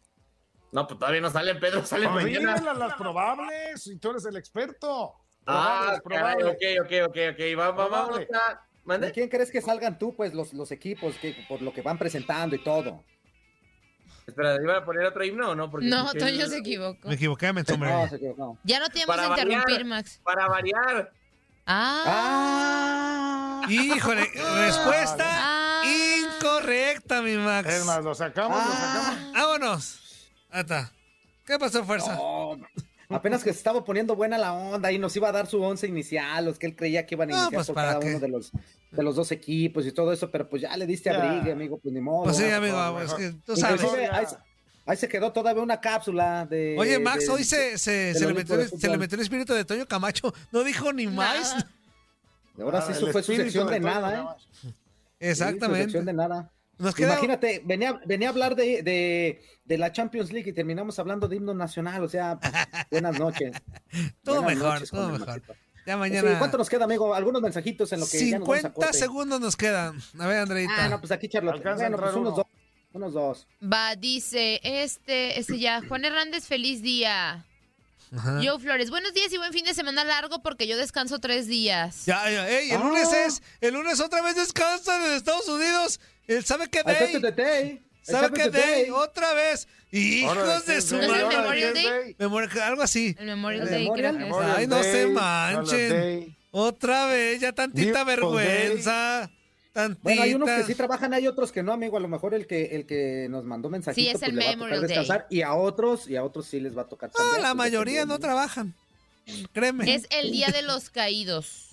No, 0.70 0.86
pues 0.86 1.00
todavía 1.00 1.20
no 1.20 1.30
salen, 1.30 1.58
Pedro, 1.58 1.84
salen 1.84 2.12
mañana. 2.12 2.54
Dímelas 2.54 2.78
las 2.78 2.94
probables, 2.94 3.86
y 3.88 3.96
tú 3.96 4.10
eres 4.10 4.24
el 4.26 4.36
experto. 4.36 5.16
Ah, 5.46 5.94
es 5.94 6.00
probable. 6.02 6.56
caray, 6.60 6.78
ok, 6.78 6.84
ok, 6.84 7.08
ok, 7.08 7.16
ok. 7.32 7.58
Va, 7.58 7.70
va, 7.70 7.88
vamos 7.88 7.88
Probable. 7.88 8.28
a... 8.34 8.69
¿Mande? 8.84 9.08
¿De 9.08 9.12
quién 9.12 9.28
crees 9.28 9.50
que 9.50 9.60
salgan 9.60 9.98
tú, 9.98 10.14
pues, 10.16 10.32
los, 10.34 10.52
los 10.52 10.70
equipos, 10.72 11.14
que, 11.16 11.36
por 11.48 11.60
lo 11.62 11.72
que 11.72 11.82
van 11.82 11.98
presentando 11.98 12.56
y 12.56 12.62
todo? 12.64 13.04
Espera, 14.26 14.56
¿iban 14.62 14.76
a 14.76 14.84
poner 14.84 15.04
otro 15.06 15.24
himno 15.24 15.50
o 15.50 15.54
no? 15.54 15.70
Porque 15.70 15.86
No, 15.86 16.06
escuché 16.06 16.18
Toño 16.20 16.46
se 16.46 16.58
equivocó. 16.58 17.08
Me 17.08 17.14
equivoqué, 17.14 17.52
me 17.52 17.62
hombre. 17.72 17.90
No, 17.90 18.08
se 18.08 18.16
equivocó. 18.16 18.58
Ya 18.64 18.78
no 18.80 18.88
te 18.88 19.04
vamos 19.04 19.16
Para 19.16 19.22
a 19.22 19.30
interrumpir, 19.30 19.62
variar. 19.64 19.84
Max. 19.86 20.20
Para 20.22 20.48
variar. 20.48 21.12
Ah. 21.66 23.62
¡Ah! 23.64 23.66
Híjole, 23.68 24.28
respuesta 24.66 25.24
Ah. 25.28 25.82
incorrecta, 26.36 27.22
mi 27.22 27.36
Max. 27.36 27.68
Es 27.68 27.84
más, 27.84 28.02
lo 28.04 28.14
sacamos, 28.14 28.56
lo 28.58 28.72
sacamos. 28.72 29.16
Ah, 29.34 29.46
Vámonos. 29.46 30.30
Ahí 30.50 30.60
está. 30.60 30.92
¿Qué 31.44 31.58
pasó, 31.58 31.84
fuerza? 31.84 32.14
no. 32.14 32.58
Apenas 33.10 33.42
que 33.44 33.52
se 33.52 33.58
estaba 33.58 33.84
poniendo 33.84 34.14
buena 34.16 34.38
la 34.38 34.52
onda 34.52 34.92
y 34.92 34.98
nos 34.98 35.14
iba 35.16 35.28
a 35.28 35.32
dar 35.32 35.46
su 35.46 35.60
once 35.60 35.86
inicial, 35.86 36.44
los 36.44 36.58
que 36.58 36.66
él 36.66 36.76
creía 36.76 37.06
que 37.06 37.16
iban 37.16 37.30
a 37.30 37.32
No, 37.32 37.38
iniciar 37.42 37.54
pues, 37.58 37.66
por 37.66 37.74
¿para 37.74 37.88
cada 37.88 38.00
qué? 38.00 38.10
uno 38.10 38.20
de 38.20 38.28
los, 38.28 38.52
de 38.92 39.02
los 39.02 39.16
dos 39.16 39.32
equipos 39.32 39.84
y 39.86 39.92
todo 39.92 40.12
eso, 40.12 40.30
pero 40.30 40.48
pues 40.48 40.62
ya 40.62 40.76
le 40.76 40.86
diste 40.86 41.10
Ya. 41.10 41.20
abrigue, 41.22 41.52
amigo, 41.52 41.78
pues 41.78 41.92
ni 41.92 42.00
modo. 42.00 42.24
Pues 42.24 42.36
sí, 42.36 42.44
amigo, 42.44 42.76
mejor, 42.76 43.02
es 43.02 43.14
que 43.14 43.32
tú 43.44 43.56
sabes. 43.56 43.82
Ahí, 44.12 44.26
ahí 44.86 44.96
se 44.96 45.08
quedó 45.08 45.32
todavía 45.32 45.62
una 45.62 45.80
cápsula 45.80 46.46
de... 46.46 46.76
Oye, 46.78 46.98
Max, 46.98 47.26
de- 47.26 47.32
hoy 47.32 47.44
se, 47.44 47.76
se, 47.78 47.90
del 47.90 48.16
se 48.16 48.26
le 48.26 48.34
metió, 48.34 48.68
se 48.68 48.88
le 48.88 48.96
metió 48.98 49.16
el 49.16 49.22
espíritu 49.22 49.54
de 49.54 49.64
Toño 49.64 49.86
Camacho. 49.86 50.32
No 50.52 50.62
dijo 50.62 50.92
ni 50.92 51.06
más. 51.08 51.54
Nada. 51.54 51.70
Ahora 52.62 52.82
sí, 52.82 52.92
eso 52.92 53.06
fue 53.10 53.22
su 53.22 53.32
espíritu 53.32 53.44
sección 53.44 53.70
de 53.70 53.80
nada, 53.80 54.20
¿eh? 54.20 54.24
Sí, 54.60 54.68
su 54.68 54.74
Exactamente. 55.18 55.82
sección 55.84 56.04
de 56.04 56.12
nada. 56.12 56.50
Nos 56.80 56.94
queda. 56.94 57.12
Imagínate, 57.12 57.62
venía, 57.64 58.00
venía 58.06 58.28
a 58.28 58.30
hablar 58.32 58.56
de, 58.56 58.82
de, 58.82 59.42
de 59.64 59.78
la 59.78 59.92
Champions 59.92 60.32
League 60.32 60.50
y 60.50 60.52
terminamos 60.52 60.98
hablando 60.98 61.28
de 61.28 61.36
himno 61.36 61.54
nacional, 61.54 62.02
o 62.02 62.08
sea, 62.08 62.38
buenas 62.90 63.18
noches. 63.18 63.52
Todo 64.24 64.42
Buenas 64.42 64.56
mejor, 64.58 64.74
noches, 64.74 64.90
todo 64.90 65.08
mejor. 65.10 65.42
Ya 65.86 65.94
Sí, 65.94 65.98
mañana. 65.98 66.38
¿Cuánto 66.38 66.58
nos 66.58 66.68
queda, 66.68 66.84
amigo? 66.84 67.14
Algunos 67.14 67.40
mensajitos 67.42 67.92
en 67.92 68.00
lo 68.00 68.06
que 68.06 68.18
ya 68.30 68.38
nos 68.38 68.48
vamos 68.48 68.56
a 68.56 68.68
50 68.68 68.72
corte. 68.74 68.98
segundos 68.98 69.40
nos 69.40 69.56
quedan. 69.56 69.98
A 70.18 70.26
ver, 70.26 70.38
Andreita. 70.38 70.72
Ah, 70.84 70.88
no, 70.88 71.00
pues 71.00 71.10
aquí, 71.12 71.28
a 71.36 71.40
Bueno, 71.40 71.60
pues 71.62 72.14
unos 72.14 72.14
uno. 72.16 72.30
dos. 72.32 72.46
Unos 72.92 73.12
dos. 73.12 73.46
Va, 73.62 73.94
dice, 73.96 74.60
este, 74.64 75.38
este 75.38 75.58
ya, 75.58 75.80
Juan 75.86 76.04
Hernández, 76.04 76.44
feliz 76.46 76.82
día. 76.82 77.44
Ajá. 78.12 78.40
Joe 78.42 78.58
Flores, 78.58 78.90
buenos 78.90 79.14
días 79.14 79.32
y 79.32 79.38
buen 79.38 79.52
fin 79.52 79.64
de 79.64 79.72
semana 79.74 80.02
largo 80.02 80.42
porque 80.42 80.66
yo 80.66 80.76
descanso 80.76 81.20
tres 81.20 81.46
días. 81.46 82.06
Ya, 82.06 82.28
ya, 82.28 82.48
ey, 82.48 82.70
el 82.70 82.76
Ah. 82.78 82.84
lunes 82.84 83.12
es. 83.12 83.42
El 83.60 83.74
lunes 83.74 84.00
otra 84.00 84.20
vez 84.22 84.34
descansan 84.34 85.00
en 85.02 85.12
Estados 85.12 85.48
Unidos. 85.48 86.00
El 86.26 86.44
sabe 86.44 86.68
Day. 86.68 87.80
El 88.06 88.14
¿Sabe 88.14 88.30
qué 88.32 88.50
day? 88.50 88.90
Otra 88.90 89.34
vez. 89.34 89.66
Ahora 90.26 90.42
Hijos 90.52 90.66
de 90.66 90.74
qué 90.74 90.80
su 90.80 90.96
day, 90.96 91.08
¿No 91.08 91.14
es 91.14 91.18
el 91.20 91.24
ahora 91.24 91.42
madre. 91.42 92.14
Memorial 92.18 92.50
Day? 92.54 92.62
Algo 92.62 92.82
así. 92.82 93.16
El 93.18 93.26
Memorial 93.26 93.62
¿El 93.62 93.70
Day 93.70 93.90
creo 93.94 94.16
que 94.16 94.28
es. 94.28 94.34
Ay, 94.56 94.66
no 94.66 94.82
se 94.82 95.06
manchen. 95.06 96.36
Otra 96.52 97.06
vez, 97.06 97.40
ya 97.40 97.52
tantita 97.52 98.04
Beautiful 98.04 98.36
vergüenza. 98.36 99.30
Tantita. 99.72 100.00
Bueno, 100.02 100.22
hay 100.22 100.34
unos 100.34 100.48
que 100.50 100.64
sí 100.64 100.74
trabajan, 100.74 101.14
hay 101.14 101.26
otros 101.28 101.52
que 101.52 101.62
no, 101.62 101.72
amigo. 101.72 101.96
A 101.96 102.00
lo 102.00 102.08
mejor 102.08 102.34
el 102.34 102.46
que, 102.46 102.74
el 102.76 102.86
que 102.86 103.28
nos 103.30 103.44
mandó 103.44 103.68
mensajito, 103.70 104.00
Sí, 104.00 104.08
es 104.08 104.18
pues 104.18 104.28
el 104.30 104.36
le 104.36 104.44
va 104.44 104.50
a 104.50 104.52
tocar 104.54 104.58
Memorial 104.58 104.80
Day. 104.80 104.88
descansar. 104.98 105.26
Y 105.30 105.42
a 105.42 105.54
otros, 105.54 106.08
y 106.08 106.16
a 106.16 106.24
otros 106.24 106.46
sí 106.46 106.58
les 106.60 106.76
va 106.76 106.82
a 106.82 106.88
tocar 106.88 107.10
No, 107.16 107.32
la 107.38 107.40
pues, 107.48 107.54
mayoría 107.56 108.04
no 108.04 108.18
trabajan. 108.18 108.74
Créeme. 109.52 109.94
Es 109.94 110.06
el 110.10 110.32
día 110.32 110.48
de 110.48 110.62
los 110.62 110.90
caídos. 110.90 111.69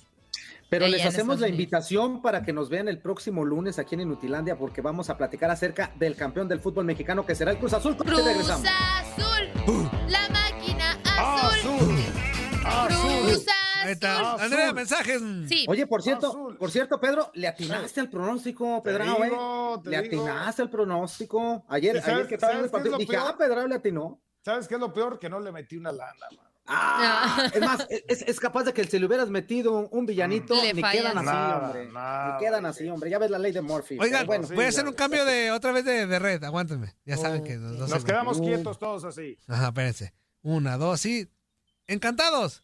Pero 0.70 0.88
les 0.88 1.06
hacemos 1.06 1.40
la 1.40 1.48
invitación 1.48 2.22
para 2.22 2.44
que 2.44 2.52
nos 2.54 2.70
vean 2.70 2.88
el 2.90 3.00
próximo 3.00 3.46
lunes 3.46 3.80
aquí 3.80 3.96
en 3.96 4.02
Inutilandia 4.02 4.58
porque 4.58 4.82
vamos 4.82 5.10
a 5.10 5.18
platicar 5.18 5.50
acerca 5.50 5.94
del 5.96 6.16
campeón 6.16 6.48
del 6.48 6.60
fútbol 6.60 6.84
mexicano 6.86 7.26
que 7.26 7.36
será 7.36 7.52
el 7.52 7.58
Cruz 7.58 7.74
Azul. 7.74 7.96
Cruz 7.96 8.24
regresamos. 8.26 8.68
Azul, 8.68 9.90
la 10.10 10.28
máquina 10.30 10.92
azul. 11.06 11.96
Azul. 12.66 13.28
Cruz 13.30 13.46
Ahí 13.84 13.92
está. 13.94 14.34
Azul. 14.34 14.42
Andrea, 14.44 14.74
mensajes. 14.74 15.22
Sí, 15.48 15.66
Oye, 15.70 15.88
por 15.88 16.02
cierto, 16.04 16.28
Azul. 16.30 16.58
por 16.58 16.70
cierto, 16.72 17.00
Pedro, 17.00 17.32
le 17.36 17.48
atinaste 17.48 18.02
al 18.02 18.10
pronóstico, 18.10 18.82
Te 18.84 18.92
Pedro, 18.92 19.04
¿eh? 19.24 19.30
digo, 19.30 19.82
te 19.84 19.90
Le 19.92 19.98
atinaste 19.98 20.62
al 20.64 20.70
pronóstico. 20.70 21.64
Ayer, 21.70 21.96
¿Y 21.96 22.00
sabes- 22.00 22.16
ayer 22.16 22.28
que 22.28 22.36
estaba 22.36 22.54
en 22.54 22.64
el 22.66 22.70
partido, 22.70 22.98
dije, 22.98 23.14
peor? 23.14 23.24
ah, 23.26 23.36
Pedro 23.38 23.66
le 23.68 23.76
atinó. 23.76 24.20
¿Sabes 24.44 24.68
qué 24.68 24.74
es 24.76 24.80
lo 24.82 24.92
peor? 24.94 25.18
Que 25.20 25.30
no 25.30 25.40
le 25.40 25.52
metí 25.54 25.78
una 25.78 25.92
lana, 25.94 26.26
man. 26.36 26.47
Ah, 26.70 27.50
es 27.54 27.62
más, 27.62 27.88
es, 27.90 28.22
es 28.24 28.40
capaz 28.40 28.64
de 28.66 28.74
que 28.74 28.84
si 28.84 29.00
le 29.00 29.06
hubieras 29.06 29.30
metido 29.30 29.88
un 29.90 30.06
villanito, 30.06 30.54
Le 30.62 30.74
ni 30.74 30.82
fallas. 30.82 31.02
quedan 31.02 31.18
así, 31.18 31.26
Nada, 31.26 31.66
hombre. 31.68 31.92
nada, 31.92 32.34
ni 32.34 32.46
quedan 32.46 32.62
sí. 32.64 32.68
así, 32.70 32.90
hombre. 32.90 33.10
Ya 33.10 33.20
ves 33.20 33.32
la 33.32 33.40
ley 33.40 33.52
de 33.54 33.62
Murphy. 33.62 33.98
Oigan, 34.00 34.26
bueno, 34.28 34.46
sí, 34.48 34.54
voy 34.54 34.66
a 34.66 34.68
hacer 34.68 34.86
un 34.86 34.94
cambio 34.94 35.24
de 35.24 35.52
otra 35.52 35.72
vez 35.72 35.86
de, 35.86 36.06
de 36.06 36.20
red. 36.20 36.44
Aguántenme. 36.44 36.94
Ya 37.06 37.16
saben 37.18 37.44
que 37.44 37.56
los 37.56 37.78
dos 37.78 37.90
Nos 37.90 38.04
quedamos 38.04 38.40
quietos 38.42 38.78
todos 38.80 39.04
así. 39.06 39.38
Ajá, 39.48 39.68
espérense. 39.68 40.14
Una, 40.42 40.78
dos 40.78 41.06
y. 41.06 41.30
¡Encantados! 41.88 42.64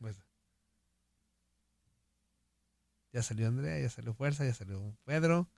Pues- 0.00 0.16
Ya 3.12 3.22
salió 3.22 3.48
Andrea, 3.48 3.80
ya 3.80 3.90
salió 3.90 4.14
Fuerza, 4.14 4.44
ya 4.44 4.54
salió 4.54 4.96
Pedro. 5.04 5.48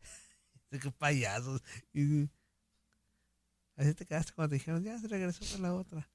Qué 0.70 0.90
payasos. 0.92 1.60
Y... 1.92 2.28
Así 3.76 3.92
te 3.94 4.06
quedaste 4.06 4.32
cuando 4.32 4.50
te 4.50 4.54
dijeron, 4.56 4.82
ya 4.84 4.96
se 4.98 5.08
regresó 5.08 5.44
con 5.52 5.62
la 5.62 5.74
otra. 5.74 6.08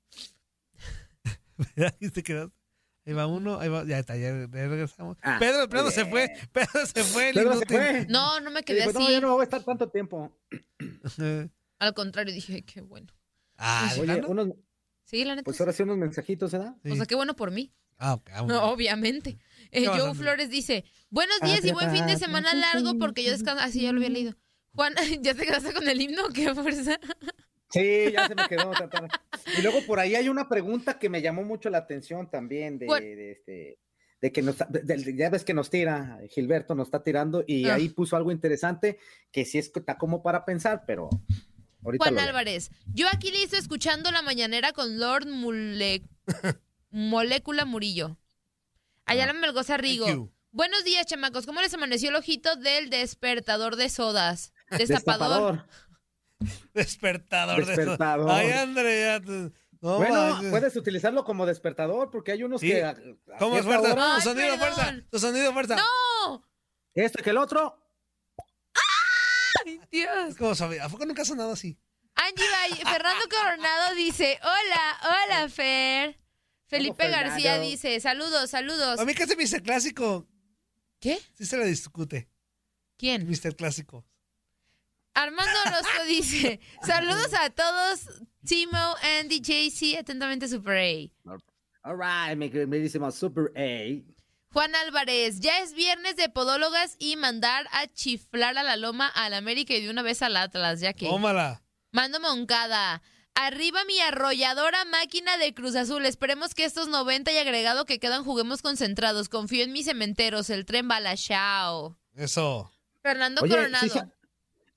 Ahí 1.78 2.10
te 2.14 2.24
quedaste. 2.24 2.56
Ahí 3.06 3.14
va 3.14 3.26
uno, 3.26 3.60
ahí 3.60 3.68
va, 3.68 3.84
ya 3.84 3.98
está, 3.98 4.16
ya, 4.16 4.32
regresamos. 4.48 5.18
Ah, 5.24 5.38
Pedro, 5.40 5.68
Pedro 5.68 5.86
muy 5.86 5.92
se 5.94 6.06
fue, 6.06 6.28
bien. 6.28 6.50
Pedro 6.52 6.86
se 6.86 7.04
fue, 7.04 7.30
el 7.30 7.34
Pedro 7.36 7.58
se 7.60 7.66
fue. 7.66 8.06
no, 8.10 8.40
no 8.42 8.52
me 8.52 8.60
Y 8.60 8.64
quedé 8.64 8.82
dijo, 8.82 8.92
no, 8.94 9.00
así. 9.00 9.12
ya 9.14 9.20
no 9.22 9.34
voy 9.34 9.42
a 9.42 9.44
estar 9.46 9.64
tanto 9.64 9.90
tiempo. 9.90 10.32
Al 11.80 11.94
contrario, 11.96 12.34
dije, 12.34 12.54
"Ay, 12.54 12.62
qué 12.62 12.82
bueno. 12.82 13.08
Ah, 13.58 13.92
¿de 13.96 14.02
Oye, 14.02 14.22
unos, 14.28 14.50
Sí, 15.04 15.26
la 15.26 15.34
neta. 15.36 15.44
pues 15.46 15.60
ahora 15.60 15.74
sí 15.74 15.82
unos 15.84 15.98
mensajitos, 15.98 16.52
¿verdad? 16.52 16.76
Sí. 16.84 16.92
O 16.92 16.96
sea, 16.96 17.06
qué 17.08 17.16
bueno 17.16 17.36
por 17.36 17.50
mí. 17.52 17.74
Ah, 17.98 18.14
ok, 18.14 18.30
ah, 18.34 18.42
No, 18.44 18.64
obviamente. 18.72 19.38
Eh, 19.72 19.82
¿Qué 19.82 19.88
vas, 19.90 20.00
Joe? 20.02 20.14
Flores 20.16 20.50
dice, 20.50 20.86
buenos 21.10 21.40
días 21.42 21.66
y 21.66 21.72
buen 21.72 21.92
fin 21.92 22.06
de 22.06 22.18
semana 22.18 22.54
largo 22.54 22.98
porque 23.00 23.24
yo 23.24 23.32
descanso. 23.32 23.64
Así 23.64 23.82
ya 23.82 23.92
lo 23.92 23.98
había 23.98 24.10
leído. 24.10 24.36
Juan, 24.74 24.94
¿ya 25.22 25.34
te 25.34 25.46
quedaste 25.46 25.74
con 25.74 25.88
el 25.88 26.00
himno? 26.02 26.30
¿Qué 26.34 26.54
fuerza? 26.54 27.00
Sí, 27.72 28.12
ya 28.12 28.28
se 28.28 28.36
me 28.36 28.48
quedó. 28.48 28.72
Y 29.58 29.62
luego 29.62 29.80
por 29.86 30.00
ahí 30.00 30.16
hay 30.16 30.30
una 30.30 30.50
pregunta 30.50 31.00
que 31.00 31.10
me 31.10 31.22
llamó 31.22 31.44
mucho 31.44 31.70
la 31.70 31.78
atención 31.80 32.30
también 32.30 32.78
de, 32.80 32.86
de 32.88 33.32
este 33.32 33.80
de 34.22 34.32
que 34.32 34.42
nos 34.44 34.58
de- 34.70 34.82
de- 34.84 35.16
ya 35.18 35.30
ves 35.32 35.44
que 35.44 35.54
nos 35.56 35.70
tira 35.72 36.20
Gilberto 36.30 36.76
nos 36.76 36.88
está 36.90 37.02
tirando 37.02 37.44
y 37.48 37.68
Ah. 37.70 37.76
ahí 37.76 37.90
puso 37.90 38.16
algo 38.16 38.32
interesante 38.32 39.00
que 39.32 39.46
sí 39.46 39.58
es- 39.58 39.72
está 39.76 39.98
como 39.98 40.22
para 40.22 40.46
pensar, 40.46 40.84
pero 40.86 41.10
ahorita 41.84 42.06
Juan. 42.06 42.20
Álvarez, 42.20 42.70
yo 42.94 43.08
aquí 43.12 43.32
listo 43.32 43.58
escuchando 43.58 44.12
la 44.12 44.22
mañanera 44.22 44.74
con 44.74 45.00
Lord 45.00 45.26
Mule- 45.28 46.04
Molécula 46.92 47.66
Murillo. 47.66 48.18
Ayala 49.06 49.34
Melgoza 49.34 49.74
Thank 49.76 49.82
Rigo. 49.82 50.08
you. 50.08 50.32
Buenos 50.52 50.84
días, 50.84 51.06
chamacos. 51.06 51.46
¿Cómo 51.46 51.62
les 51.62 51.74
amaneció 51.74 52.10
el 52.10 52.16
ojito 52.16 52.56
del 52.58 52.90
despertador 52.90 53.76
de 53.78 53.90
sodas? 53.90 54.54
Destapador. 54.70 54.88
Destapador. 54.88 55.66
Despertador. 56.74 57.66
de. 57.66 57.76
Despertador. 57.76 58.30
Ay, 58.32 58.52
Andrea. 58.52 59.20
No 59.82 59.98
bueno, 59.98 60.14
manches. 60.16 60.52
puedes 60.52 60.76
utilizarlo 60.76 61.24
como 61.24 61.46
despertador 61.46 62.12
porque 62.12 62.32
hay 62.34 62.44
unos 62.44 62.62
Sí. 62.62 62.68
que 62.68 62.84
a- 62.84 62.90
a 62.92 63.38
¿Cómo 63.40 63.58
es 63.58 63.66
fuerza? 63.66 63.94
hora, 63.94 64.14
Ay, 64.16 64.22
tu 64.22 64.30
sonido, 64.30 64.60
perdón. 64.60 64.74
fuerza. 64.76 65.06
Tu 65.10 65.20
sonido, 65.20 65.54
fuerza. 65.54 65.76
¡No! 65.76 66.46
este 66.94 67.24
que 67.24 67.30
el 67.32 67.38
otro. 67.38 67.78
Ay, 69.66 69.80
Dios. 69.92 70.36
¿Cómo 70.38 70.56
sabía? 70.56 70.86
¿A 70.86 70.90
poco 70.90 71.06
nunca 71.06 71.22
ha 71.24 71.26
sonado 71.26 71.52
así? 71.54 71.78
Angie 72.16 72.46
Valle, 72.50 72.84
Fernando 72.86 73.24
Coronado 73.30 73.96
dice, 73.96 74.38
hola, 74.44 75.00
hola, 75.26 75.50
Fer. 75.50 76.20
Felipe? 76.68 77.10
García 77.10 77.60
dice, 77.60 78.00
saludos, 78.00 78.50
saludos. 78.50 79.00
A 79.00 79.06
mí 79.06 79.14
que 79.14 79.26
se 79.28 79.36
me 79.36 79.44
Mr. 79.44 79.62
Clásico. 79.64 80.28
¿Qué? 81.00 81.20
Sí 81.34 81.46
se 81.46 81.58
le 81.58 81.66
discute. 81.66 82.30
¿Quién? 82.98 83.28
Mr. 83.28 83.56
Clásico. 83.56 84.06
Armando 85.14 85.52
Orozco 85.68 86.04
dice, 86.08 86.60
saludos 86.86 87.34
a 87.34 87.50
todos, 87.50 88.02
Timo, 88.46 88.96
Andy, 89.20 89.42
JC, 89.42 89.98
atentamente 90.00 90.48
Super 90.48 90.78
A. 90.78 91.40
All 91.84 91.98
right, 91.98 92.38
mi 92.38 92.50
queridísimo 92.50 93.12
Super 93.12 93.52
A. 93.56 94.02
Juan 94.54 94.76
Álvarez, 94.76 95.40
ya 95.40 95.60
es 95.60 95.74
viernes 95.74 96.16
de 96.18 96.28
podólogas 96.30 96.96
y 97.00 97.16
mandar 97.16 97.68
a 97.72 97.88
chiflar 97.88 98.58
a 98.58 98.64
la 98.64 98.76
loma 98.76 99.08
al 99.08 99.34
América 99.34 99.74
y 99.74 99.82
de 99.82 99.90
una 99.90 100.02
vez 100.02 100.22
al 100.22 100.36
Atlas, 100.36 100.82
ya 100.82 100.92
que... 100.94 101.08
Tómala. 101.08 101.64
Mando 101.94 102.20
Moncada. 102.20 103.02
Arriba 103.34 103.86
mi 103.86 103.98
arrolladora 104.02 104.84
máquina 104.86 105.38
de 105.38 105.54
Cruz 105.54 105.76
Azul. 105.76 106.06
Esperemos 106.06 106.54
que 106.54 106.66
estos 106.66 106.90
90 106.90 107.32
y 107.32 107.38
agregado 107.38 107.86
que 107.86 107.98
quedan 108.00 108.26
juguemos 108.26 108.62
concentrados. 108.62 109.30
Confío 109.30 109.64
en 109.64 109.72
mis 109.72 109.86
cementeros. 109.86 110.50
El 110.50 110.66
tren 110.66 110.90
bala. 110.90 111.16
Chao. 111.16 111.98
Eso. 112.14 112.72
Fernando 113.02 113.42
Oye, 113.42 113.56
Coronado. 113.56 113.84
¿sí, 113.84 113.90
sa- 113.90 114.10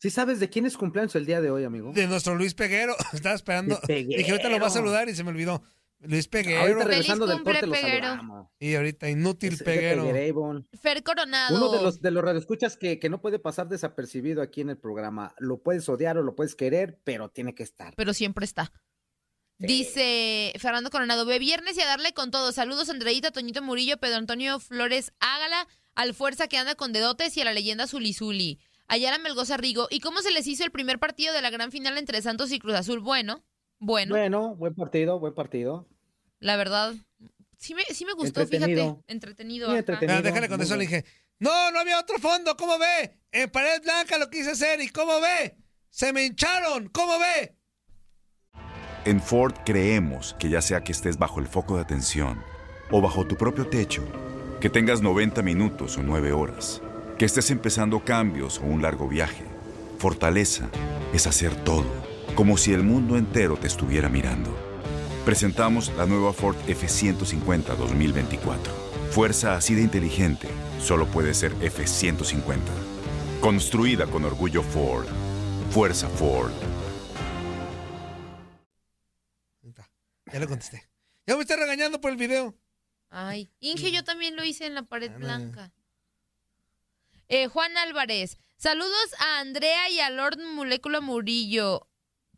sí 0.04 0.10
sabes 0.10 0.38
de 0.38 0.50
quién 0.50 0.66
es 0.66 0.76
cumpleaños 0.76 1.14
el 1.16 1.24
día 1.24 1.40
de 1.40 1.50
hoy, 1.50 1.64
amigo? 1.64 1.90
De 1.94 2.06
nuestro 2.06 2.34
Luis 2.34 2.52
Peguero. 2.52 2.94
Estaba 3.14 3.34
esperando. 3.34 3.80
Peguero. 3.86 4.18
Dije, 4.18 4.32
ahorita 4.32 4.50
lo 4.50 4.60
va 4.60 4.66
a 4.66 4.70
saludar 4.70 5.08
y 5.08 5.14
se 5.14 5.24
me 5.24 5.30
olvidó. 5.30 5.62
Luis 6.00 6.28
Peguero. 6.28 6.60
Ahorita 6.60 6.84
regresando 6.84 7.26
del 7.26 7.36
cumple, 7.38 7.52
corte 7.54 7.66
lo 7.68 7.72
Peguero. 7.72 8.06
saludamos. 8.08 8.48
Y 8.58 8.74
ahorita 8.74 9.08
inútil 9.08 9.54
Es- 9.54 9.62
Peguero. 9.62 10.04
Fer 10.78 11.02
Coronado. 11.02 11.56
Uno 11.56 11.72
de 11.72 11.80
los, 11.82 12.02
de 12.02 12.10
los 12.10 12.22
radioescuchas 12.22 12.76
que, 12.76 12.98
que 12.98 13.08
no 13.08 13.22
puede 13.22 13.38
pasar 13.38 13.70
desapercibido 13.70 14.42
aquí 14.42 14.60
en 14.60 14.68
el 14.68 14.76
programa. 14.76 15.34
Lo 15.38 15.62
puedes 15.62 15.88
odiar 15.88 16.18
o 16.18 16.22
lo 16.22 16.34
puedes 16.36 16.54
querer, 16.54 17.00
pero 17.02 17.30
tiene 17.30 17.54
que 17.54 17.62
estar. 17.62 17.94
Pero 17.96 18.12
siempre 18.12 18.44
está. 18.44 18.70
Dice 19.56 20.52
Fernando 20.58 20.90
Coronado, 20.90 21.24
ve 21.24 21.38
viernes 21.38 21.78
y 21.78 21.80
a 21.80 21.86
darle 21.86 22.12
con 22.12 22.30
todo. 22.30 22.52
Saludos 22.52 22.90
Andreita, 22.90 23.30
Toñito 23.30 23.62
Murillo, 23.62 23.96
Pedro 23.96 24.16
Antonio 24.16 24.60
Flores 24.60 25.12
Ágala, 25.20 25.66
al 25.94 26.12
Fuerza 26.12 26.48
que 26.48 26.58
anda 26.58 26.74
con 26.74 26.92
dedotes 26.92 27.34
y 27.36 27.40
a 27.40 27.44
la 27.44 27.54
leyenda 27.54 27.86
Zulizuli. 27.86 28.58
Ayala 28.88 29.18
Melgoza 29.18 29.56
Rigo. 29.56 29.86
¿Y 29.90 30.00
cómo 30.00 30.20
se 30.22 30.30
les 30.30 30.46
hizo 30.46 30.64
el 30.64 30.70
primer 30.70 30.98
partido 30.98 31.32
de 31.32 31.42
la 31.42 31.50
gran 31.50 31.70
final 31.72 31.96
entre 31.98 32.20
Santos 32.22 32.52
y 32.52 32.58
Cruz 32.58 32.74
Azul? 32.74 33.00
Bueno, 33.00 33.44
bueno, 33.78 34.14
Bueno, 34.14 34.54
buen 34.56 34.74
partido, 34.74 35.18
buen 35.18 35.34
partido. 35.34 35.86
la 36.40 36.56
verdad, 36.56 36.94
sí 37.58 37.74
me, 37.74 37.82
sí 37.84 38.04
me 38.04 38.12
gustó, 38.12 38.42
Entretenido. 38.42 38.96
fíjate. 38.96 39.12
Entretenido. 39.12 39.68
Muy 39.68 39.74
ajá. 39.76 39.78
entretenido. 39.80 40.18
Ah, 40.18 40.22
déjale 40.22 40.48
con 40.48 40.60
eso, 40.60 40.76
le 40.76 40.82
dije, 40.82 41.04
no, 41.38 41.70
no 41.70 41.80
había 41.80 41.98
otro 41.98 42.18
fondo, 42.18 42.56
¿cómo 42.56 42.78
ve? 42.78 43.18
En 43.32 43.50
pared 43.50 43.82
blanca 43.82 44.18
lo 44.18 44.30
quise 44.30 44.52
hacer, 44.52 44.80
¿y 44.80 44.88
cómo 44.88 45.20
ve? 45.20 45.56
Se 45.90 46.12
me 46.12 46.24
hincharon, 46.24 46.88
¿cómo 46.88 47.18
ve? 47.18 47.56
En 49.04 49.20
Ford 49.20 49.54
creemos 49.66 50.34
que 50.38 50.48
ya 50.48 50.62
sea 50.62 50.82
que 50.82 50.92
estés 50.92 51.18
bajo 51.18 51.40
el 51.40 51.46
foco 51.46 51.76
de 51.76 51.82
atención 51.82 52.42
o 52.90 53.00
bajo 53.00 53.26
tu 53.26 53.36
propio 53.36 53.66
techo, 53.68 54.02
que 54.60 54.70
tengas 54.70 55.02
90 55.02 55.42
minutos 55.42 55.98
o 55.98 56.02
9 56.02 56.32
horas, 56.32 56.80
que 57.18 57.24
estés 57.24 57.50
empezando 57.50 58.00
cambios 58.04 58.58
o 58.58 58.62
un 58.64 58.82
largo 58.82 59.08
viaje, 59.08 59.44
fortaleza 59.98 60.68
es 61.12 61.26
hacer 61.26 61.54
todo, 61.64 61.86
como 62.34 62.56
si 62.56 62.72
el 62.72 62.82
mundo 62.82 63.16
entero 63.16 63.56
te 63.56 63.66
estuviera 63.66 64.08
mirando. 64.08 64.54
Presentamos 65.24 65.92
la 65.96 66.06
nueva 66.06 66.32
Ford 66.32 66.56
F150 66.66 67.76
2024. 67.76 68.72
Fuerza 69.10 69.56
así 69.56 69.74
de 69.74 69.82
inteligente 69.82 70.48
solo 70.80 71.06
puede 71.06 71.34
ser 71.34 71.52
F150. 71.60 72.58
Construida 73.40 74.06
con 74.06 74.24
orgullo 74.24 74.62
Ford. 74.62 75.06
Fuerza 75.70 76.08
Ford. 76.08 76.52
Ya 80.32 80.40
le 80.40 80.46
contesté. 80.48 80.82
Ya 81.26 81.36
me 81.36 81.42
está 81.42 81.56
regañando 81.56 82.00
por 82.00 82.10
el 82.10 82.16
video. 82.16 82.54
Ay, 83.08 83.52
Inge, 83.60 83.92
yo 83.92 84.02
también 84.02 84.34
lo 84.34 84.42
hice 84.44 84.66
en 84.66 84.74
la 84.74 84.82
pared 84.82 85.10
Ah, 85.10 85.18
no. 85.18 85.18
blanca. 85.20 85.72
Eh, 87.36 87.48
Juan 87.48 87.76
Álvarez, 87.76 88.38
saludos 88.56 89.12
a 89.18 89.40
Andrea 89.40 89.90
y 89.90 89.98
a 89.98 90.08
Lord 90.08 90.38
Molécula 90.38 91.00
Murillo. 91.00 91.88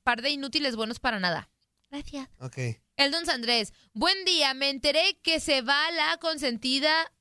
Par 0.02 0.22
de 0.22 0.30
inútiles 0.30 0.74
buenos 0.74 1.00
para 1.00 1.20
nada. 1.20 1.50
Gracias. 1.90 2.30
Ok. 2.40 2.56
El 2.96 3.10
Don 3.10 3.28
Andrés, 3.28 3.74
buen 3.92 4.24
día. 4.24 4.54
Me 4.54 4.70
enteré 4.70 5.18
que 5.22 5.38
se 5.38 5.60
va 5.60 5.90
la 5.90 6.16
consentida, 6.16 7.12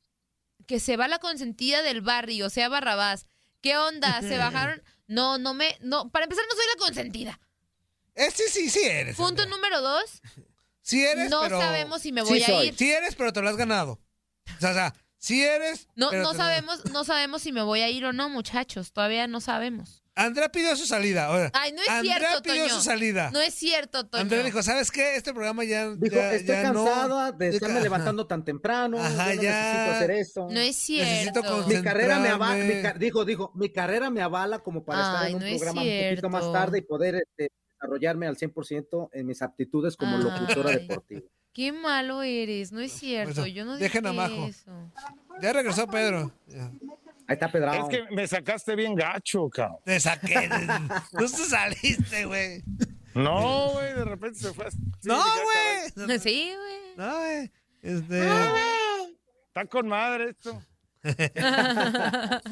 que 0.67 0.79
se 0.79 0.95
va 0.95 1.09
la 1.09 1.19
consentida 1.19 1.81
del 1.81 1.99
barrio, 1.99 2.45
o 2.45 2.49
sea, 2.49 2.69
Barrabás. 2.69 3.25
¿Qué 3.59 3.77
onda? 3.77 4.21
¿Se 4.21 4.37
bajaron? 4.37 4.81
No, 5.07 5.37
no 5.37 5.53
me, 5.53 5.77
no, 5.81 6.09
para 6.11 6.23
empezar 6.23 6.45
no 6.47 6.55
soy 6.55 6.65
la 6.75 6.79
consentida. 6.79 7.41
Eh, 8.15 8.31
sí, 8.33 8.43
sí, 8.49 8.69
sí 8.69 8.83
eres. 8.85 9.17
Punto 9.17 9.41
Andrea. 9.41 9.49
número 9.49 9.81
dos, 9.81 10.21
Sí 10.81 11.03
eres, 11.03 11.29
no 11.29 11.41
pero... 11.41 11.59
sabemos 11.59 12.01
si 12.01 12.13
me 12.13 12.21
Sí 12.21 12.29
voy 12.29 12.41
a 12.41 12.45
soy. 12.45 12.67
ir. 12.67 12.75
Sí 12.77 12.89
eres, 12.89 13.15
pero 13.15 13.33
te 13.33 13.41
lo 13.41 13.49
has 13.49 13.57
ganado. 13.57 13.99
O 14.55 14.59
sea, 14.61 14.71
o 14.71 14.73
sea 14.73 14.93
sí 15.25 15.43
eres. 15.43 15.87
No, 15.95 16.11
no 16.11 16.33
sabemos, 16.33 16.85
no 16.91 17.03
sabemos 17.03 17.41
si 17.41 17.51
me 17.51 17.61
voy 17.63 17.81
a 17.81 17.89
ir 17.89 18.05
o 18.05 18.13
no, 18.13 18.29
muchachos. 18.29 18.91
Todavía 18.93 19.27
no 19.27 19.41
sabemos. 19.41 20.01
Andrea 20.17 20.47
pidió 20.49 20.73
su 20.77 20.85
salida. 20.85 21.25
ahora. 21.25 21.51
Ay, 21.53 21.73
no 21.73 21.81
es 21.81 21.89
Andrea 21.89 22.17
cierto, 22.19 22.41
pidió 22.43 22.63
Toño. 22.67 22.75
su 22.75 22.81
salida. 22.81 23.31
No 23.33 23.41
es 23.41 23.53
cierto, 23.53 24.05
Toño. 24.07 24.21
Andrea 24.21 24.43
dijo, 24.43 24.63
¿sabes 24.63 24.89
qué? 24.89 25.17
Este 25.17 25.33
programa 25.33 25.65
ya, 25.65 25.89
Dijo, 25.89 26.15
ya, 26.15 26.31
estoy 26.33 26.55
ya 26.55 26.71
no- 26.71 26.85
cansada 26.85 27.31
de 27.33 27.47
Ajá. 27.47 27.55
estarme 27.55 27.81
levantando 27.81 28.25
tan 28.25 28.45
temprano. 28.45 28.97
Ajá, 28.97 29.31
yo 29.31 29.35
no 29.37 29.41
ya. 29.43 29.51
necesito 29.73 29.91
hacer 29.95 30.11
esto. 30.11 30.41
No 30.49 30.59
es 30.61 30.89
Necesito 30.89 31.41
cierto. 31.41 31.67
Mi 31.67 31.81
carrera 31.81 32.19
me 32.19 32.29
avala, 32.29 32.53
concentrarme. 32.53 32.75
mi 32.75 32.81
ca- 32.93 32.97
dijo, 32.99 33.25
dijo, 33.25 33.51
mi 33.55 33.73
carrera 33.73 34.09
me 34.09 34.21
avala 34.21 34.59
como 34.59 34.85
para 34.85 35.01
estar 35.01 35.27
en 35.29 35.35
un 35.35 35.43
es 35.43 35.57
programa 35.59 35.81
un 35.81 35.87
poquito 36.09 36.29
más 36.29 36.51
tarde 36.53 36.77
y 36.77 36.81
poder 36.83 37.15
este, 37.15 37.51
desarrollarme 37.73 38.27
al 38.27 38.37
100% 38.37 39.09
en 39.11 39.25
mis 39.25 39.41
aptitudes 39.41 39.97
como 39.97 40.17
locutora 40.17 40.69
Ay. 40.69 40.75
deportiva. 40.87 41.27
Qué 41.55 41.71
malo 41.71 42.21
eres, 42.21 42.71
no 42.73 42.81
es 42.81 42.91
cierto. 42.91 43.31
eso, 43.31 43.45
Yo 43.47 43.63
no 43.65 43.77
dejen 43.77 44.03
dije 44.03 44.09
a 44.09 44.13
Majo. 44.13 44.45
eso. 44.47 44.91
Ya 45.41 45.53
regresó 45.53 45.87
Pedro. 45.87 46.31
Ya. 46.47 46.65
Ahí 47.27 47.33
está 47.33 47.49
Pedrao. 47.51 47.89
Es 47.89 47.97
que 47.97 48.13
me 48.13 48.27
sacaste 48.27 48.75
bien 48.75 48.93
gacho, 48.93 49.49
cabrón. 49.49 49.77
Te 49.85 49.99
saqué. 49.99 50.49
Tú 51.17 51.19
te 51.25 51.27
saliste, 51.27 52.25
güey. 52.25 52.61
No, 53.13 53.69
güey, 53.71 53.93
de 53.93 54.03
repente 54.05 54.37
se 54.37 54.53
fue. 54.53 54.65
así, 54.67 54.77
No, 55.03 55.15
dije, 55.15 55.29
"Ah, 55.29 55.93
güey. 56.05 56.19
Sí, 56.19 56.53
güey. 56.55 56.95
No, 56.97 57.17
güey. 57.19 57.51
Este. 57.81 58.27
Está 59.47 59.65
con 59.69 59.87
madre 59.87 60.31
esto. 60.31 60.61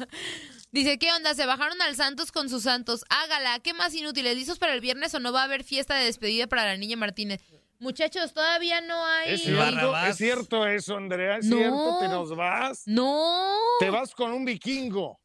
Dice, 0.72 0.98
¿qué 0.98 1.12
onda? 1.12 1.34
Se 1.34 1.46
bajaron 1.46 1.80
al 1.82 1.94
Santos 1.94 2.32
con 2.32 2.48
sus 2.48 2.62
santos. 2.64 3.04
Hágala. 3.08 3.58
¿Qué 3.60 3.74
más 3.74 3.94
inútiles? 3.94 4.34
¿Listos 4.36 4.58
para 4.58 4.72
el 4.74 4.80
viernes 4.80 5.14
o 5.14 5.20
no 5.20 5.32
va 5.32 5.42
a 5.42 5.44
haber 5.44 5.62
fiesta 5.62 5.94
de 5.94 6.06
despedida 6.06 6.46
para 6.48 6.64
la 6.64 6.76
niña 6.76 6.96
Martínez? 6.96 7.40
Muchachos, 7.78 8.32
todavía 8.32 8.80
no 8.80 9.04
hay... 9.04 9.34
Es 9.34 9.42
cierto, 9.42 9.96
es 9.96 10.16
cierto 10.16 10.66
eso, 10.66 10.96
Andrea. 10.96 11.38
Es 11.38 11.46
No. 11.46 11.56
cierto, 11.56 11.98
te 12.00 12.08
nos 12.08 12.36
vas. 12.36 12.82
No. 12.86 13.56
Te 13.80 13.90
vas 13.90 14.14
con 14.14 14.32
un 14.32 14.44
vikingo. 14.44 15.20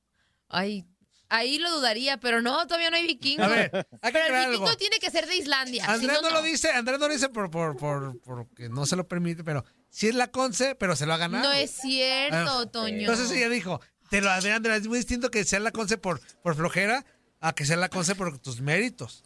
Ay, 0.49 0.85
ahí 1.29 1.59
lo 1.59 1.69
dudaría, 1.71 2.17
pero 2.19 2.41
no, 2.41 2.65
todavía 2.67 2.89
no 2.89 2.97
hay 2.97 3.05
vikingo. 3.07 3.43
A 3.43 3.47
ver, 3.47 3.71
hay 4.01 4.12
que 4.12 4.19
pero 4.19 4.25
el 4.35 4.45
vikingo 4.49 4.65
algo. 4.67 4.77
tiene 4.77 4.97
que 4.99 5.09
ser 5.12 5.27
de 5.27 5.35
Islandia. 5.38 5.85
si 5.85 5.91
Andrés 5.91 6.21
no, 6.21 6.29
no, 6.29 6.35
lo 6.35 6.41
dice, 6.41 6.71
Andrés 6.71 6.99
no 6.99 7.07
lo 7.07 7.13
dice 7.13 7.29
por, 7.29 7.49
por, 7.51 7.77
por, 7.77 8.19
porque 8.21 8.67
no 8.67 8.85
se 8.85 8.95
lo 8.95 9.07
permite, 9.07 9.43
pero 9.43 9.63
sí 9.89 10.07
es 10.07 10.15
la 10.15 10.27
Conce, 10.31 10.75
pero 10.75 10.95
se 10.95 11.05
lo 11.05 11.13
ha 11.13 11.17
ganado. 11.17 11.43
No 11.43 11.51
es 11.53 11.71
cierto, 11.71 12.35
Ah, 12.62 12.65
Toño. 12.71 13.01
Entonces 13.01 13.31
ella 13.31 13.47
dijo, 13.49 13.79
te 14.09 14.21
lo 14.21 14.29
Andrea, 14.31 14.75
es 14.75 14.88
muy 14.88 14.97
distinto 14.97 15.29
que 15.29 15.43
sea 15.45 15.59
la 15.59 15.71
Conce 15.71 15.97
por, 15.97 16.19
por 16.41 16.55
flojera 16.55 17.05
a 17.39 17.53
que 17.53 17.65
sea 17.65 17.77
la 17.77 17.89
Conce 17.89 18.15
por 18.15 18.38
tus 18.39 18.59
méritos. 18.59 19.23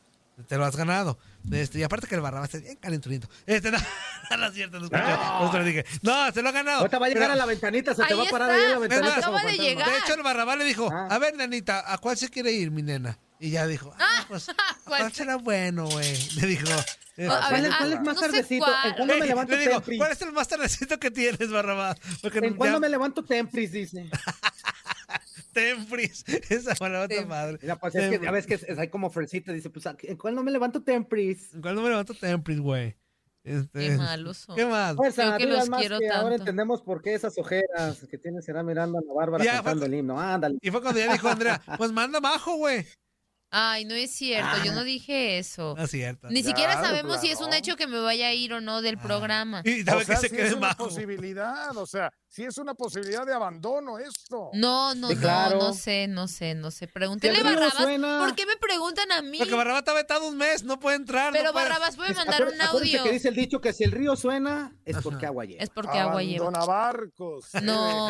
Te 0.48 0.58
lo 0.58 0.66
has 0.66 0.76
ganado. 0.76 1.18
Este, 1.52 1.80
y 1.80 1.84
aparte 1.84 2.08
que 2.08 2.16
el 2.16 2.22
Barrabás 2.22 2.54
es 2.56 2.64
bien 2.64 2.78
calenturito. 2.78 3.28
Este, 3.46 3.70
no, 3.72 3.78
no 4.38 4.46
es 4.48 4.54
cierto, 4.54 4.80
no 4.80 4.86
escuché. 4.86 5.04
Eso 5.04 5.60
le 5.60 5.66
dije, 5.66 5.86
no, 6.02 6.32
se 6.32 6.42
lo 6.42 6.50
ha 6.50 6.52
ganado. 6.52 6.80
Ahorita 6.80 7.00
va 7.00 7.06
a 7.06 7.10
llegar 7.10 7.24
Pero- 7.24 7.34
a 7.34 7.36
la 7.36 7.46
ventanita, 7.46 7.94
se 7.96 8.04
te 8.06 8.14
va 8.14 8.24
a 8.24 8.30
parar 8.30 8.50
está. 8.52 8.56
ahí 8.56 8.64
en 8.64 8.70
la 8.70 8.86
Es 8.86 8.90
ventanita. 8.90 9.18
acaba 9.18 9.38
de 9.40 9.44
fantasma. 9.48 9.64
llegar. 9.64 9.90
De 9.92 9.98
hecho, 9.98 10.14
el 10.16 10.24
Barrabás 10.24 10.58
le 10.58 10.64
dijo, 10.66 10.90
Ah. 10.92 11.08
a 11.12 11.20
ver, 11.20 11.36
nenita, 11.36 11.84
¿a 11.94 11.98
cuál 11.98 12.18
se 12.18 12.30
quiere 12.30 12.52
ir, 12.52 12.72
mi 12.72 12.82
nena? 12.82 13.18
Y 13.40 13.50
ya 13.52 13.68
dijo, 13.68 13.94
ah, 14.00 14.26
pues, 14.30 14.48
¿a 14.50 14.54
¿Cuál? 14.86 15.02
¿cuál 15.02 15.14
será 15.14 15.36
bueno, 15.36 15.88
güey? 15.88 16.18
Le 16.38 16.48
dijo. 16.48 16.66
eh, 17.18 17.28
A 17.28 17.50
¿Cuál 17.50 17.62
ver, 17.62 17.66
es, 17.72 17.76
cuál 17.78 17.92
ah, 17.92 17.96
es 17.96 18.02
más 18.02 18.16
no 18.16 18.22
tardecito? 18.22 18.66
cuál. 18.66 18.88
¿En 18.90 18.94
cuándo 18.96 19.14
me 19.18 19.26
levanto 19.28 19.54
le 19.56 19.60
digo, 19.62 19.74
Tempris? 19.74 19.98
¿cuál 20.00 20.12
es 20.14 20.22
el 20.22 20.32
más 20.32 20.48
tardecito 20.48 20.98
que 21.00 21.12
tienes, 21.12 21.52
Barrabás? 21.52 21.98
Porque 22.22 22.40
¿En 22.40 22.54
cuándo 22.56 22.78
ya- 22.78 22.82
me 22.82 22.90
levanto 22.90 23.24
Tempris? 23.26 23.72
Dice. 23.74 24.10
Tempris. 25.54 26.24
Esa 26.50 26.74
Barrabás 26.80 27.10
está 27.10 27.24
Tem- 27.24 27.28
madre. 27.28 27.60
Mira, 27.62 27.78
pues 27.80 27.96
es 27.96 28.10
que 28.20 28.24
ya 28.26 28.32
ves 28.32 28.46
que 28.46 28.56
es, 28.56 28.64
es 28.64 28.78
ahí 28.80 28.90
como 28.90 29.10
fresita. 29.10 29.52
Dice, 29.54 29.70
pues, 29.70 29.86
¿en 30.04 30.18
cuándo 30.18 30.44
me 30.44 30.52
levanto 30.52 30.84
Tempris? 30.84 31.50
¿Cuándo 31.62 31.82
me 31.82 31.90
levanto 31.90 32.14
Tempris, 32.14 32.60
güey? 32.60 32.96
Este, 33.46 33.80
Qué 33.90 33.98
malos 33.98 34.38
son. 34.38 34.56
¿Qué 34.56 34.66
más? 34.66 34.96
Fuerza, 34.96 35.32
Yo 35.32 35.38
que 35.38 35.46
los 35.48 35.68
más 35.70 35.80
quiero 35.82 36.00
que 36.00 36.10
ahora 36.10 36.36
entendemos 36.36 36.82
por 36.82 37.02
qué 37.02 37.14
esas 37.14 37.38
ojeras 37.38 38.06
que 38.10 38.18
tiene 38.18 38.42
será 38.42 38.64
mirando 38.64 38.98
a 39.00 39.02
la 39.06 39.14
Bárbara 39.14 39.44
Ya, 39.44 39.56
cantando 39.56 39.80
fue- 39.82 39.88
el 39.88 39.94
himno. 39.96 40.20
Ándale. 40.20 40.58
Y 40.62 40.72
fue 40.72 40.82
cuando 40.82 41.00
ya 41.02 41.12
dijo 41.12 41.28
Andrea, 41.28 41.62
pues 41.78 41.92
manda 41.92 42.20
majo, 42.22 42.56
güey. 42.56 42.86
Ay, 43.56 43.86
no 43.86 43.94
es 43.94 44.10
cierto, 44.12 44.50
yo 44.64 44.72
Ah. 44.72 44.76
no 44.76 44.84
dije 44.84 45.38
eso. 45.38 45.76
No 45.78 45.84
es 45.84 45.92
cierto. 45.92 46.28
Ni 46.30 46.42
siquiera 46.42 46.72
Claro, 46.74 46.88
sabemos 46.88 47.20
si 47.22 47.28
es 47.30 47.40
un 47.42 47.54
hecho 47.54 47.76
que 47.76 47.86
me 47.86 48.00
vaya 48.00 48.30
a 48.30 48.34
ir 48.34 48.52
o 48.54 48.62
no 48.62 48.82
del 48.82 48.98
programa. 48.98 49.62
Y 49.66 49.82
O 49.82 49.86
sabe 49.86 50.06
sea, 50.06 50.16
que 50.16 50.22
se 50.22 50.30
sí 50.30 50.36
quede 50.36 50.48
es 50.48 50.54
una 50.54 50.74
posibilidad, 50.76 51.76
o 51.78 51.86
sea, 51.86 52.12
sí 52.34 52.44
es 52.44 52.58
una 52.58 52.74
posibilidad 52.74 53.26
de 53.28 53.34
abandono 53.34 54.00
esto. 54.00 54.50
No, 54.54 54.96
no, 54.96 55.10
Sí, 55.10 55.16
claro. 55.18 55.58
no, 55.60 55.68
no 55.68 55.74
sé, 55.74 56.08
no 56.08 56.28
sé, 56.28 56.56
no 56.56 56.72
sé. 56.72 56.78
Si 56.80 56.86
el 56.86 56.92
Pregúntele 56.92 57.38
a 57.40 57.44
Barrabás. 57.44 57.74
suena- 57.76 58.20
¿Por 58.20 58.34
qué 58.36 58.46
me 58.48 58.58
preguntan 58.58 59.12
a 59.12 59.22
mí? 59.22 59.38
Porque 59.38 59.54
Barrabás 59.54 59.82
está 59.82 59.94
vetado 59.94 60.28
un 60.28 60.38
mes, 60.38 60.64
no 60.64 60.80
puede 60.80 60.96
entrar. 60.96 61.32
Pero 61.32 61.50
no 61.50 61.54
Barrabás 61.54 61.96
puede 61.96 62.14
mandar 62.16 62.42
acuérdate- 62.42 62.56
un 62.56 62.62
audio. 62.62 63.04
que 63.04 63.12
dice 63.12 63.30
el 63.30 63.36
dicho 63.36 63.62
que 63.62 63.72
si 63.72 63.84
el 63.84 63.92
río 63.92 64.16
suena 64.16 64.76
es 64.84 64.98
porque 65.04 65.28
agua 65.28 65.46
lleva. 65.46 65.62
Es 65.64 65.70
porque 65.70 66.00
agua 66.00 66.24
lleva. 66.24 66.48
Abandona 66.48 66.66
barcos. 66.66 67.46
No, 67.62 68.10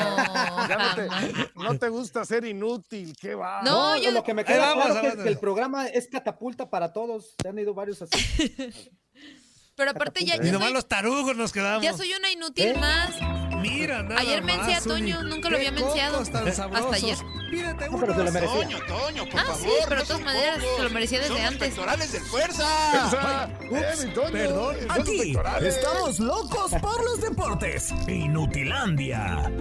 no 1.55 1.77
te, 1.77 1.88
no 1.88 1.91
gusta 1.91 2.23
ser 2.23 2.45
inútil, 2.45 3.15
¿qué 3.19 3.36
va? 3.36 3.62
No, 3.63 3.97
yo- 3.97 4.12
lo 4.12 4.23
que 4.23 4.33
me 4.33 4.45
queda 4.45 4.69
vamos, 4.69 4.86
claro 4.86 5.01
que, 5.01 5.07
vamos. 5.09 5.25
el 5.25 5.38
programa 5.39 5.88
es 5.88 6.07
catapulta 6.07 6.69
para 6.69 6.93
todos. 6.93 7.36
Se 7.41 7.49
han 7.49 7.59
ido 7.59 7.73
varios 7.73 8.01
así. 8.01 8.12
Pero 9.75 9.91
aparte 9.91 10.23
ya, 10.23 10.36
Y 10.36 10.45
ya 10.45 10.51
nomás 10.51 10.67
soy, 10.67 10.73
los 10.75 10.88
tarugos 10.88 11.36
nos 11.36 11.51
quedamos. 11.51 11.83
ya 11.83 11.93
soy 11.93 12.13
una 12.13 12.31
inútil 12.31 12.67
¿Eh? 12.67 12.77
más. 12.77 13.53
Mira, 13.63 14.04
nada 14.04 14.21
Ayer 14.21 14.43
mencé 14.43 14.71
a 14.73 14.76
más. 14.76 14.84
Toño, 14.84 15.23
nunca 15.23 15.49
lo 15.49 15.58
había 15.58 15.71
menciado. 15.71 16.19
Hasta 16.19 16.39
ayer. 16.95 17.17
Pídete 17.52 17.89
No, 17.89 17.99
pero 17.99 18.15
se 18.15 18.23
lo 18.23 18.32
merecía. 18.32 18.56
Toño, 18.63 18.78
Toño, 18.88 19.26
por 19.30 19.39
Ah, 19.39 19.43
favor. 19.45 19.62
sí, 19.62 19.69
pero 19.88 19.89
de 19.89 19.95
no 20.02 20.04
todas 20.08 20.21
maneras 20.23 20.58
pocos. 20.60 20.78
se 20.78 20.84
lo 20.84 20.89
merecía 20.89 21.19
desde 21.19 21.41
antes. 21.41 21.60
pectorales 21.69 22.12
del 22.12 22.21
fuerza. 22.23 22.65
Fuerza. 23.69 24.04
Eh, 24.04 24.12
Toño, 24.15 24.32
perdón. 24.32 24.76
esos 24.78 24.99
Aquí 24.99 25.36
estamos 25.67 26.19
locos 26.19 26.71
por 26.82 27.04
los 27.04 27.21
deportes. 27.21 27.91
Inutilandia. 28.08 29.52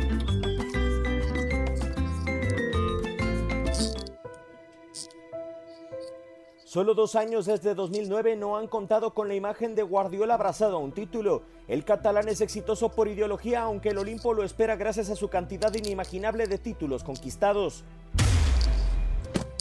Solo 6.72 6.94
dos 6.94 7.16
años 7.16 7.44
desde 7.44 7.74
2009 7.74 8.34
no 8.34 8.56
han 8.56 8.66
contado 8.66 9.12
con 9.12 9.28
la 9.28 9.34
imagen 9.34 9.74
de 9.74 9.82
Guardiola 9.82 10.32
abrazado 10.32 10.76
a 10.76 10.80
un 10.80 10.92
título. 10.92 11.42
El 11.68 11.84
catalán 11.84 12.28
es 12.28 12.40
exitoso 12.40 12.88
por 12.88 13.08
ideología, 13.08 13.60
aunque 13.60 13.90
el 13.90 13.98
Olimpo 13.98 14.32
lo 14.32 14.42
espera 14.42 14.74
gracias 14.74 15.10
a 15.10 15.14
su 15.14 15.28
cantidad 15.28 15.74
inimaginable 15.74 16.46
de 16.46 16.56
títulos 16.56 17.04
conquistados. 17.04 17.84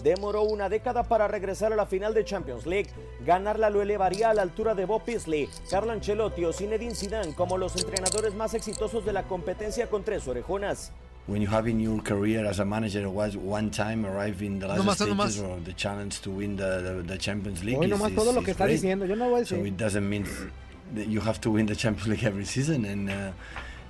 demoró 0.05 0.43
una 0.43 0.69
década 0.69 1.03
para 1.03 1.27
regresar 1.27 1.73
a 1.73 1.75
la 1.75 1.85
final 1.85 2.13
de 2.13 2.23
Champions 2.23 2.65
League. 2.65 2.89
Ganarla 3.25 3.69
lo 3.69 3.81
elevaría 3.81 4.29
a 4.29 4.33
la 4.33 4.43
altura 4.43 4.73
de 4.73 4.85
Bob 4.85 5.03
Paisley, 5.03 5.49
Carlo 5.69 5.91
Ancelotti 5.91 6.45
o 6.45 6.53
Zinedine 6.53 6.95
Zidane 6.95 7.35
como 7.35 7.57
los 7.57 7.75
entrenadores 7.75 8.35
más 8.35 8.53
exitosos 8.53 9.03
de 9.03 9.11
la 9.11 9.27
competencia 9.27 9.89
con 9.89 10.05
tres 10.05 10.29
orejonas. 10.29 10.93
When 11.27 11.41
you 11.41 11.47
have 11.47 11.67
in 11.67 11.79
your 11.79 12.01
career 12.01 12.45
as 12.45 12.59
a 12.59 12.65
manager 12.65 13.09
was 13.09 13.35
one 13.37 13.69
time 13.69 14.05
arrive 14.05 14.41
in 14.41 14.59
the 14.59 14.67
last 14.67 14.79
Nomás, 14.81 14.95
stages 14.95 15.13
nomás. 15.15 15.41
or 15.43 15.59
the 15.63 15.73
challenge 15.73 16.19
to 16.21 16.31
win 16.31 16.55
the, 16.57 16.81
the, 16.81 17.03
the 17.03 17.17
Champions 17.17 17.63
League 17.63 17.77
Hoy 17.77 17.87
nomás 17.87 18.09
is- 18.09 18.15
todo 18.15 18.31
lo 18.33 18.41
que 18.43 18.51
está 18.53 18.65
great. 18.65 18.77
diciendo, 18.81 19.05
yo 19.05 19.15
no 19.15 19.29
voy 19.29 19.41
a 19.41 19.45
so 19.45 19.55
decir. 19.55 19.67
it 19.67 19.77
doesn't 19.77 20.07
mean 20.09 20.25
that 20.95 21.07
you 21.07 21.21
have 21.21 21.39
to 21.39 21.51
win 21.51 21.65
the 21.67 21.75
Champions 21.75 22.07
League 22.07 22.23
every 22.25 22.45
season 22.45 22.85
and 22.85 23.09
uh, 23.09 23.31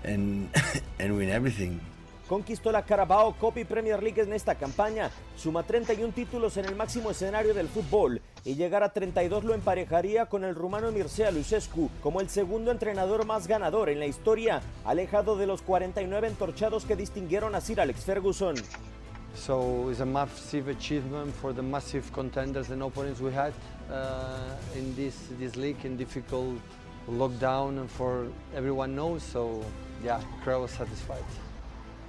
and 0.04 0.50
and 1.00 1.16
win 1.18 1.30
everything 1.30 1.80
Conquistó 2.28 2.72
la 2.72 2.84
Carabao 2.84 3.34
Cup 3.38 3.58
y 3.58 3.66
Premier 3.66 4.02
League 4.02 4.22
en 4.22 4.32
esta 4.32 4.56
campaña, 4.56 5.10
suma 5.36 5.64
31 5.64 6.14
títulos 6.14 6.56
en 6.56 6.64
el 6.64 6.76
máximo 6.78 7.12
escenario 7.12 7.54
del 7.54 7.68
fútbol 7.68 8.22
y 8.44 8.56
llegar 8.56 8.84
a 8.84 8.90
32 8.90 9.44
lo 9.44 9.54
emparejaría 9.54 10.26
con 10.26 10.44
el 10.44 10.56
rumano 10.56 10.92
Mircea 10.92 11.32
Lucescu 11.32 11.90
como 12.02 12.22
el 12.22 12.30
segundo 12.30 12.72
entrenador 12.72 13.26
más 13.26 13.48
ganador 13.48 13.90
en 13.90 14.00
la 14.00 14.08
historia, 14.08 14.62
alejado 14.86 15.38
de 15.38 15.48
los 15.48 15.62
49 15.62 16.28
entorchados 16.28 16.86
que 16.86 16.96
distinguieron 16.96 17.56
a 17.56 17.62
Sir 17.62 17.80
Alex 17.82 18.04
Ferguson. 18.04 18.56
So 19.34 19.90
it's 19.90 20.02
a 20.02 20.06
massive 20.06 20.70
achievement 20.70 21.34
for 21.34 21.54
the 21.54 21.62
massive 21.62 22.12
contenders 22.12 22.70
and 22.70 22.82
opponents 22.84 23.22
we 23.22 23.32
had 23.32 23.54
uh, 23.90 24.78
in 24.78 24.94
this 24.96 25.16
this 25.40 25.56
league 25.56 25.86
in 25.86 25.96
difficult 25.96 26.60
lockdown 27.10 27.80
and 27.80 27.90
for 27.90 28.28
everyone 28.54 28.94
knows. 28.94 29.24
So 29.24 29.64
yeah, 30.04 30.22
crowd 30.44 30.64
was 30.64 30.72
satisfied. 30.72 31.24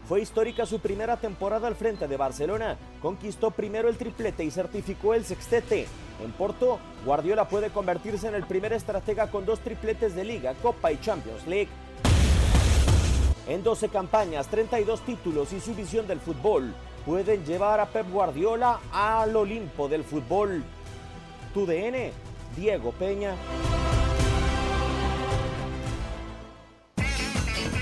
Fue 0.09 0.21
histórica 0.21 0.67
su 0.67 0.81
primera 0.81 1.17
temporada 1.17 1.69
al 1.69 1.77
frente 1.77 2.09
de 2.09 2.17
Barcelona. 2.17 2.77
Conquistó 3.01 3.51
primero 3.51 3.89
el 3.89 3.97
triplete 3.97 4.45
y 4.45 4.51
certificó 4.51 5.15
el 5.15 5.25
sextete. 5.25 5.87
En 6.23 6.33
Porto, 6.33 6.79
Guardiola 7.05 7.49
puede 7.49 7.71
convertirse 7.71 8.29
en 8.29 8.35
el 8.35 8.45
primer 8.45 8.73
estratega 8.73 9.31
con 9.31 9.47
dos 9.47 9.61
tripletes 9.61 10.15
de 10.15 10.25
Liga, 10.25 10.55
Copa 10.61 10.93
y 10.93 11.01
Champions 11.01 11.47
League. 11.47 11.69
En 13.49 13.63
12 13.63 13.89
campañas, 13.89 14.49
32 14.49 15.01
títulos 15.03 15.53
y 15.53 15.61
su 15.61 15.75
visión 15.75 16.07
del 16.07 16.21
fútbol 16.21 16.75
pueden 17.05 17.45
llevar 17.45 17.81
a 17.81 17.87
Pep 17.87 18.09
Guardiola 18.11 18.81
al 18.93 19.35
Olimpo 19.35 19.89
del 19.89 20.05
fútbol. 20.05 20.63
Tu 21.53 21.67
DN, 21.67 22.13
Diego 22.57 22.93
Peña. 22.93 23.35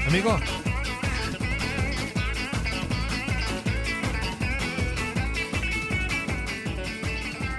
Amigo, 0.09 0.39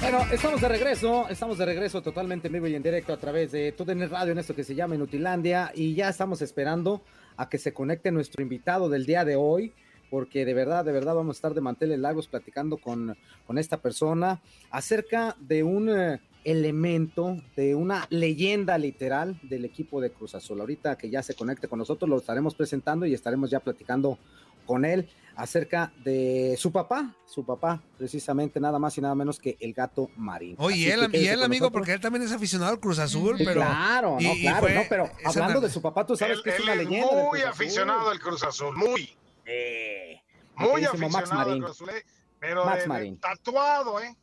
Bueno, 0.01 0.25
estamos 0.31 0.59
de 0.59 0.67
regreso, 0.67 1.29
estamos 1.29 1.59
de 1.59 1.65
regreso 1.65 2.01
totalmente 2.01 2.47
en 2.47 2.53
vivo 2.53 2.65
y 2.65 2.73
en 2.73 2.81
directo 2.81 3.13
a 3.13 3.17
través 3.17 3.51
de 3.51 3.71
TUDN 3.71 4.09
Radio 4.09 4.31
en 4.31 4.39
esto 4.39 4.55
que 4.55 4.63
se 4.63 4.73
llama 4.73 4.95
Inutilandia 4.95 5.71
y 5.75 5.93
ya 5.93 6.09
estamos 6.09 6.41
esperando 6.41 7.03
a 7.37 7.47
que 7.47 7.59
se 7.59 7.71
conecte 7.71 8.11
nuestro 8.11 8.41
invitado 8.41 8.89
del 8.89 9.05
día 9.05 9.23
de 9.25 9.35
hoy 9.35 9.73
porque 10.09 10.43
de 10.43 10.55
verdad, 10.55 10.83
de 10.83 10.91
verdad 10.91 11.13
vamos 11.13 11.35
a 11.35 11.37
estar 11.37 11.53
de 11.53 11.61
manteles 11.61 11.99
largos 11.99 12.27
platicando 12.27 12.77
con, 12.77 13.15
con 13.45 13.59
esta 13.59 13.77
persona 13.77 14.41
acerca 14.71 15.37
de 15.39 15.61
un 15.61 15.89
eh, 15.89 16.19
elemento, 16.43 17.37
de 17.55 17.75
una 17.75 18.07
leyenda 18.09 18.79
literal 18.79 19.39
del 19.43 19.65
equipo 19.65 20.01
de 20.01 20.11
Cruz 20.11 20.33
Azul. 20.33 20.59
Ahorita 20.59 20.97
que 20.97 21.11
ya 21.11 21.21
se 21.21 21.35
conecte 21.35 21.67
con 21.67 21.77
nosotros 21.77 22.09
lo 22.09 22.17
estaremos 22.17 22.55
presentando 22.55 23.05
y 23.05 23.13
estaremos 23.13 23.51
ya 23.51 23.59
platicando 23.59 24.17
con 24.65 24.85
él 24.85 25.09
acerca 25.35 25.91
de 26.03 26.55
su 26.57 26.71
papá, 26.71 27.15
su 27.25 27.43
papá, 27.45 27.81
precisamente 27.97 28.59
nada 28.59 28.77
más 28.79 28.97
y 28.97 29.01
nada 29.01 29.15
menos 29.15 29.39
que 29.39 29.57
el 29.59 29.73
gato 29.73 30.09
marín. 30.17 30.55
Oye, 30.59 30.91
él, 30.93 31.09
y 31.13 31.25
él 31.27 31.41
amigo, 31.41 31.65
nosotros. 31.65 31.71
porque 31.71 31.93
él 31.93 31.99
también 32.01 32.23
es 32.23 32.31
aficionado 32.31 32.71
al 32.71 32.79
Cruz 32.79 32.99
Azul, 32.99 33.37
Sí, 33.37 33.45
pero... 33.45 33.61
claro, 33.61 34.17
y- 34.19 34.23
no, 34.25 34.33
y 34.35 34.41
claro, 34.41 34.59
fue 34.59 34.73
no, 34.75 34.81
pero 34.89 35.09
hablando 35.25 35.61
de 35.61 35.69
su 35.69 35.81
papá, 35.81 36.05
tú 36.05 36.15
sabes 36.15 36.37
Él, 36.37 36.43
que 36.43 36.49
es 36.51 36.55
él 36.57 36.63
una 36.63 36.75
leyenda. 36.75 37.07
muy 37.23 37.41
aficionado 37.41 38.09
al 38.09 38.19
Cruz 38.19 38.43
Azul, 38.43 38.75
muy, 38.75 39.09
Eh, 39.45 40.21
muy 40.55 40.69
queridísimo 40.81 41.09
Max 41.09 41.15
aficionado 41.31 41.41
al 41.41 41.47
Marín. 41.59 41.63
Cruz 41.63 41.71
Azul, 41.75 41.89
eh, 41.89 42.05
pero 42.39 42.65
Max 42.65 42.75
de- 42.77 42.81
de 42.83 42.87
Marín. 42.89 43.17
tatuado, 43.19 43.99
¿eh? 44.01 44.15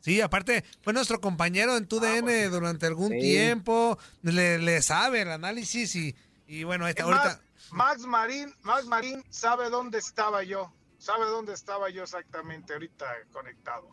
Sí, 0.00 0.20
aparte, 0.20 0.64
fue 0.82 0.92
nuestro 0.92 1.20
compañero 1.20 1.76
en 1.76 1.86
TUDN 1.86 2.48
durante 2.50 2.86
algún 2.86 3.10
Sí. 3.12 3.18
tiempo, 3.20 3.98
le, 4.22 4.58
le 4.58 4.80
sabe 4.82 5.22
el 5.22 5.30
análisis 5.30 5.94
y, 5.94 6.14
y 6.46 6.64
bueno, 6.64 6.86
ahí 6.86 6.90
está, 6.90 7.02
Es 7.04 7.08
más, 7.08 7.24
ahorita... 7.26 7.42
Max 7.72 8.00
Marín, 8.02 8.54
Max 8.62 8.86
Marín 8.86 9.24
sabe 9.30 9.70
dónde 9.70 9.98
estaba 9.98 10.42
yo, 10.42 10.72
sabe 10.98 11.26
dónde 11.26 11.54
estaba 11.54 11.90
yo 11.90 12.02
exactamente 12.02 12.72
ahorita 12.72 13.06
conectado. 13.32 13.88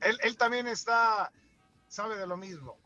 Él, 0.00 0.18
él 0.22 0.36
también 0.36 0.66
está, 0.66 1.30
sabe 1.88 2.16
de 2.16 2.26
lo 2.26 2.36
mismo. 2.36 2.76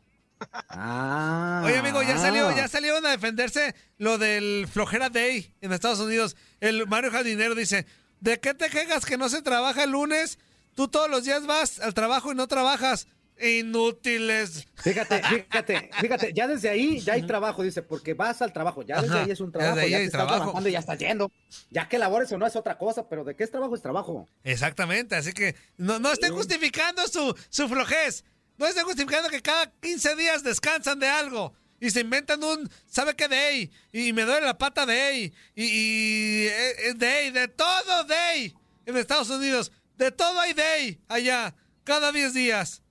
Ah, 0.69 1.63
Oye, 1.65 1.77
amigo, 1.77 2.01
ya 2.03 2.17
salió, 2.17 2.55
ya 2.55 2.67
salieron 2.67 3.05
a 3.05 3.09
defenderse 3.09 3.75
lo 3.97 4.17
del 4.17 4.67
Flojera 4.71 5.09
Day 5.09 5.55
en 5.61 5.73
Estados 5.73 5.99
Unidos. 5.99 6.35
El 6.59 6.87
Mario 6.87 7.11
Jardinero 7.11 7.55
dice, 7.55 7.87
¿de 8.19 8.39
qué 8.39 8.53
te 8.53 8.69
quejas 8.69 9.05
que 9.05 9.17
no 9.17 9.29
se 9.29 9.41
trabaja 9.41 9.83
el 9.83 9.91
lunes? 9.91 10.37
Tú 10.75 10.87
todos 10.87 11.09
los 11.09 11.23
días 11.23 11.47
vas 11.47 11.79
al 11.79 11.93
trabajo 11.95 12.31
y 12.31 12.35
no 12.35 12.47
trabajas. 12.47 13.07
Inútiles. 13.39 14.67
Fíjate, 14.75 15.21
fíjate, 15.49 15.89
fíjate, 15.99 16.33
ya 16.33 16.47
desde 16.47 16.69
ahí 16.69 16.99
ya 16.99 17.13
hay 17.13 17.23
trabajo, 17.23 17.63
dice, 17.63 17.81
porque 17.81 18.13
vas 18.13 18.41
al 18.41 18.53
trabajo, 18.53 18.83
ya 18.83 19.01
desde 19.01 19.13
Ajá, 19.15 19.23
ahí 19.25 19.31
es 19.31 19.39
un 19.39 19.51
desde 19.51 19.59
trabajo, 19.59 19.79
ahí 19.79 19.89
ya 19.91 19.97
te 19.97 20.03
estás 20.05 20.17
trabajo. 20.19 20.37
trabajando 20.37 20.69
y 20.69 20.71
ya 20.71 20.79
estás 20.79 20.97
yendo. 20.99 21.31
Ya 21.69 21.87
que 21.87 21.97
labores 21.97 22.31
o 22.31 22.37
no 22.37 22.45
es 22.47 22.55
otra 22.55 22.77
cosa, 22.77 23.07
pero 23.09 23.23
de 23.23 23.35
qué 23.35 23.43
es 23.43 23.51
trabajo 23.51 23.75
es 23.75 23.81
trabajo. 23.81 24.27
Exactamente, 24.43 25.15
así 25.15 25.33
que 25.33 25.55
no, 25.77 25.99
no 25.99 26.11
estén 26.11 26.33
justificando 26.33 27.01
su, 27.07 27.35
su 27.49 27.67
flojez. 27.67 28.23
No 28.57 28.65
estén 28.65 28.85
justificando 28.85 29.29
que 29.29 29.41
cada 29.41 29.71
15 29.81 30.15
días 30.15 30.43
descansan 30.43 30.99
de 30.99 31.07
algo. 31.07 31.53
Y 31.79 31.91
se 31.91 31.99
inventan 32.01 32.43
un, 32.43 32.67
¿sabe 32.87 33.15
qué 33.15 33.27
day? 33.27 33.71
Y 33.91 34.11
me 34.13 34.23
duele 34.23 34.47
la 34.47 34.57
pata 34.57 34.83
day. 34.85 35.31
Y, 35.53 35.63
y 35.63 36.47
eh, 36.47 36.89
eh, 36.89 36.93
day, 36.95 37.29
de 37.29 37.47
todo 37.49 38.03
day 38.05 38.55
en 38.87 38.97
Estados 38.97 39.29
Unidos. 39.29 39.71
De 39.95 40.11
todo 40.11 40.39
hay 40.39 40.53
day 40.53 40.99
allá, 41.07 41.53
cada 41.83 42.11
10 42.11 42.33
días. 42.33 42.81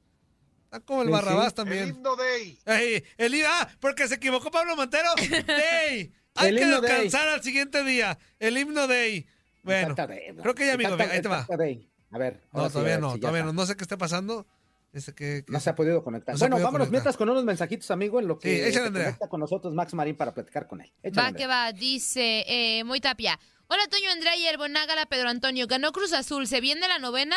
Está 0.67 0.81
como 0.81 1.03
el 1.03 1.09
Sí, 1.09 1.13
Barrabás 1.13 1.49
sí. 1.49 1.55
también. 1.55 1.83
El 1.85 1.89
himno 1.91 2.17
Day. 2.17 2.59
Ey, 2.67 3.05
el 3.17 3.35
himno- 3.35 3.47
ah, 3.49 3.69
porque 3.81 4.07
se 4.09 4.17
equivocó 4.17 4.51
Pablo 4.51 4.77
Montero. 4.77 5.09
Day. 5.47 6.13
Hay 6.35 6.49
El 6.51 6.59
que 6.59 6.67
day. 6.67 6.81
descansar 6.81 7.29
al 7.29 7.43
siguiente 7.43 7.83
día. 7.85 8.19
El 8.39 8.59
himno 8.59 8.87
day. 8.87 9.27
Bueno, 9.63 9.95
creo 9.97 10.55
que 10.55 10.67
ya, 10.67 10.75
amigo, 10.75 10.95
ahí 10.99 11.23
te 11.23 11.29
va. 11.29 11.47
day. 11.57 11.89
A 12.11 12.19
ver. 12.19 12.43
No, 12.53 12.67
sí, 12.67 12.73
todavía 12.75 12.99
no, 12.99 13.15
si 13.15 13.21
todavía 13.21 13.43
no. 13.45 13.53
No 13.55 13.65
sé 13.65 13.75
qué 13.77 13.83
está 13.83 13.97
pasando. 13.97 14.47
Este, 14.93 15.13
que, 15.15 15.45
que- 15.47 15.53
No 15.53 15.61
se 15.61 15.71
ha 15.71 15.75
podido 15.75 16.03
conectar. 16.05 16.35
No 16.35 16.39
bueno, 16.39 16.57
podido 16.57 16.67
vámonos 16.67 16.87
conectar. 16.89 16.93
mientras 16.93 17.17
con 17.17 17.29
unos 17.31 17.45
mensajitos, 17.45 17.91
amigo, 17.91 18.21
en 18.21 18.29
lo 18.29 18.39
que 18.39 18.55
Sí, 18.55 18.63
échale, 18.69 18.91
conecta 18.93 19.29
con 19.29 19.41
nosotros 19.41 19.73
Max 19.75 19.95
Marín 19.95 20.15
para 20.17 20.35
platicar 20.35 20.67
con 20.67 20.81
él. 20.83 20.93
Échale, 21.03 21.23
Va 21.23 21.29
Andrea. 21.29 21.47
que 21.47 21.49
va, 21.49 21.73
dice 21.73 22.45
eh, 22.47 22.85
Muy 22.85 23.01
Tapia. 23.01 23.39
Hola, 23.69 23.83
Toño 23.89 24.11
Andrea 24.11 24.37
y 24.37 24.47
Herbonágala, 24.47 25.07
Pedro 25.07 25.29
Antonio. 25.31 25.67
Ganó 25.67 25.91
Cruz 25.93 26.13
Azul. 26.13 26.47
¿Se 26.47 26.61
viene 26.61 26.87
la 26.87 26.99
novena? 26.99 27.37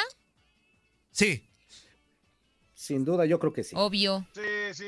Sí. 1.11 1.48
Sin 2.79 3.03
duda, 3.03 3.25
yo 3.25 3.39
creo 3.39 3.51
que 3.51 3.65
sí. 3.65 3.75
Obvio. 3.77 4.25
Sí, 4.33 4.41
sí. 4.73 4.85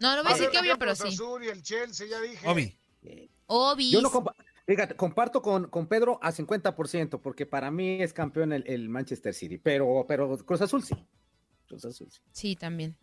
No, 0.00 0.16
no 0.16 0.22
voy 0.22 0.32
a 0.32 0.34
decir 0.34 0.48
que 0.48 0.58
obvio, 0.60 0.78
pero 0.78 0.94
sí. 0.94 1.08
Azul 1.08 1.44
y 1.44 1.48
el 1.48 1.62
Chelsea, 1.62 2.06
ya 2.06 2.18
dije. 2.18 2.48
Obi. 2.48 2.74
Obis. 3.44 3.90
Yo 3.92 4.00
no 4.00 4.10
compa- 4.10 4.34
fíjate, 4.66 4.96
comparto 4.96 5.42
con, 5.42 5.68
con 5.68 5.86
Pedro 5.86 6.18
a 6.22 6.32
50%, 6.32 7.20
porque 7.20 7.44
para 7.44 7.70
mí 7.70 8.00
es 8.02 8.14
campeón 8.14 8.54
el, 8.54 8.64
el 8.66 8.88
Manchester 8.88 9.34
City, 9.34 9.58
pero, 9.58 10.06
pero 10.08 10.38
Cruz 10.38 10.62
Azul 10.62 10.82
sí. 10.82 10.94
Cruz 11.68 11.84
Azul 11.84 12.10
sí. 12.10 12.20
Sí, 12.32 12.56
también. 12.56 12.96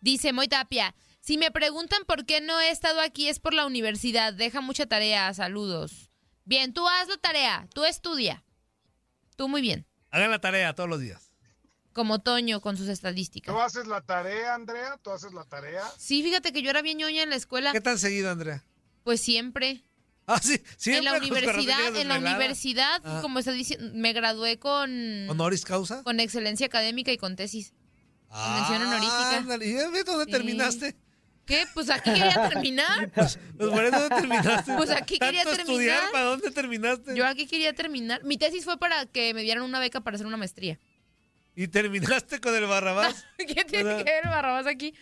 Dice 0.00 0.32
Moy 0.32 0.48
Tapia. 0.48 0.92
Si 1.20 1.38
me 1.38 1.52
preguntan 1.52 2.02
por 2.08 2.26
qué 2.26 2.40
no 2.40 2.58
he 2.60 2.70
estado 2.70 3.00
aquí 3.00 3.28
es 3.28 3.38
por 3.38 3.54
la 3.54 3.66
universidad. 3.66 4.34
Deja 4.34 4.62
mucha 4.62 4.86
tarea. 4.86 5.32
Saludos. 5.32 6.10
Bien, 6.44 6.72
tú 6.74 6.88
haz 6.88 7.06
la 7.06 7.18
tarea. 7.18 7.68
Tú 7.72 7.84
estudia. 7.84 8.42
Tú 9.36 9.48
muy 9.48 9.62
bien. 9.62 9.86
Hagan 10.10 10.32
la 10.32 10.40
tarea 10.40 10.74
todos 10.74 10.90
los 10.90 10.98
días. 10.98 11.30
Como 11.94 12.20
Toño 12.20 12.60
con 12.60 12.76
sus 12.76 12.88
estadísticas. 12.88 13.54
¿Tú 13.54 13.60
haces 13.60 13.86
la 13.86 14.00
tarea, 14.02 14.54
Andrea? 14.54 14.98
¿Tú 15.00 15.10
haces 15.12 15.32
la 15.32 15.44
tarea? 15.44 15.82
Sí, 15.96 16.22
fíjate 16.22 16.52
que 16.52 16.60
yo 16.60 16.68
era 16.70 16.82
bien 16.82 16.98
ñoña 16.98 17.22
en 17.22 17.30
la 17.30 17.36
escuela. 17.36 17.72
¿Qué 17.72 17.80
tan 17.80 17.98
seguido, 17.98 18.30
Andrea? 18.30 18.62
Pues 19.04 19.20
siempre. 19.22 19.84
Ah, 20.26 20.40
sí, 20.42 20.54
en 20.54 20.64
siempre 20.78 21.02
la 21.04 21.10
con 21.12 21.20
su 21.28 21.32
universidad, 21.34 21.96
en 21.96 22.08
la 22.08 22.18
universidad, 22.18 23.00
Ah. 23.04 23.20
como 23.22 23.38
está 23.38 23.52
diciendo, 23.52 23.92
me 23.94 24.12
gradué 24.12 24.58
con 24.58 25.28
¿Honoris 25.30 25.64
causa? 25.64 26.02
con 26.02 26.18
excelencia 26.18 26.66
académica 26.66 27.12
y 27.12 27.16
con 27.18 27.36
tesis. 27.36 27.72
Con 28.28 28.54
mención 28.54 28.82
Ah, 28.82 28.86
honorífica. 28.88 29.36
ándale, 29.36 29.66
¿Y 29.66 29.72
dónde 29.74 30.00
Sí. 30.00 30.30
terminaste? 30.30 30.96
¿Qué? 31.46 31.66
Pues 31.74 31.90
aquí 31.90 32.10
quería 32.10 32.48
terminar. 32.48 33.10
Pues 33.14 33.38
por 33.70 33.84
eso 33.84 34.00
dónde 34.00 34.16
terminaste. 34.16 34.72
Pues 34.76 34.90
aquí 34.90 35.18
quería 35.18 35.44
Tanto 35.44 35.58
terminar. 35.58 35.82
estudiar, 35.98 36.10
¿para 36.12 36.24
dónde 36.24 36.50
terminaste? 36.50 37.14
Yo 37.14 37.26
aquí 37.26 37.46
quería 37.46 37.74
terminar. 37.74 38.24
Mi 38.24 38.38
tesis 38.38 38.64
fue 38.64 38.78
para 38.78 39.04
que 39.06 39.32
me 39.34 39.42
dieran 39.42 39.62
una 39.62 39.78
beca 39.78 40.00
para 40.00 40.14
hacer 40.16 40.26
una 40.26 40.38
maestría. 40.38 40.80
Y 41.56 41.68
terminaste 41.68 42.40
con 42.40 42.54
el 42.54 42.66
Barrabás. 42.66 43.24
¿Qué 43.38 43.64
tiene 43.64 43.96
que 43.98 44.04
ver 44.04 44.24
Barrabás 44.24 44.66
aquí? 44.66 44.94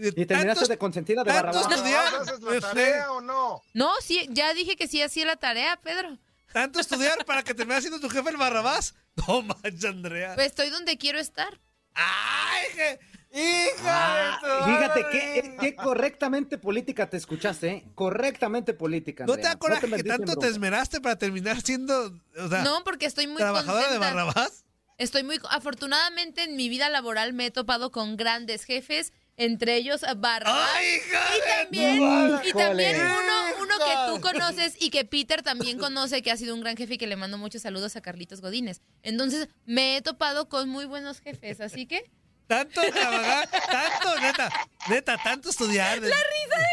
Y 0.00 0.26
terminaste 0.26 0.66
de 0.68 0.78
consentida 0.78 1.24
de 1.24 1.30
tanto 1.32 1.46
Barrabás. 1.58 1.72
estudiar. 1.76 2.14
¿Haces 2.14 2.40
la 2.40 2.52
Este, 2.54 2.60
tarea 2.68 3.12
o 3.12 3.20
no? 3.20 3.60
No, 3.74 3.90
sí, 4.00 4.28
ya 4.30 4.54
dije 4.54 4.76
que 4.76 4.86
sí 4.86 5.02
hacía 5.02 5.26
la 5.26 5.36
tarea, 5.36 5.76
Pedro. 5.82 6.16
Tanto 6.52 6.78
estudiar 6.80 7.24
para 7.24 7.42
que 7.42 7.52
terminara 7.52 7.80
siendo 7.80 7.98
tu 8.00 8.08
jefe 8.08 8.30
el 8.30 8.36
Barrabás. 8.36 8.94
No 9.26 9.42
manches, 9.42 9.84
Andrea. 9.84 10.34
Pues 10.36 10.46
estoy 10.46 10.70
donde 10.70 10.96
quiero 10.96 11.18
estar. 11.18 11.58
¡Ay, 11.94 12.66
je- 12.76 12.98
hija 13.32 14.34
Ah, 14.40 14.62
fíjate 14.64 15.02
madre! 15.02 15.10
qué, 15.10 15.56
qué 15.60 15.74
correctamente 15.74 16.56
política 16.58 17.10
te 17.10 17.16
escuchaste, 17.16 17.68
¿eh? 17.68 17.84
Correctamente 17.96 18.74
política. 18.74 19.24
¿No 19.26 19.32
te 19.34 19.40
Andrea. 19.40 19.52
da 19.54 19.58
coraje 19.58 19.90
que 19.90 20.04
tanto 20.04 20.36
te 20.36 20.46
esmeraste 20.46 21.00
para 21.00 21.16
terminar 21.18 21.60
siendo, 21.60 22.12
o 22.38 22.48
sea, 22.48 22.62
No, 22.62 22.84
porque 22.84 23.06
estoy 23.06 23.26
muy 23.26 23.38
trabajadora 23.38 23.90
de. 23.90 23.98
Barrabás? 23.98 24.64
Estoy 24.98 25.22
muy 25.22 25.40
afortunadamente 25.50 26.42
en 26.42 26.56
mi 26.56 26.68
vida 26.68 26.88
laboral 26.88 27.32
me 27.32 27.46
he 27.46 27.50
topado 27.52 27.92
con 27.92 28.16
grandes 28.16 28.64
jefes, 28.64 29.12
entre 29.36 29.76
ellos 29.76 30.00
Barrabás. 30.16 30.68
y 30.82 31.48
también, 31.48 32.02
y 32.44 32.52
también 32.52 33.00
uno, 33.00 33.62
uno 33.62 33.74
que 33.78 34.12
tú 34.12 34.20
conoces 34.20 34.74
y 34.80 34.90
que 34.90 35.04
Peter 35.04 35.42
también 35.42 35.78
conoce, 35.78 36.20
que 36.22 36.32
ha 36.32 36.36
sido 36.36 36.52
un 36.52 36.60
gran 36.62 36.76
jefe 36.76 36.94
y 36.94 36.98
que 36.98 37.06
le 37.06 37.14
mando 37.14 37.38
muchos 37.38 37.62
saludos 37.62 37.94
a 37.94 38.00
Carlitos 38.00 38.40
Godínez. 38.40 38.80
Entonces, 39.02 39.48
me 39.64 39.96
he 39.96 40.02
topado 40.02 40.48
con 40.48 40.68
muy 40.68 40.84
buenos 40.84 41.20
jefes, 41.20 41.60
así 41.60 41.86
que 41.86 42.10
Tanto 42.48 42.80
trabajar, 42.80 43.48
tanto, 43.50 44.20
neta, 44.20 44.50
neta, 44.88 45.16
tanto 45.22 45.50
estudiar. 45.50 46.00
la 46.00 46.16
risa 46.16 46.56
de 46.58 46.66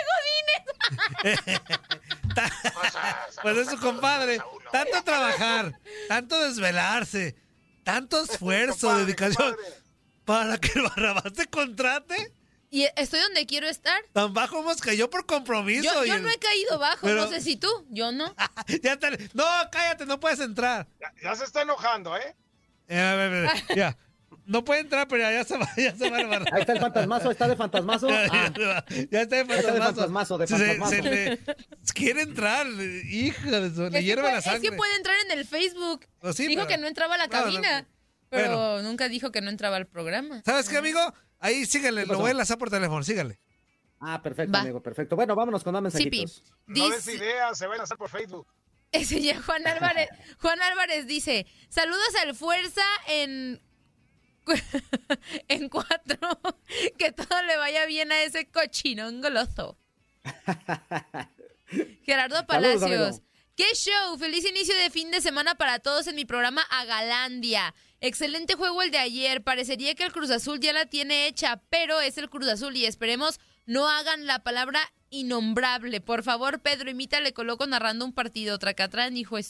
Godínez. 1.36 1.62
Pues 3.42 3.58
es 3.58 3.70
su 3.70 3.78
compadre. 3.80 4.40
Tanto 4.72 5.04
trabajar, 5.04 5.80
tanto 6.08 6.40
desvelarse, 6.40 7.36
tanto 7.86 8.22
esfuerzo, 8.22 8.98
dedicación, 8.98 9.56
para 10.26 10.58
que 10.58 10.72
el 10.78 10.82
Barrabás 10.84 11.32
te 11.34 11.46
contrate. 11.46 12.34
Y 12.72 12.88
estoy 12.98 13.22
donde 13.22 13.46
quiero 13.46 13.68
estar. 13.70 14.02
Tan 14.12 14.34
bajo 14.34 14.60
hemos 14.60 14.82
cayó 14.82 15.10
por 15.10 15.26
compromiso. 15.26 15.84
Yo, 15.84 16.04
yo 16.04 16.16
el- 16.16 16.24
no 16.24 16.30
he 16.30 16.38
caído 16.40 16.78
bajo, 16.78 17.06
Pero- 17.08 17.24
no 17.24 17.30
sé 17.30 17.40
si 17.40 17.56
tú, 17.56 17.70
yo 17.90 18.12
no. 18.12 18.36
Ya 18.84 18.98
te- 18.98 19.30
No, 19.34 19.46
cállate, 19.72 20.06
no 20.06 20.20
puedes 20.20 20.40
entrar. 20.42 20.88
Ya, 21.00 21.14
ya 21.24 21.36
se 21.36 21.46
está 21.46 21.62
enojando, 21.62 22.18
¿eh? 22.18 22.36
Eh, 22.90 23.00
a 23.00 23.16
ver, 23.16 23.48
a 23.48 23.54
ver, 23.54 23.78
ya. 23.78 23.98
No 24.48 24.64
puede 24.64 24.82
entrar, 24.82 25.08
pero 25.08 25.24
ya 25.30 25.44
se 25.44 25.58
va, 25.58 25.68
ya 25.76 25.96
se 25.96 26.10
va 26.10 26.18
Barrabás. 26.18 26.54
Ahí 26.54 26.62
está 26.62 26.74
el 26.74 26.80
fantasmazo, 26.80 27.28
ahí 27.28 27.32
está 27.32 27.48
de 27.48 27.56
fantasmazo. 27.56 28.08
Ya, 28.10 28.28
Ah, 28.32 28.86
ya, 29.12 29.22
está 29.22 29.36
de 29.44 29.54
Ahí 29.54 29.60
está 29.60 29.72
de 29.74 29.80
fantasmazo. 29.82 29.96
fantasmazo, 29.96 30.38
de 30.38 30.48
Se- 30.48 30.58
se 30.58 30.66
fantasmazo. 30.76 31.04
le- 31.10 31.40
quiere 31.94 32.22
entrar, 32.22 32.68
hija 32.68 33.60
de 33.60 33.74
su, 33.76 33.86
Es 33.86 33.92
le 33.92 34.02
puede, 34.16 34.22
la 34.32 34.38
es 34.38 34.44
sangre. 34.44 34.62
que 34.70 34.76
puede 34.76 34.96
entrar 34.96 35.16
en 35.26 35.38
el 35.40 35.46
Facebook. 35.46 36.06
Pues 36.20 36.36
sí, 36.36 36.48
dijo 36.48 36.62
pero- 36.62 36.68
que 36.68 36.78
no 36.78 36.88
entraba 36.88 37.16
a 37.16 37.18
la 37.18 37.28
No, 37.28 37.34
no, 37.38 37.44
cabina, 37.44 37.72
bueno. 37.72 37.88
pero 38.30 38.82
nunca 38.84 39.10
dijo 39.10 39.32
que 39.32 39.42
no 39.42 39.50
entraba 39.50 39.78
al 39.78 39.88
programa. 39.88 40.42
¿Sabes 40.46 40.70
qué, 40.70 40.78
amigo? 40.78 41.00
Ahí 41.40 41.66
síguele, 41.66 42.02
¿Qué 42.06 42.12
lo 42.12 42.20
voy 42.20 42.28
a 42.30 42.32
enlazar 42.32 42.58
por 42.58 42.70
teléfono, 42.70 43.04
sígale. 43.04 43.40
Ah, 44.00 44.22
perfecto, 44.22 44.52
Va. 44.54 44.60
amigo, 44.62 44.82
perfecto. 44.84 45.16
Bueno, 45.16 45.36
vámonos 45.36 45.64
con 45.64 45.74
más 45.74 45.82
mensajitos. 45.82 46.44
No 46.68 46.90
des 46.90 47.06
Dice- 47.06 47.18
ideas, 47.18 47.58
se 47.58 47.66
van 47.66 47.80
a 47.80 47.84
hacer 47.84 47.98
por 47.98 48.10
Facebook. 48.10 48.48
Ese 48.92 49.22
ya 49.22 49.42
Juan 49.42 49.66
Álvarez, 49.68 50.08
Juan 50.40 50.62
Álvarez 50.62 51.08
dice, 51.08 51.46
saludos 51.70 52.16
al 52.22 52.36
Fuerza 52.36 52.84
en 53.08 53.62
en 55.48 55.70
cuatro, 55.70 56.18
que 56.98 57.12
todo 57.12 57.42
le 57.44 57.58
vaya 57.58 57.86
bien 57.86 58.12
a 58.12 58.24
ese 58.24 58.48
cochinón 58.48 59.22
goloso. 59.22 59.78
Gerardo 62.04 62.46
Palacios. 62.46 63.22
¡Qué 63.56 63.66
show! 63.74 64.18
Feliz 64.18 64.46
inicio 64.46 64.76
de 64.76 64.90
fin 64.90 65.12
de 65.12 65.22
semana 65.22 65.56
para 65.56 65.80
todos 65.80 66.08
en 66.08 66.16
mi 66.16 66.26
programa 66.26 66.62
Agalandia. 66.70 67.74
Excelente 68.02 68.56
juego 68.56 68.82
el 68.82 68.92
de 68.92 68.98
ayer. 68.98 69.44
Parecería 69.44 69.96
que 69.96 70.04
el 70.04 70.12
Cruz 70.12 70.30
Azul 70.30 70.60
ya 70.60 70.74
la 70.74 70.88
tiene 70.88 71.28
hecha, 71.28 71.62
pero 71.70 72.02
es 72.02 72.18
el 72.18 72.30
Cruz 72.30 72.50
Azul 72.50 72.76
y 72.76 72.86
esperemos 72.86 73.40
no 73.66 73.88
hagan 73.88 74.28
la 74.28 74.44
palabra 74.44 74.82
innombrable. 75.10 76.02
Por 76.02 76.24
favor, 76.24 76.60
Pedro, 76.60 76.90
imita, 76.90 77.20
le 77.22 77.34
coloco 77.34 77.66
narrando 77.66 78.06
un 78.06 78.14
partido. 78.14 78.60
Tracatrán, 78.60 79.16
hijo 79.16 79.38
de 79.38 79.44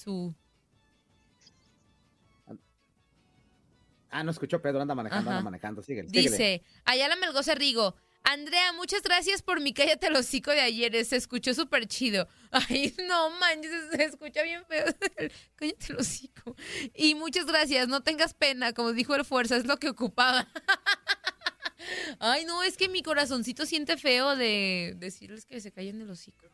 Ah, 4.15 4.23
no 4.23 4.31
escuchó 4.31 4.61
Pedro, 4.61 4.81
anda 4.81 4.95
manejando, 4.95 5.29
Ajá. 5.29 5.39
anda 5.39 5.43
manejando. 5.43 5.81
Síguele, 5.83 6.07
síguele. 6.07 6.29
Dice, 6.29 6.63
Ayala 6.85 7.17
Melgoza 7.17 7.53
Rigo. 7.53 7.95
Andrea, 8.23 8.71
muchas 8.71 9.03
gracias 9.03 9.41
por 9.41 9.59
mi 9.59 9.73
cállate 9.73 10.07
el 10.07 10.15
hocico 10.15 10.51
de 10.51 10.61
ayer. 10.61 11.03
Se 11.03 11.17
escuchó 11.17 11.53
súper 11.53 11.85
chido. 11.85 12.25
Ay, 12.51 12.95
no 13.09 13.29
manches, 13.31 13.71
se 13.91 14.05
escucha 14.05 14.41
bien 14.43 14.63
feo. 14.67 14.85
cállate 15.55 15.85
el 15.89 15.97
hocico. 15.97 16.55
Y 16.93 17.15
muchas 17.15 17.45
gracias, 17.45 17.89
no 17.89 18.03
tengas 18.03 18.33
pena, 18.33 18.71
como 18.71 18.93
dijo 18.93 19.13
el 19.15 19.25
Fuerza, 19.25 19.57
es 19.57 19.65
lo 19.65 19.77
que 19.79 19.89
ocupaba. 19.89 20.47
Ay, 22.19 22.45
no, 22.45 22.63
es 22.63 22.77
que 22.77 22.87
mi 22.87 23.03
corazoncito 23.03 23.65
siente 23.65 23.97
feo 23.97 24.37
de 24.37 24.93
decirles 24.95 25.45
que 25.45 25.59
se 25.59 25.73
callen 25.73 26.01
el 26.01 26.09
hocico. 26.09 26.45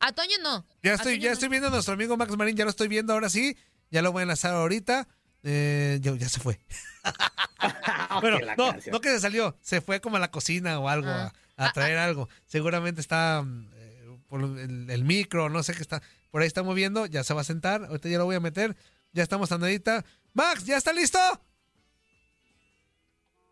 A 0.00 0.10
Toño 0.10 0.36
no. 0.42 0.66
Ya 0.82 0.94
estoy, 0.94 1.20
ya 1.20 1.28
no. 1.28 1.34
estoy 1.34 1.48
viendo 1.48 1.68
a 1.68 1.70
nuestro 1.70 1.94
amigo 1.94 2.16
Max 2.16 2.36
Marín, 2.36 2.56
ya 2.56 2.64
lo 2.64 2.70
estoy 2.70 2.88
viendo 2.88 3.12
ahora 3.12 3.30
sí. 3.30 3.56
Ya 3.90 4.02
lo 4.02 4.10
voy 4.10 4.20
a 4.20 4.22
enlazar 4.24 4.52
ahorita. 4.52 5.06
Eh, 5.44 5.98
ya, 6.00 6.14
ya 6.16 6.28
se 6.28 6.40
fue. 6.40 6.58
bueno, 8.20 8.38
no, 8.56 8.70
canción. 8.72 8.92
no 8.92 9.00
que 9.00 9.10
se 9.10 9.20
salió, 9.20 9.56
se 9.60 9.80
fue 9.80 10.00
como 10.00 10.16
a 10.16 10.20
la 10.20 10.30
cocina 10.30 10.78
o 10.80 10.88
algo, 10.88 11.08
Ah. 11.10 11.32
a, 11.56 11.66
a 11.66 11.72
traer 11.72 11.98
algo. 11.98 12.28
Seguramente 12.46 13.00
está 13.00 13.42
mm, 13.42 13.70
eh, 13.74 14.18
por 14.26 14.40
el, 14.40 14.88
el 14.90 15.04
micro, 15.04 15.48
no 15.50 15.62
sé 15.62 15.74
qué 15.74 15.82
está. 15.82 16.02
Por 16.30 16.40
ahí 16.40 16.46
está 16.48 16.62
moviendo, 16.62 17.06
ya 17.06 17.22
se 17.24 17.34
va 17.34 17.42
a 17.42 17.44
sentar. 17.44 17.84
Ahorita 17.84 18.08
ya 18.08 18.18
lo 18.18 18.24
voy 18.24 18.36
a 18.36 18.40
meter. 18.40 18.74
Ya 19.12 19.22
estamos 19.22 19.52
a 19.52 19.58
nadita. 19.58 20.04
Max, 20.32 20.64
¿ya 20.64 20.76
está 20.76 20.92
listo? 20.92 21.18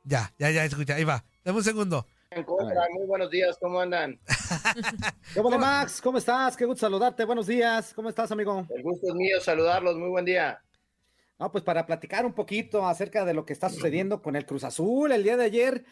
Ya, 0.05 0.33
ya, 0.39 0.51
ya, 0.51 0.65
escucha, 0.65 0.95
ahí 0.97 1.05
va. 1.05 1.25
Dame 1.45 1.59
un 1.59 1.65
segundo. 1.65 2.07
Muy 2.35 3.07
buenos 3.07 3.31
días, 3.31 3.57
¿cómo 3.61 3.79
andan? 3.79 4.19
¿Qué 5.35 5.41
bueno, 5.41 5.59
Max? 5.59 6.01
¿Cómo 6.01 6.17
estás? 6.19 6.57
Qué 6.57 6.65
gusto 6.65 6.81
saludarte. 6.87 7.25
Buenos 7.27 7.47
días. 7.47 7.93
¿Cómo 7.95 8.09
estás, 8.09 8.33
amigo? 8.33 8.67
El 8.75 8.83
gusto 8.83 9.09
es 9.09 9.15
mío 9.15 9.39
saludarlos, 9.41 9.97
muy 9.97 10.09
buen 10.09 10.25
día. 10.25 10.59
No, 11.43 11.51
pues 11.51 11.65
para 11.65 11.85
platicar 11.85 12.25
un 12.25 12.35
poquito 12.35 12.87
acerca 12.87 13.25
de 13.25 13.35
lo 13.35 13.45
que 13.45 13.53
está 13.53 13.69
sucediendo 13.69 14.23
con 14.23 14.37
el 14.37 14.47
Cruz 14.47 14.63
Azul, 14.63 15.11
el 15.11 15.25
día 15.25 15.37
de 15.37 15.43
ayer 15.43 15.85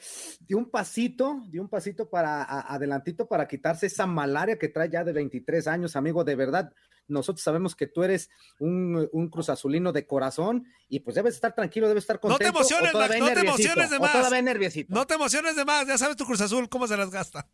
dio 0.46 0.57
un 0.57 0.70
pasito, 0.70 1.40
dio 1.48 1.61
un 1.61 1.68
pasito 1.68 2.09
para 2.09 2.44
a- 2.44 2.72
adelantito 2.72 3.26
para 3.26 3.48
quitarse 3.48 3.86
esa 3.86 4.07
malaria 4.07 4.57
que 4.61 4.68
trae 4.68 4.88
ya 4.88 5.03
de 5.03 5.12
23 5.12 5.66
años, 5.66 5.96
amigo, 5.96 6.22
de 6.22 6.36
verdad. 6.36 6.72
Nosotros 7.09 7.42
sabemos 7.42 7.74
que 7.74 7.88
tú 7.88 8.05
eres 8.05 8.30
un, 8.61 9.09
un 9.11 9.28
Cruz 9.28 9.48
Azulino 9.51 9.90
de 9.90 10.07
corazón 10.07 10.68
y 10.88 11.01
pues 11.01 11.16
debes 11.16 11.34
estar 11.34 11.53
tranquilo, 11.53 11.88
debes 11.88 12.05
estar 12.05 12.20
No 12.22 12.38
te 12.38 12.44
contento. 12.44 12.57
emociones, 12.61 12.94
Max, 12.94 13.18
no 13.18 13.26
te 13.26 13.40
emociones 13.40 13.90
de 13.90 13.98
más. 13.98 14.12
todavía 14.12 14.42
nerviosito. 14.42 14.94
No 14.94 15.05
te 15.05 15.14
emociones 15.14 15.57
de 15.57 15.64
más, 15.64 15.84
ya 15.84 15.98
sabes 15.98 16.14
tu 16.14 16.26
Cruz 16.26 16.40
Azul, 16.42 16.68
cómo 16.68 16.86
se 16.86 16.96
las 16.96 17.11
gasta. 17.11 17.48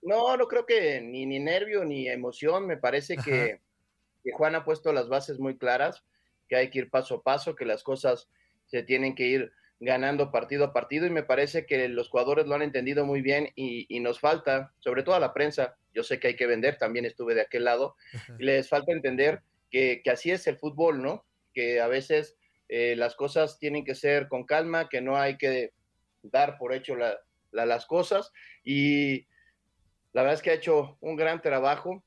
No, 0.00 0.36
no 0.36 0.46
creo 0.46 0.64
que 0.64 1.00
ni, 1.00 1.26
ni 1.26 1.40
nervio 1.40 1.84
ni 1.84 2.06
emoción. 2.08 2.68
Me 2.68 2.76
parece 2.76 3.16
que, 3.16 3.60
que 4.22 4.30
Juan 4.30 4.54
ha 4.54 4.64
puesto 4.64 4.92
las 4.92 5.08
bases 5.08 5.40
muy 5.40 5.58
claras, 5.58 6.04
que 6.48 6.56
hay 6.56 6.70
que 6.70 6.80
ir 6.80 6.90
paso 6.90 7.16
a 7.16 7.22
paso, 7.22 7.54
que 7.54 7.64
las 7.64 7.82
cosas 7.82 8.28
se 8.66 8.82
tienen 8.82 9.14
que 9.14 9.26
ir 9.26 9.52
ganando 9.78 10.30
partido 10.32 10.64
a 10.64 10.72
partido 10.72 11.06
y 11.06 11.10
me 11.10 11.22
parece 11.22 11.66
que 11.66 11.88
los 11.88 12.08
jugadores 12.08 12.46
lo 12.46 12.54
han 12.54 12.62
entendido 12.62 13.04
muy 13.04 13.20
bien 13.20 13.50
y, 13.54 13.86
y 13.94 14.00
nos 14.00 14.20
falta, 14.20 14.72
sobre 14.78 15.02
todo 15.02 15.14
a 15.14 15.20
la 15.20 15.34
prensa, 15.34 15.76
yo 15.92 16.02
sé 16.02 16.18
que 16.18 16.28
hay 16.28 16.36
que 16.36 16.46
vender, 16.46 16.78
también 16.78 17.04
estuve 17.04 17.34
de 17.34 17.42
aquel 17.42 17.64
lado, 17.64 17.94
y 18.38 18.44
les 18.44 18.68
falta 18.68 18.92
entender 18.92 19.42
que, 19.70 20.00
que 20.02 20.10
así 20.10 20.30
es 20.30 20.46
el 20.46 20.56
fútbol, 20.56 21.02
¿no? 21.02 21.24
Que 21.52 21.80
a 21.80 21.88
veces 21.88 22.36
eh, 22.68 22.96
las 22.96 23.14
cosas 23.14 23.58
tienen 23.58 23.84
que 23.84 23.94
ser 23.94 24.28
con 24.28 24.44
calma, 24.44 24.88
que 24.88 25.00
no 25.02 25.16
hay 25.18 25.36
que 25.36 25.72
dar 26.22 26.56
por 26.58 26.72
hecho 26.72 26.96
la- 26.96 27.18
la- 27.52 27.66
las 27.66 27.86
cosas 27.86 28.32
y 28.64 29.26
la 30.12 30.22
verdad 30.22 30.34
es 30.34 30.42
que 30.42 30.50
ha 30.50 30.54
hecho 30.54 30.96
un 31.00 31.16
gran 31.16 31.40
trabajo 31.42 32.02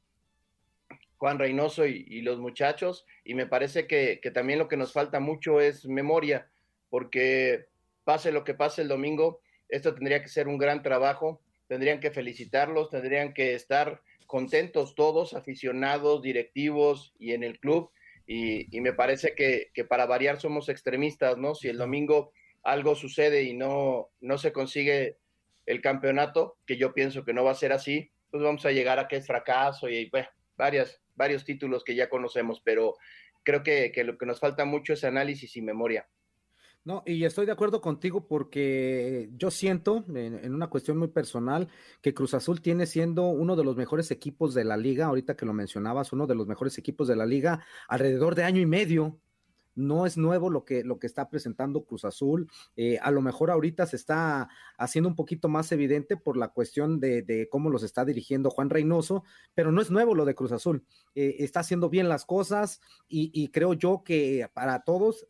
Juan 1.19 1.37
Reynoso 1.37 1.85
y, 1.85 2.05
y 2.07 2.21
los 2.21 2.39
muchachos, 2.39 3.05
y 3.25 3.35
me 3.35 3.45
parece 3.45 3.87
que, 3.87 4.19
que 4.23 4.31
también 4.31 4.57
lo 4.57 4.69
que 4.69 4.77
nos 4.77 4.93
falta 4.93 5.19
mucho 5.19 5.59
es 5.59 5.85
memoria, 5.85 6.49
porque 6.89 7.67
pase 8.05 8.31
lo 8.31 8.43
que 8.45 8.53
pase 8.53 8.81
el 8.81 8.87
domingo, 8.87 9.41
esto 9.67 9.93
tendría 9.93 10.21
que 10.21 10.29
ser 10.29 10.47
un 10.47 10.57
gran 10.57 10.81
trabajo, 10.81 11.41
tendrían 11.67 11.99
que 11.99 12.09
felicitarlos, 12.09 12.89
tendrían 12.89 13.33
que 13.33 13.53
estar 13.53 14.01
contentos 14.27 14.95
todos, 14.95 15.33
aficionados, 15.33 16.21
directivos 16.21 17.13
y 17.19 17.33
en 17.33 17.43
el 17.43 17.59
club, 17.59 17.91
y, 18.25 18.73
y 18.75 18.79
me 18.79 18.93
parece 18.93 19.35
que, 19.35 19.71
que 19.73 19.83
para 19.83 20.05
variar 20.05 20.39
somos 20.39 20.69
extremistas, 20.69 21.37
¿no? 21.37 21.53
Si 21.53 21.67
el 21.67 21.77
domingo 21.77 22.31
algo 22.63 22.95
sucede 22.95 23.43
y 23.43 23.53
no, 23.53 24.09
no 24.21 24.37
se 24.37 24.53
consigue 24.53 25.17
el 25.65 25.81
campeonato, 25.81 26.55
que 26.65 26.77
yo 26.77 26.93
pienso 26.93 27.25
que 27.25 27.33
no 27.33 27.43
va 27.43 27.51
a 27.51 27.55
ser 27.55 27.73
así, 27.73 28.09
pues 28.31 28.41
vamos 28.41 28.65
a 28.65 28.71
llegar 28.71 28.99
a 28.99 29.07
que 29.07 29.17
es 29.17 29.27
fracaso 29.27 29.89
y 29.89 30.09
bueno, 30.09 30.29
varias, 30.57 31.01
varios 31.19 31.43
títulos 31.43 31.83
que 31.83 31.93
ya 31.93 32.09
conocemos, 32.09 32.61
pero 32.63 32.95
creo 33.43 33.61
que, 33.61 33.91
que 33.91 34.03
lo 34.03 34.17
que 34.17 34.25
nos 34.25 34.39
falta 34.39 34.65
mucho 34.65 34.93
es 34.93 35.03
análisis 35.03 35.55
y 35.57 35.61
memoria. 35.61 36.07
No, 36.85 37.03
y 37.05 37.25
estoy 37.25 37.45
de 37.45 37.51
acuerdo 37.51 37.81
contigo 37.81 38.25
porque 38.25 39.29
yo 39.33 39.51
siento, 39.51 40.05
en, 40.07 40.39
en 40.39 40.55
una 40.55 40.69
cuestión 40.69 40.97
muy 40.97 41.09
personal, 41.09 41.67
que 42.01 42.13
Cruz 42.13 42.33
Azul 42.33 42.61
tiene 42.61 42.85
siendo 42.85 43.27
uno 43.27 43.57
de 43.57 43.65
los 43.65 43.75
mejores 43.75 44.11
equipos 44.11 44.53
de 44.53 44.63
la 44.63 44.77
liga, 44.77 45.07
ahorita 45.07 45.35
que 45.35 45.45
lo 45.45 45.53
mencionabas, 45.53 46.13
uno 46.13 46.25
de 46.25 46.35
los 46.35 46.47
mejores 46.47 46.77
equipos 46.77 47.09
de 47.09 47.17
la 47.17 47.25
liga, 47.25 47.65
alrededor 47.89 48.33
de 48.33 48.45
año 48.45 48.61
y 48.61 48.65
medio. 48.65 49.19
No 49.79 50.05
es 50.05 50.17
nuevo 50.17 50.49
lo 50.49 50.65
que, 50.65 50.83
lo 50.83 50.99
que 50.99 51.07
está 51.07 51.29
presentando 51.29 51.85
Cruz 51.85 52.03
Azul. 52.03 52.49
Eh, 52.75 52.99
a 53.01 53.11
lo 53.11 53.21
mejor 53.21 53.49
ahorita 53.49 53.85
se 53.85 53.95
está 53.95 54.49
haciendo 54.77 55.07
un 55.07 55.15
poquito 55.15 55.47
más 55.47 55.71
evidente 55.71 56.17
por 56.17 56.35
la 56.35 56.49
cuestión 56.49 56.99
de, 56.99 57.21
de 57.21 57.47
cómo 57.49 57.69
los 57.69 57.83
está 57.83 58.03
dirigiendo 58.03 58.49
Juan 58.49 58.69
Reynoso, 58.69 59.23
pero 59.55 59.71
no 59.71 59.81
es 59.81 59.89
nuevo 59.89 60.15
lo 60.15 60.25
de 60.25 60.35
Cruz 60.35 60.51
Azul. 60.51 60.83
Eh, 61.15 61.37
está 61.39 61.61
haciendo 61.61 61.89
bien 61.89 62.09
las 62.09 62.25
cosas 62.25 62.81
y, 63.07 63.49
creo 63.49 63.73
yo 63.73 64.03
que 64.03 64.47
para 64.53 64.83
todos 64.83 65.27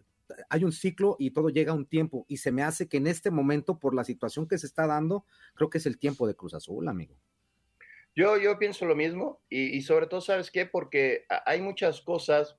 hay 0.50 0.64
un 0.64 0.72
ciclo 0.72 1.16
y 1.18 1.32
todo 1.32 1.50
llega 1.50 1.72
a 1.72 1.76
un 1.76 1.86
tiempo. 1.86 2.26
Y 2.28 2.38
se 2.38 2.52
me 2.52 2.64
hace 2.64 2.88
que 2.88 2.98
en 2.98 3.08
este 3.08 3.32
momento, 3.32 3.80
por 3.80 3.96
la 3.96 4.04
situación 4.04 4.48
que 4.48 4.58
se 4.58 4.68
está 4.68 4.88
dando, 4.88 5.26
creo 5.56 5.70
que 5.70 5.78
es 5.78 5.86
el 5.86 5.98
tiempo 5.98 6.28
de 6.28 6.36
Cruz 6.36 6.54
Azul, 6.54 6.88
amigo. 6.88 7.16
Yo, 8.16 8.38
yo 8.38 8.58
pienso 8.60 8.86
lo 8.86 8.96
mismo 8.96 9.42
y, 9.50 9.78
y 9.78 9.82
sobre 9.82 10.08
todo, 10.08 10.22
¿sabes 10.22 10.52
qué? 10.52 10.66
Porque 10.66 11.26
hay 11.46 11.62
muchas 11.62 12.02
cosas 12.02 12.58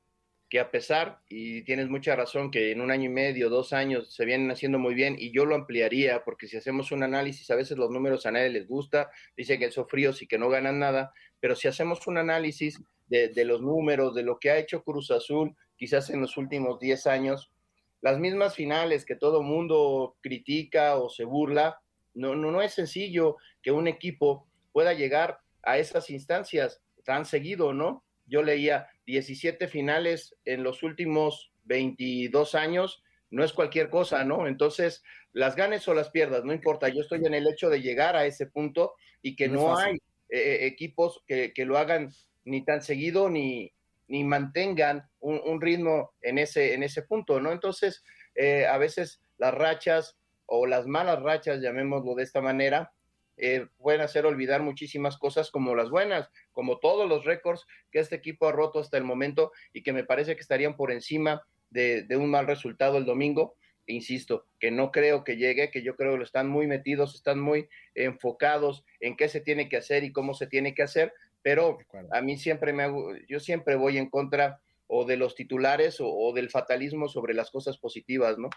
que 0.51 0.59
a 0.59 0.72
pesar, 0.72 1.20
y 1.28 1.62
tienes 1.62 1.88
mucha 1.88 2.16
razón, 2.16 2.51
que 2.51 2.72
en 2.72 2.80
un 2.80 2.90
año 2.90 3.05
y 3.05 3.12
medio, 3.12 3.48
dos 3.48 3.72
años 3.72 4.12
se 4.12 4.24
vienen 4.24 4.51
haciendo 4.51 4.80
muy 4.80 4.94
bien 4.94 5.14
y 5.16 5.30
yo 5.30 5.46
lo 5.46 5.55
ampliaría 5.55 6.24
porque 6.24 6.48
si 6.48 6.57
hacemos 6.57 6.90
un 6.90 7.05
análisis, 7.05 7.48
a 7.53 7.55
veces 7.55 7.78
los 7.78 7.90
números 7.90 8.26
a 8.26 8.32
nadie 8.32 8.51
les 8.51 8.66
gusta, 8.66 9.11
dicen 9.36 9.61
que 9.61 9.70
son 9.70 9.86
fríos 9.86 10.20
y 10.22 10.26
que 10.26 10.38
no 10.38 10.48
ganan 10.48 10.80
nada, 10.80 11.12
pero 11.38 11.55
si 11.55 11.68
hacemos 11.68 12.05
un 12.09 12.18
análisis 12.18 12.82
de, 13.07 13.28
de 13.28 13.44
los 13.44 13.62
números, 13.62 14.12
de 14.12 14.24
lo 14.24 14.40
que 14.40 14.51
ha 14.51 14.59
hecho 14.59 14.82
Cruz 14.82 15.12
Azul, 15.12 15.57
quizás 15.76 16.11
en 16.11 16.20
los 16.20 16.36
últimos 16.36 16.80
10 16.80 17.07
años, 17.07 17.53
las 18.01 18.18
mismas 18.18 18.57
finales 18.57 19.05
que 19.05 19.14
todo 19.14 19.42
mundo 19.42 20.16
critica 20.20 20.96
o 20.96 21.09
se 21.11 21.24
burla, 21.24 21.80
no, 22.14 22.34
no, 22.34 22.51
no 22.51 22.61
es 22.61 22.74
sencillo 22.74 23.36
que 23.62 23.70
un 23.70 23.86
equipo 23.86 24.48
pueda 24.72 24.94
llegar 24.94 25.38
a 25.62 25.78
esas 25.78 26.11
instancias 26.11 26.82
tan 27.05 27.24
seguido, 27.24 27.72
¿no? 27.72 28.05
Yo 28.31 28.43
leía 28.43 28.89
17 29.07 29.68
finales 29.68 30.37
en 30.45 30.62
los 30.62 30.83
últimos 30.83 31.53
22 31.64 32.55
años, 32.55 33.03
no 33.31 33.45
es 33.45 33.53
cualquier 33.53 33.91
cosa, 33.91 34.24
¿no? 34.24 34.47
Entonces, 34.47 35.03
las 35.33 35.57
ganes 35.57 35.87
o 35.89 35.95
las 35.95 36.11
pierdas, 36.11 36.45
no 36.45 36.53
importa, 36.53 36.89
yo 36.89 37.03
estoy 37.03 37.24
en 37.24 37.35
el 37.35 37.47
hecho 37.47 37.68
de 37.68 37.83
llegar 37.83 38.16
a 38.16 38.26
ese 38.26 38.47
punto 38.47 38.95
y 39.20 39.37
que 39.37 39.49
No 39.49 39.76
hay 39.76 39.99
eh, 40.31 40.61
equipos 40.62 41.22
que, 41.26 41.53
que 41.53 41.64
lo 41.64 41.76
hagan 41.76 42.11
ni 42.45 42.64
tan 42.64 42.83
seguido 42.83 43.28
ni, 43.28 43.72
ni 44.09 44.24
mantengan 44.24 45.09
un, 45.20 45.41
un 45.45 45.61
ritmo 45.61 46.12
en 46.20 46.39
ese, 46.39 46.74
en 46.74 46.83
ese 46.83 47.03
punto, 47.03 47.41
¿no? 47.41 47.53
Entonces, 47.53 48.03
eh, 48.35 48.66
a 48.66 48.78
veces 48.78 49.20
las 49.39 49.55
rachas 49.55 50.16
o 50.47 50.66
las 50.66 50.87
malas 50.87 51.22
rachas, 51.22 51.61
llamémoslo 51.61 52.14
de 52.14 52.24
esta 52.24 52.41
manera, 52.41 52.93
eh, 53.41 53.66
pueden 53.78 54.03
hacer 54.03 54.26
olvidar 54.26 54.62
muchísimas 54.62 55.16
cosas 55.16 55.51
como 55.51 55.74
las 55.74 55.91
buenas, 55.91 56.28
como 56.53 56.78
todos 56.78 57.09
los 57.09 57.24
récords 57.24 57.66
que 57.91 57.99
este 57.99 58.16
equipo 58.16 58.47
ha 58.47 58.53
roto 58.53 58.78
hasta 58.78 58.99
el 58.99 59.05
momento 59.05 59.53
y 59.72 59.82
que 59.82 59.93
me 59.93 60.05
parece 60.05 60.34
que 60.34 60.43
estarían 60.43 60.76
por 60.76 60.93
encima 60.93 61.43
de, 61.70 62.03
de 62.03 62.16
un 62.16 62.30
mal 62.30 62.47
resultado 62.47 62.99
el 62.99 63.05
domingo. 63.05 63.57
E 63.86 63.95
insisto, 63.95 64.47
que 64.61 64.70
no 64.70 64.93
creo 64.93 65.24
que 65.24 65.36
llegue, 65.36 65.70
que 65.70 65.82
yo 65.82 65.97
creo 65.97 66.12
que 66.12 66.18
lo 66.18 66.24
están 66.24 66.49
muy 66.49 66.66
metidos, 66.66 67.14
están 67.14 67.41
muy 67.41 67.68
enfocados 67.95 68.84
en 69.01 69.16
qué 69.16 69.28
se 69.28 69.41
tiene 69.41 69.68
que 69.68 69.78
hacer 69.78 70.05
y 70.05 70.12
cómo 70.12 70.34
se 70.34 70.47
tiene 70.47 70.74
que 70.74 70.82
hacer, 70.82 71.12
pero 71.43 71.78
a 72.12 72.20
mí 72.20 72.36
siempre 72.36 72.72
me 72.72 72.82
hago, 72.84 73.16
yo 73.28 73.41
siempre 73.41 73.74
voy 73.76 73.99
en 73.99 74.11
contra 74.11 74.61
o 74.86 75.05
de 75.05 75.16
los 75.16 75.34
titulares 75.34 76.01
o, 76.01 76.09
o 76.09 76.32
del 76.34 76.51
fatalismo 76.51 77.09
sobre 77.09 77.34
las 77.34 77.51
cosas 77.51 77.78
positivas, 77.78 78.38
¿no? 78.38 78.51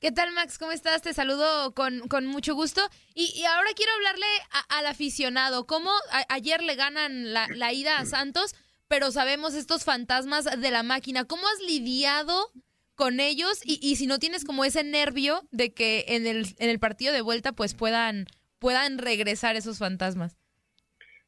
¿Qué 0.00 0.12
tal, 0.12 0.32
Max? 0.32 0.56
¿Cómo 0.58 0.72
estás? 0.72 1.02
Te 1.02 1.12
saludo 1.12 1.74
con, 1.74 2.08
con 2.08 2.24
mucho 2.24 2.54
gusto. 2.54 2.80
Y, 3.14 3.32
y 3.38 3.44
ahora 3.44 3.68
quiero 3.76 3.92
hablarle 3.92 4.24
a- 4.50 4.78
al 4.78 4.86
aficionado. 4.86 5.66
¿Cómo 5.66 5.90
a- 6.10 6.24
ayer 6.34 6.62
le 6.62 6.74
ganan 6.74 7.34
la, 7.34 7.46
la 7.54 7.72
ida 7.74 7.98
a 7.98 8.06
Santos, 8.06 8.54
pero 8.88 9.10
sabemos 9.12 9.52
estos 9.54 9.84
fantasmas 9.84 10.44
de 10.58 10.70
la 10.70 10.82
máquina? 10.82 11.26
¿Cómo 11.26 11.42
has 11.46 11.60
lidiado 11.66 12.50
con 12.94 13.20
ellos? 13.20 13.60
Y, 13.62 13.78
y 13.82 13.96
si 13.96 14.06
no 14.06 14.18
tienes 14.18 14.44
como 14.46 14.64
ese 14.64 14.84
nervio 14.84 15.46
de 15.50 15.74
que 15.74 16.06
en 16.08 16.26
el, 16.26 16.46
en 16.58 16.70
el 16.70 16.78
partido 16.78 17.12
de 17.12 17.20
vuelta 17.20 17.52
pues 17.52 17.74
puedan, 17.74 18.24
puedan 18.58 18.96
regresar 18.96 19.54
esos 19.56 19.76
fantasmas. 19.78 20.34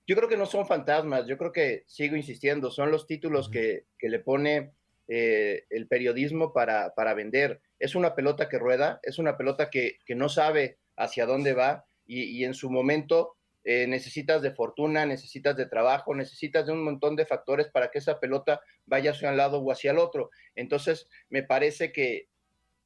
Yo 0.07 0.17
creo 0.17 0.31
que 0.31 0.39
no 0.39 0.47
son 0.47 0.67
fantasmas, 0.67 1.27
yo 1.29 1.37
creo 1.37 1.53
que 1.53 1.85
sigo 1.87 2.17
insistiendo, 2.17 2.71
son 2.71 2.91
los 2.91 3.07
títulos 3.07 3.51
que, 3.51 3.85
que 3.99 4.09
le 4.09 4.19
pone 4.19 4.73
eh, 5.09 5.67
el 5.71 5.87
periodismo 5.89 6.53
para, 6.55 6.95
para 6.95 7.13
vender. 7.15 7.61
Es 7.83 7.97
una 7.97 8.15
pelota 8.15 8.49
que 8.49 8.59
rueda, 8.59 9.01
es 9.03 9.19
una 9.19 9.37
pelota 9.37 9.69
que, 9.69 9.99
que 10.07 10.15
no 10.15 10.29
sabe 10.29 10.79
hacia 10.97 11.27
dónde 11.27 11.53
va 11.53 11.85
y, 12.07 12.23
y 12.23 12.45
en 12.45 12.55
su 12.55 12.71
momento 12.71 13.37
eh, 13.65 13.87
necesitas 13.87 14.41
de 14.41 14.53
fortuna, 14.53 15.05
necesitas 15.05 15.57
de 15.57 15.67
trabajo, 15.67 16.15
necesitas 16.15 16.67
de 16.67 16.73
un 16.73 16.85
montón 16.85 17.15
de 17.15 17.27
factores 17.27 17.69
para 17.69 17.91
que 17.91 17.99
esa 17.99 18.21
pelota 18.21 18.61
vaya 18.87 19.11
hacia 19.11 19.31
un 19.31 19.37
lado 19.37 19.61
o 19.61 19.73
hacia 19.73 19.91
el 19.91 19.99
otro. 19.99 20.31
Entonces, 20.55 21.09
me 21.29 21.43
parece 21.43 21.93
que 21.93 22.29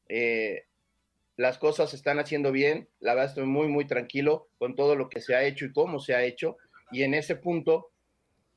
eh, 0.08 0.64
las 1.36 1.58
cosas 1.58 1.90
se 1.90 1.96
están 1.96 2.18
haciendo 2.18 2.52
bien, 2.52 2.88
la 3.00 3.14
verdad 3.14 3.30
estoy 3.30 3.46
muy, 3.46 3.68
muy 3.68 3.86
tranquilo 3.86 4.48
con 4.58 4.74
todo 4.74 4.96
lo 4.96 5.08
que 5.08 5.20
se 5.20 5.34
ha 5.34 5.44
hecho 5.44 5.64
y 5.66 5.72
cómo 5.72 5.98
se 5.98 6.14
ha 6.14 6.24
hecho, 6.24 6.56
y 6.90 7.02
en 7.02 7.14
ese 7.14 7.36
punto 7.36 7.90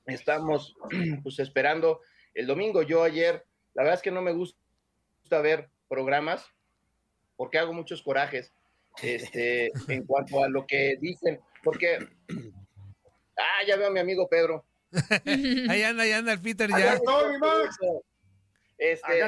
estamos 0.05 0.75
pues 1.23 1.39
esperando 1.39 1.99
el 2.33 2.47
domingo. 2.47 2.83
Yo 2.83 3.03
ayer, 3.03 3.45
la 3.73 3.83
verdad 3.83 3.95
es 3.95 4.01
que 4.01 4.11
no 4.11 4.21
me 4.21 4.33
gusta 4.33 5.41
ver 5.41 5.69
programas 5.89 6.45
porque 7.35 7.57
hago 7.57 7.73
muchos 7.73 8.01
corajes 8.01 8.53
este, 9.01 9.71
en 9.87 10.05
cuanto 10.05 10.43
a 10.43 10.47
lo 10.49 10.65
que 10.67 10.97
dicen, 11.01 11.39
porque, 11.63 11.99
ah, 13.37 13.65
ya 13.67 13.75
veo 13.77 13.87
a 13.87 13.91
mi 13.91 13.99
amigo 13.99 14.27
Pedro. 14.29 14.65
Ahí 15.69 15.83
anda, 15.83 16.03
ahí 16.03 16.11
anda 16.13 16.33
el 16.33 16.41
Peter 16.41 16.67
ya. 16.69 16.93
estoy, 16.95 17.37
Max. 17.37 17.77
Este. 18.77 19.21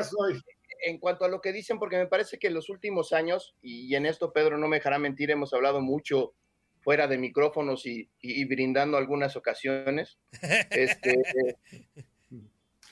En 0.83 0.97
cuanto 0.97 1.23
a 1.25 1.27
lo 1.27 1.39
que 1.41 1.51
dicen, 1.53 1.77
porque 1.77 1.97
me 1.97 2.07
parece 2.07 2.39
que 2.39 2.47
en 2.47 2.55
los 2.55 2.69
últimos 2.69 3.13
años, 3.13 3.55
y 3.61 3.93
en 3.93 4.07
esto 4.07 4.33
Pedro 4.33 4.57
no 4.57 4.67
me 4.67 4.77
dejará 4.77 4.97
mentir, 4.97 5.29
hemos 5.29 5.53
hablado 5.53 5.79
mucho 5.81 6.33
fuera 6.79 7.07
de 7.07 7.19
micrófonos 7.19 7.85
y, 7.85 8.09
y- 8.19 8.41
y 8.41 8.45
brindando 8.45 8.97
algunas 8.97 9.35
ocasiones. 9.35 10.17
Este, 10.71 11.21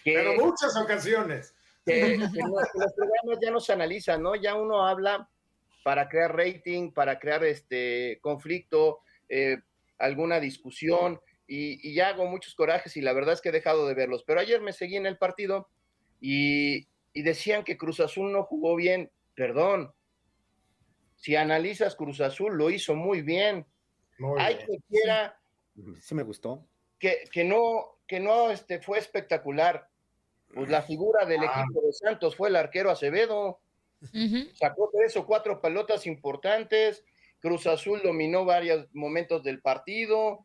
que- 0.04 0.14
Pero 0.14 0.36
muchas 0.36 0.78
ocasiones. 0.78 1.56
Que, 1.90 2.18
los 2.18 2.94
programas 2.96 3.40
ya 3.42 3.52
no 3.52 3.60
se 3.60 3.74
analizan, 3.74 4.22
¿no? 4.22 4.36
Ya 4.36 4.56
uno 4.56 4.86
habla 4.86 5.30
para 5.84 6.08
crear 6.08 6.36
rating, 6.36 6.92
para 6.92 7.20
crear 7.20 7.44
este 7.44 8.20
conflicto, 8.22 9.00
eh, 9.28 9.58
alguna 9.98 10.40
discusión, 10.40 11.20
y, 11.48 11.88
y 11.88 11.94
ya 11.94 12.10
hago 12.10 12.26
muchos 12.26 12.54
corajes 12.54 12.96
y 12.96 13.02
la 13.02 13.14
verdad 13.14 13.34
es 13.34 13.42
que 13.42 13.50
he 13.50 13.54
dejado 13.54 13.88
de 13.88 13.96
verlos. 13.96 14.24
Pero 14.26 14.40
ayer 14.40 14.62
me 14.62 14.72
seguí 14.72 14.98
en 14.98 15.08
el 15.08 15.18
partido 15.18 15.68
y, 16.22 16.88
y 17.14 17.24
decían 17.24 17.64
que 17.64 17.78
Cruz 17.78 18.00
Azul 18.00 18.32
no 18.32 18.44
jugó 18.44 18.76
bien. 18.76 19.12
Perdón. 19.36 19.94
Si 21.16 21.36
analizas 21.36 21.96
Cruz 21.96 22.22
Azul, 22.22 22.56
lo 22.56 22.70
hizo 22.70 22.96
muy 22.96 23.22
bien. 23.22 23.66
Muy 24.20 24.40
Hay 24.40 24.56
bien. 24.56 24.68
que 24.68 24.78
quiera 24.90 25.40
Sí 26.02 26.16
me 26.16 26.24
gustó. 26.24 26.68
que, 27.00 27.24
que 27.32 27.44
no, 27.44 28.00
que 28.08 28.20
no 28.20 28.52
este, 28.52 28.80
fue 28.82 29.00
espectacular. 29.00 29.89
Pues 30.54 30.70
la 30.70 30.82
figura 30.82 31.26
del 31.26 31.42
Ah. 31.44 31.64
equipo 31.64 31.82
de 31.86 31.94
Santos 31.94 32.36
fue 32.36 32.50
el 32.50 32.56
arquero 32.56 32.90
Acevedo. 32.92 33.60
Sacó 34.54 34.90
tres 34.94 35.16
o 35.18 35.26
cuatro 35.26 35.62
pelotas 35.62 36.08
importantes. 36.08 37.04
Cruz 37.40 37.68
Azul 37.68 38.02
dominó 38.04 38.46
varios 38.46 38.88
momentos 38.94 39.44
del 39.44 39.62
partido. 39.62 40.40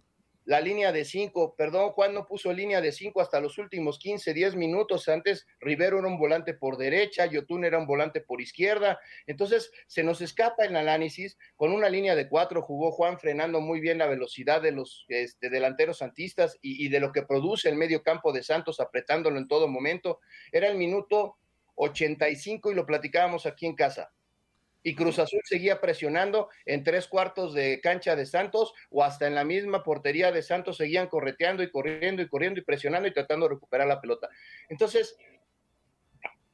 La 0.45 0.61
línea 0.61 0.93
de 0.93 1.07
cinco, 1.07 1.55
perdón, 1.57 1.93
Juan 1.93 2.13
no 2.13 2.27
puso 2.27 2.53
línea 2.53 2.83
de 2.83 2.93
cinco 2.93 3.23
hasta 3.23 3.41
los 3.41 3.57
últimos 3.57 3.99
15, 3.99 4.35
10 4.35 4.57
minutos. 4.57 5.09
Antes 5.09 5.47
Rivero 5.59 5.99
era 5.99 6.09
un 6.09 6.19
volante 6.19 6.53
por 6.53 6.77
derecha, 6.77 7.25
Yotun 7.25 7.65
era 7.65 7.79
un 7.79 7.87
volante 7.87 8.21
por 8.21 8.43
izquierda. 8.43 8.99
Entonces 9.27 9.73
se 9.87 10.03
nos 10.03 10.21
escapa 10.21 10.67
el 10.67 10.77
análisis. 10.77 11.39
Con 11.57 11.73
una 11.73 11.89
línea 11.89 12.15
de 12.15 12.29
cuatro 12.29 12.61
jugó 12.61 12.93
Juan 12.93 13.19
frenando 13.19 13.63
muy 13.63 13.81
bien 13.81 13.97
la 13.97 14.07
velocidad 14.07 14.61
de 14.61 14.73
los 14.73 15.07
este, 15.09 15.49
delanteros 15.49 15.99
santistas 15.99 16.59
y, 16.61 16.85
y 16.85 16.91
de 16.91 17.01
lo 17.01 17.11
que 17.11 17.23
produce 17.23 17.71
el 17.71 17.77
medio 17.77 18.03
campo 18.03 18.31
de 18.33 18.43
Santos, 18.43 18.81
apretándolo 18.81 19.39
en 19.39 19.49
todo 19.49 19.67
momento. 19.67 20.21
Era 20.53 20.69
el 20.69 20.77
minuto 20.77 21.39
85 21.77 22.71
y 22.71 22.75
lo 22.75 22.85
platicábamos 22.85 23.47
aquí 23.47 23.65
en 23.65 23.75
casa. 23.75 24.13
Y 24.85 24.95
Cruz 24.95 25.19
Azul 25.19 25.41
seguía 25.45 25.81
presionando 25.81 26.51
en 26.65 26.85
tres 26.85 27.09
cuartos 27.09 27.55
de 27.55 27.81
cancha 27.81 28.15
de 28.15 28.27
Santos 28.27 28.73
o 28.91 29.03
hasta 29.03 29.27
en 29.27 29.35
la 29.35 29.45
misma 29.45 29.83
portería 29.83 30.31
de 30.31 30.43
Santos 30.43 30.77
seguían 30.77 31.09
correteando 31.09 31.65
y 31.65 31.71
corriendo 31.71 32.23
y 32.23 32.29
corriendo 32.29 32.61
y 32.61 32.65
presionando 32.65 33.09
y 33.09 33.13
tratando 33.13 33.49
de 33.49 33.55
recuperar 33.55 33.89
la 33.89 34.01
pelota. 34.01 34.29
Entonces, 34.69 35.17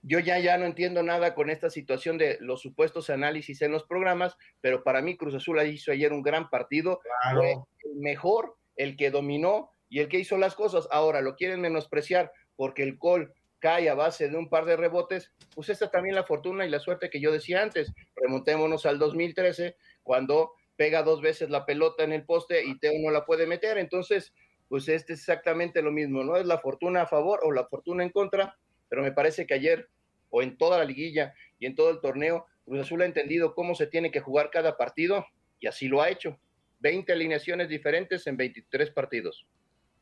yo 0.03 0.19
ya, 0.19 0.39
ya 0.39 0.57
no 0.57 0.65
entiendo 0.65 1.03
nada 1.03 1.35
con 1.35 1.51
esta 1.51 1.69
situación 1.69 2.17
de 2.17 2.39
los 2.41 2.63
supuestos 2.63 3.11
análisis 3.11 3.61
en 3.63 3.73
los 3.73 3.85
programas, 3.85 4.37
pero 4.61 4.83
para 4.83 5.03
mí 5.03 5.17
Cruz 5.17 5.35
Azul 5.35 5.61
hizo 5.67 5.93
ayer 5.93 6.13
un 6.13 6.23
gran 6.23 6.49
partido, 6.49 7.01
fue 7.35 7.53
el 7.53 7.97
mejor, 7.97 8.57
el 8.77 8.97
que 8.97 9.11
dominó 9.11 9.73
y 9.89 9.99
el 9.99 10.09
que 10.09 10.19
hizo 10.19 10.39
las 10.39 10.55
cosas. 10.55 10.89
Ahora 10.91 11.21
lo 11.21 11.37
quieren 11.37 11.61
menospreciar 11.61 12.33
porque 12.57 12.83
el 12.83 12.97
gol 12.97 13.35
cae 13.61 13.89
a 13.89 13.95
base 13.95 14.29
de 14.29 14.37
un 14.37 14.49
par 14.49 14.65
de 14.65 14.77
rebotes, 14.77 15.33
pues 15.55 15.69
esta 15.69 15.91
también 15.91 16.17
la 16.17 16.25
fortuna 16.25 16.67
y 16.67 16.71
la 16.71 16.81
suerte 16.81 17.11
que 17.11 17.21
yo 17.21 17.31
decía 17.31 17.63
antes. 17.63 17.93
Remontémonos 18.17 18.87
al 18.87 18.99
2013, 18.99 19.77
cuando 20.03 20.53
pega 20.77 21.03
dos 21.03 21.21
veces 21.21 21.51
la 21.51 21.67
pelota 21.67 22.05
en 22.05 22.13
el 22.13 22.25
poste 22.25 22.65
y 22.65 22.79
Teo 22.79 22.95
no 23.01 23.11
la 23.11 23.27
puede 23.27 23.47
meter. 23.47 23.79
Entonces, 23.79 24.33
pues 24.69 24.89
este 24.89 25.13
es 25.13 25.21
exactamente 25.21 25.83
lo 25.83 25.93
mismo, 25.93 26.25
¿no? 26.25 26.37
Es 26.37 26.47
la 26.47 26.59
fortuna 26.59 27.03
a 27.03 27.07
favor 27.07 27.41
o 27.43 27.53
la 27.53 27.67
fortuna 27.67 28.03
en 28.03 28.11
contra, 28.11 28.57
pero 28.89 29.03
me 29.03 29.13
parece 29.13 29.47
que 29.47 29.55
ayer, 29.55 29.89
o 30.31 30.43
en 30.43 30.57
toda 30.57 30.79
la 30.79 30.85
liguilla 30.85 31.35
y 31.59 31.67
en 31.67 31.75
todo 31.75 31.91
el 31.91 32.01
torneo, 32.01 32.47
Cruz 32.65 32.81
Azul 32.81 33.03
ha 33.03 33.07
entendido 33.07 33.55
cómo 33.55 33.75
se 33.75 33.89
tiene 33.89 34.11
que 34.11 34.21
jugar 34.21 34.51
cada 34.51 34.77
partido 34.77 35.27
y 35.59 35.67
así 35.67 35.89
lo 35.89 36.01
ha 36.01 36.09
hecho. 36.09 36.39
20 36.79 37.13
alineaciones 37.13 37.69
diferentes 37.69 38.27
en 38.27 38.37
23 38.37 38.91
partidos. 38.91 39.47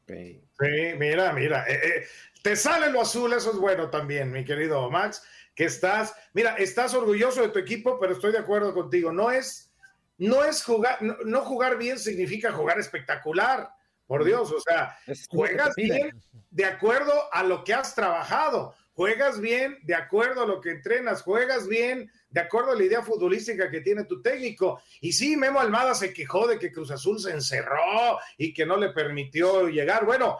Sí, 0.08 0.94
mira, 0.98 1.32
mira. 1.32 1.64
eh, 1.68 1.80
eh, 1.82 2.06
te 2.42 2.56
sale 2.56 2.90
lo 2.90 3.00
azul, 3.00 3.32
eso 3.32 3.50
es 3.50 3.58
bueno 3.58 3.90
también, 3.90 4.30
mi 4.32 4.44
querido 4.44 4.90
Max, 4.90 5.22
que 5.54 5.64
estás, 5.64 6.14
mira, 6.32 6.54
estás 6.54 6.94
orgulloso 6.94 7.42
de 7.42 7.48
tu 7.48 7.58
equipo, 7.58 7.98
pero 7.98 8.12
estoy 8.12 8.32
de 8.32 8.38
acuerdo 8.38 8.72
contigo. 8.74 9.12
No 9.12 9.30
es, 9.30 9.72
no 10.16 10.44
es 10.44 10.64
jugar, 10.64 11.02
no, 11.02 11.16
no 11.24 11.42
jugar 11.42 11.76
bien 11.76 11.98
significa 11.98 12.52
jugar 12.52 12.78
espectacular, 12.78 13.70
por 14.08 14.24
Dios, 14.24 14.50
o 14.50 14.60
sea, 14.60 14.98
juegas 15.28 15.74
bien 15.76 16.18
de 16.50 16.64
acuerdo 16.64 17.12
a 17.30 17.42
lo 17.42 17.62
que 17.62 17.74
has 17.74 17.94
trabajado, 17.94 18.74
juegas 18.98 19.40
bien 19.40 19.78
de 19.84 19.94
acuerdo 19.94 20.42
a 20.42 20.46
lo 20.46 20.60
que 20.60 20.72
entrenas, 20.72 21.22
juegas 21.22 21.68
bien 21.68 22.10
de 22.30 22.40
acuerdo 22.40 22.72
a 22.72 22.74
la 22.74 22.82
idea 22.82 23.00
futbolística 23.00 23.70
que 23.70 23.80
tiene 23.80 24.02
tu 24.06 24.20
técnico. 24.20 24.82
Y 25.00 25.12
sí, 25.12 25.36
Memo 25.36 25.60
Almada 25.60 25.94
se 25.94 26.12
quejó 26.12 26.48
de 26.48 26.58
que 26.58 26.72
Cruz 26.72 26.90
Azul 26.90 27.20
se 27.20 27.30
encerró 27.30 28.18
y 28.36 28.52
que 28.52 28.66
no 28.66 28.76
le 28.76 28.88
permitió 28.88 29.68
llegar. 29.68 30.04
Bueno, 30.04 30.38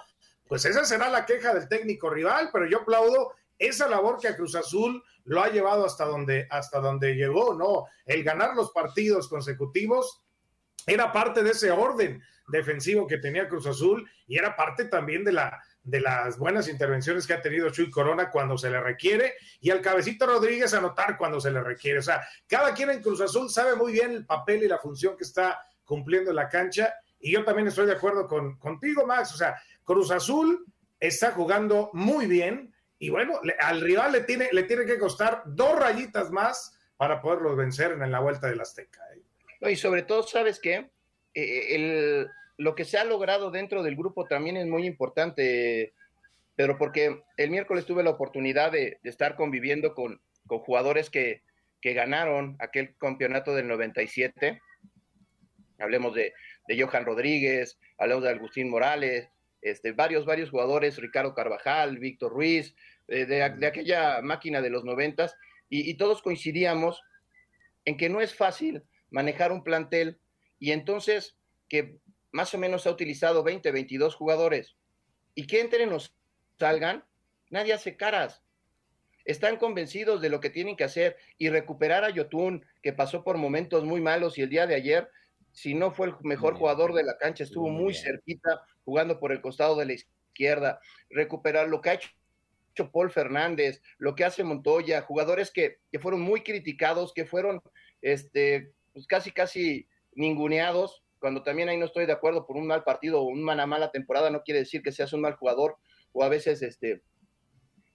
pues 0.49 0.65
esa 0.65 0.85
será 0.85 1.09
la 1.09 1.25
queja 1.25 1.55
del 1.55 1.69
técnico 1.69 2.11
rival, 2.11 2.51
pero 2.53 2.67
yo 2.67 2.79
aplaudo 2.79 3.31
esa 3.61 3.87
labor 3.87 4.19
que 4.21 4.27
a 4.27 4.37
Cruz 4.37 4.57
Azul 4.57 5.05
lo 5.23 5.41
ha 5.41 5.51
llevado 5.51 5.87
hasta 5.87 6.07
donde, 6.07 6.49
hasta 6.51 6.81
donde 6.81 7.15
llegó, 7.15 7.55
¿no? 7.55 7.85
El 8.07 8.25
ganar 8.25 8.57
los 8.57 8.73
partidos 8.73 9.29
consecutivos 9.29 10.25
era 10.85 11.13
parte 11.13 11.45
de 11.45 11.51
ese 11.51 11.71
orden 11.71 12.21
defensivo 12.49 13.07
que 13.07 13.19
tenía 13.19 13.49
Cruz 13.49 13.69
Azul 13.69 14.11
y 14.27 14.37
era 14.37 14.57
parte 14.57 14.87
también 14.87 15.23
de 15.23 15.31
la 15.31 15.63
de 15.83 16.01
las 16.01 16.39
buenas 16.39 16.69
intervenciones 16.69 17.27
que 17.27 17.33
ha 17.33 17.41
tenido 17.41 17.71
Chuy 17.71 17.91
Corona 17.91 18.31
cuando 18.31 18.59
se 18.59 18.69
le 18.71 18.81
requiere 18.81 19.35
y 19.61 19.71
al 19.71 19.81
cabecito 19.81 20.27
Rodríguez 20.27 20.75
anotar 20.75 21.17
cuando 21.17 21.41
se 21.41 21.51
le 21.51 21.63
requiere. 21.63 21.99
O 22.01 22.03
sea, 22.03 22.27
cada 22.47 22.75
quien 22.75 22.91
en 22.91 23.01
Cruz 23.03 23.21
Azul 23.21 23.49
sabe 23.49 23.75
muy 23.75 23.93
bien 23.93 24.11
el 24.13 24.27
papel 24.27 24.63
y 24.65 24.69
la 24.69 24.79
función 24.79 25.17
que 25.17 25.25
está 25.25 25.59
cumpliendo 25.85 26.31
en 26.31 26.37
la 26.37 26.49
cancha 26.49 26.95
y 27.19 27.33
yo 27.33 27.45
también 27.45 27.69
estoy 27.69 27.87
de 27.87 27.93
acuerdo 27.93 28.27
con, 28.27 28.59
contigo, 28.59 29.07
Max. 29.07 29.33
O 29.33 29.37
sea, 29.37 29.57
Cruz 29.85 30.11
Azul 30.11 30.65
está 31.01 31.31
jugando 31.33 31.91
muy 31.95 32.27
bien 32.27 32.75
y 32.99 33.09
bueno, 33.11 33.41
al 33.61 33.81
rival 33.81 34.13
le 34.13 34.21
tiene, 34.23 34.49
le 34.53 34.65
tiene 34.65 34.85
que 34.85 34.99
costar 34.99 35.43
dos 35.47 35.79
rayitas 35.79 36.31
más 36.31 36.77
para 36.97 37.23
poderlos 37.23 37.57
vencer 37.57 37.93
en 37.93 38.11
la 38.11 38.19
vuelta 38.21 38.49
del 38.49 38.61
Azteca. 38.61 39.01
¿eh? 39.15 39.71
Y 39.73 39.77
sobre 39.77 40.03
todo, 40.03 40.23
¿sabes 40.25 40.59
qué? 40.61 40.91
Eh, 41.33 41.75
el- 41.77 42.29
lo 42.59 42.75
que 42.75 42.85
se 42.85 42.99
ha 42.99 43.05
logrado 43.05 43.51
dentro 43.51 43.83
del 43.83 43.97
grupo 43.97 44.27
también 44.27 44.57
es 44.57 44.67
muy 44.67 44.85
importante, 44.85 45.95
Pedro, 46.57 46.77
porque 46.77 47.23
el 47.37 47.51
miércoles 47.51 47.87
tuve 47.87 48.03
la 48.03 48.11
oportunidad 48.11 48.73
de, 48.73 48.99
de 49.03 49.11
estar 49.11 49.37
conviviendo 49.37 49.95
con, 49.95 50.21
con 50.47 50.59
jugadores 50.59 51.09
que, 51.09 51.43
que 51.81 51.95
ganaron 51.95 52.57
aquel 52.59 52.97
campeonato 52.99 53.55
del 53.55 53.69
97. 53.69 54.61
Hablemos 55.79 56.15
de, 56.15 56.35
de 56.67 56.83
Johan 56.83 57.05
Rodríguez, 57.05 57.79
hablemos 57.97 58.25
de 58.25 58.31
Agustín 58.31 58.71
Morales, 58.71 59.29
este, 59.63 59.93
varios, 59.93 60.27
varios 60.27 60.51
jugadores, 60.51 60.99
Ricardo 60.99 61.35
Carvajal, 61.35 61.99
Víctor 61.99 62.33
Ruiz, 62.33 62.75
eh, 63.07 63.25
de, 63.25 63.49
de 63.51 63.67
aquella 63.67 64.21
máquina 64.21 64.61
de 64.61 64.71
los 64.71 64.85
noventas, 64.85 65.37
y, 65.69 65.89
y 65.89 65.95
todos 65.97 66.23
coincidíamos 66.23 67.01
en 67.85 67.97
que 67.97 68.09
no 68.09 68.21
es 68.21 68.35
fácil 68.35 68.83
manejar 69.11 69.53
un 69.53 69.63
plantel 69.63 70.19
y 70.59 70.73
entonces 70.73 71.37
que 71.69 71.99
más 72.33 72.55
o 72.55 72.59
menos 72.59 72.87
ha 72.87 72.91
utilizado 72.91 73.43
20, 73.43 73.71
22 73.71 74.15
jugadores 74.15 74.77
y 75.35 75.47
que 75.47 75.61
entren 75.61 75.93
o 75.93 75.99
salgan, 76.59 77.05
nadie 77.51 77.73
hace 77.73 77.97
caras. 77.97 78.43
Están 79.25 79.57
convencidos 79.57 80.21
de 80.23 80.31
lo 80.31 80.41
que 80.41 80.51
tienen 80.51 80.77
que 80.77 80.85
hacer 80.85 81.17
y 81.37 81.51
recuperar 81.51 82.05
a 82.05 82.11
Yotun, 82.11 82.65
que 82.83 82.93
pasó 82.93 83.23
por 83.25 83.37
momentos 83.37 83.85
muy 83.85 84.01
malos 84.01 84.39
y 84.39 84.43
el 84.43 84.49
día 84.49 84.67
de 84.67 84.75
ayer, 84.75 85.11
si 85.53 85.75
no 85.75 85.91
fue 85.91 86.09
el 86.09 86.15
mejor 86.23 86.57
jugador 86.57 86.95
de 86.95 87.03
la 87.03 87.19
cancha, 87.19 87.45
estuvo 87.45 87.69
muy 87.69 87.95
cerquita 87.95 88.63
jugando 88.85 89.19
por 89.19 89.33
el 89.33 89.41
costado 89.41 89.77
de 89.77 89.87
la 89.87 89.93
izquierda. 89.93 90.81
Recuperar 91.11 91.69
lo 91.69 91.81
que 91.81 91.91
ha 91.91 91.95
hecho 91.95 92.09
hecho 92.73 92.91
Paul 92.91 93.11
Fernández, 93.11 93.83
lo 93.99 94.15
que 94.15 94.25
hace 94.25 94.45
Montoya, 94.45 95.03
jugadores 95.03 95.51
que, 95.51 95.79
que 95.91 95.99
fueron 95.99 96.21
muy 96.21 96.43
criticados, 96.43 97.13
que 97.13 97.25
fueron 97.25 97.61
este, 98.03 98.73
pues 98.93 99.07
casi, 99.07 99.33
casi 99.33 99.89
ninguneados, 100.15 101.03
cuando 101.19 101.43
también 101.43 101.69
ahí 101.69 101.77
no 101.77 101.87
estoy 101.87 102.07
de 102.07 102.13
acuerdo 102.13 102.47
por 102.47 102.57
un 102.57 102.67
mal 102.67 102.85
partido 102.85 103.21
o 103.21 103.25
una 103.25 103.67
mala 103.67 103.91
temporada, 103.91 104.31
no 104.31 104.43
quiere 104.43 104.61
decir 104.61 104.83
que 104.83 104.93
seas 104.93 105.13
un 105.13 105.21
mal 105.21 105.35
jugador, 105.35 105.77
o 106.13 106.25
a 106.25 106.29
veces 106.29 106.63
este, 106.63 107.03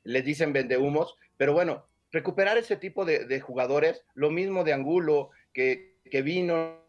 les 0.04 0.24
dicen 0.24 0.54
vendehumos, 0.54 1.16
pero 1.38 1.54
bueno, 1.54 1.88
recuperar 2.12 2.58
ese 2.58 2.76
tipo 2.78 3.06
de, 3.06 3.40
jugadores, 3.42 4.06
lo 4.14 4.30
mismo 4.30 4.64
de 4.64 4.74
Angulo, 4.74 5.32
que, 5.52 5.98
que 6.10 6.22
vino, 6.22 6.84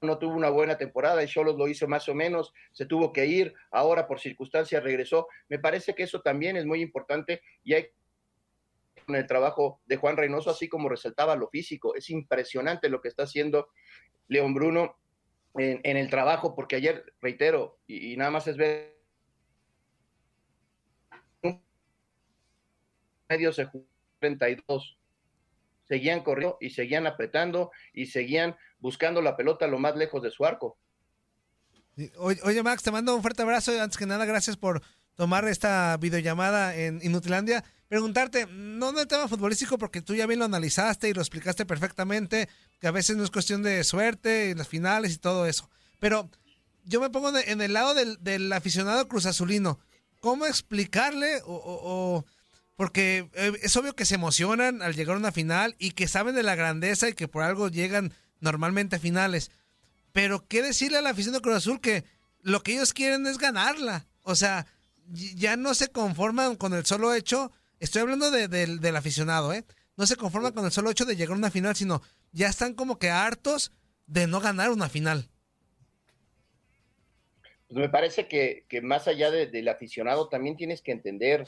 no 0.00 0.18
tuvo 0.18 0.34
una 0.34 0.48
buena 0.48 0.78
temporada, 0.78 1.22
y 1.22 1.26
Cholos 1.26 1.56
lo 1.56 1.68
hizo 1.68 1.86
más 1.86 2.08
o 2.08 2.14
menos, 2.14 2.54
se 2.72 2.86
tuvo 2.86 3.12
que 3.12 3.26
ir, 3.26 3.54
ahora 3.70 4.06
por 4.06 4.20
circunstancias 4.20 4.82
regresó. 4.82 5.28
Me 5.48 5.58
parece 5.58 5.94
que 5.94 6.04
eso 6.04 6.22
también 6.22 6.56
es 6.56 6.64
muy 6.64 6.80
importante 6.80 7.42
y 7.62 7.74
hay 7.74 7.88
con 9.04 9.16
el 9.16 9.26
trabajo 9.26 9.80
de 9.86 9.96
Juan 9.96 10.16
Reynoso, 10.16 10.50
así 10.50 10.68
como 10.68 10.88
resaltaba 10.88 11.36
lo 11.36 11.48
físico. 11.48 11.94
Es 11.94 12.08
impresionante 12.10 12.88
lo 12.88 13.00
que 13.00 13.08
está 13.08 13.24
haciendo 13.24 13.68
León 14.28 14.54
Bruno 14.54 14.99
en, 15.54 15.80
en 15.82 15.96
el 15.96 16.10
trabajo, 16.10 16.54
porque 16.54 16.76
ayer, 16.76 17.12
reitero, 17.20 17.78
y, 17.86 18.16
nada 18.16 18.30
más 18.30 18.46
es 18.46 18.56
ver 18.56 18.98
medio 23.28 23.52
se 23.52 23.64
jugó 23.64 23.86
32 24.18 24.98
seguían 25.90 26.22
corriendo 26.22 26.56
y 26.60 26.70
seguían 26.70 27.06
apretando 27.08 27.72
y 27.92 28.06
seguían 28.06 28.56
buscando 28.78 29.20
la 29.20 29.36
pelota 29.36 29.66
lo 29.66 29.78
más 29.80 29.96
lejos 29.96 30.22
de 30.22 30.30
su 30.30 30.44
arco. 30.44 30.78
Oye, 32.16 32.38
oye, 32.44 32.62
Max, 32.62 32.84
te 32.84 32.92
mando 32.92 33.14
un 33.14 33.22
fuerte 33.22 33.42
abrazo. 33.42 33.72
Antes 33.80 33.98
que 33.98 34.06
nada, 34.06 34.24
gracias 34.24 34.56
por 34.56 34.82
tomar 35.16 35.46
esta 35.48 35.96
videollamada 35.96 36.76
en 36.76 37.00
Inutilandia. 37.02 37.64
Preguntarte, 37.90 38.46
no 38.48 38.90
en 38.90 38.98
el 39.00 39.06
tema 39.08 39.26
futbolístico, 39.26 39.76
porque 39.76 40.00
tú 40.00 40.14
ya 40.14 40.26
bien 40.26 40.38
lo 40.38 40.44
analizaste 40.44 41.08
y 41.08 41.12
lo 41.12 41.20
explicaste 41.20 41.66
perfectamente, 41.66 42.48
que 42.80 42.86
a 42.86 42.92
veces 42.92 43.16
no 43.16 43.24
es 43.24 43.30
cuestión 43.32 43.64
de 43.64 43.82
suerte, 43.82 44.50
y 44.50 44.54
las 44.54 44.68
finales 44.68 45.12
y 45.12 45.18
todo 45.18 45.44
eso. 45.44 45.68
Pero 45.98 46.30
yo 46.84 47.00
me 47.00 47.10
pongo 47.10 47.36
en 47.36 47.60
el 47.60 47.72
lado 47.72 47.94
del, 47.94 48.16
del 48.22 48.52
aficionado 48.52 49.08
cruzazulino. 49.08 49.80
¿Cómo 50.20 50.46
explicarle 50.46 51.42
o- 51.44 52.24
porque 52.76 53.28
eh, 53.34 53.52
es 53.60 53.76
obvio 53.76 53.94
que 53.96 54.06
se 54.06 54.14
emocionan 54.14 54.80
al 54.82 54.94
llegar 54.94 55.16
a 55.16 55.18
una 55.18 55.32
final 55.32 55.74
y 55.78 55.90
que 55.90 56.06
saben 56.08 56.34
de 56.36 56.42
la 56.44 56.54
grandeza 56.54 57.08
y 57.08 57.12
que 57.12 57.28
por 57.28 57.42
algo 57.42 57.68
llegan 57.68 58.14
normalmente 58.38 58.96
a 58.96 59.00
finales. 59.00 59.50
Pero 60.12 60.46
qué 60.46 60.62
decirle 60.62 60.96
a 60.98 61.02
la 61.02 61.10
afición 61.10 61.34
de 61.34 61.40
Cruz 61.42 61.56
Azul 61.56 61.80
que 61.82 62.04
lo 62.40 62.62
que 62.62 62.72
ellos 62.72 62.94
quieren 62.94 63.26
es 63.26 63.36
ganarla. 63.36 64.06
O 64.22 64.34
sea, 64.34 64.66
ya 65.12 65.56
no 65.56 65.74
se 65.74 65.88
conforman 65.88 66.54
con 66.56 66.72
el 66.72 66.86
solo 66.86 67.12
hecho. 67.12 67.52
Estoy 67.80 68.02
hablando 68.02 68.30
de- 68.30 68.46
del- 68.48 68.78
del 68.80 68.96
aficionado, 68.96 69.52
¿eh? 69.52 69.64
No 69.96 70.06
se 70.06 70.16
conforman 70.16 70.52
con 70.52 70.64
el 70.64 70.70
solo 70.70 70.90
hecho 70.90 71.04
de 71.04 71.16
llegar 71.16 71.34
a 71.34 71.38
una 71.38 71.50
final, 71.50 71.74
sino 71.74 72.02
ya 72.32 72.48
están 72.48 72.74
como 72.74 72.98
que 72.98 73.10
hartos 73.10 73.72
de 74.06 74.26
no 74.26 74.40
ganar 74.40 74.70
una 74.70 74.88
final. 74.88 75.28
Pues 77.68 77.78
me 77.78 77.88
parece 77.88 78.26
que, 78.26 78.64
que 78.68 78.80
más 78.82 79.06
allá 79.08 79.30
de- 79.30 79.46
del 79.46 79.68
aficionado 79.68 80.28
también 80.28 80.56
tienes 80.56 80.82
que 80.82 80.92
entender, 80.92 81.44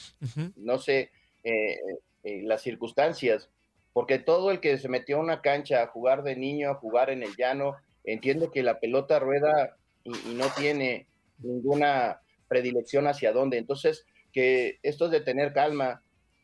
no 0.56 0.78
sé, 0.78 1.10
eh, 1.44 1.76
eh, 2.24 2.42
las 2.44 2.62
circunstancias, 2.62 3.48
porque 3.92 4.18
todo 4.18 4.50
el 4.50 4.60
que 4.60 4.78
se 4.78 4.88
metió 4.88 5.16
a 5.16 5.20
una 5.20 5.40
cancha 5.42 5.82
a 5.82 5.88
jugar 5.88 6.22
de 6.22 6.36
niño, 6.36 6.70
a 6.70 6.74
jugar 6.76 7.10
en 7.10 7.22
el 7.22 7.34
llano, 7.36 7.76
entiende 8.04 8.50
que 8.52 8.62
la 8.62 8.78
pelota 8.80 9.18
rueda 9.18 9.76
y, 10.04 10.10
y 10.30 10.34
no 10.34 10.46
tiene 10.56 11.08
ninguna 11.38 12.20
predilección 12.48 13.06
hacia 13.08 13.32
dónde. 13.32 13.58
Entonces, 13.58 14.06
que 14.32 14.78
esto 14.82 15.06
es 15.06 15.10
de 15.10 15.20
tener 15.20 15.52
calma. 15.52 16.02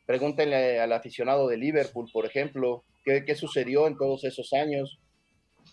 Pregúntenle 0.08 0.80
al 0.80 0.94
aficionado 0.94 1.48
de 1.48 1.58
Liverpool, 1.58 2.08
por 2.10 2.24
ejemplo, 2.24 2.82
qué, 3.04 3.34
sucedió 3.34 3.86
en 3.86 3.98
todos 3.98 4.24
esos 4.24 4.54
años. 4.54 4.98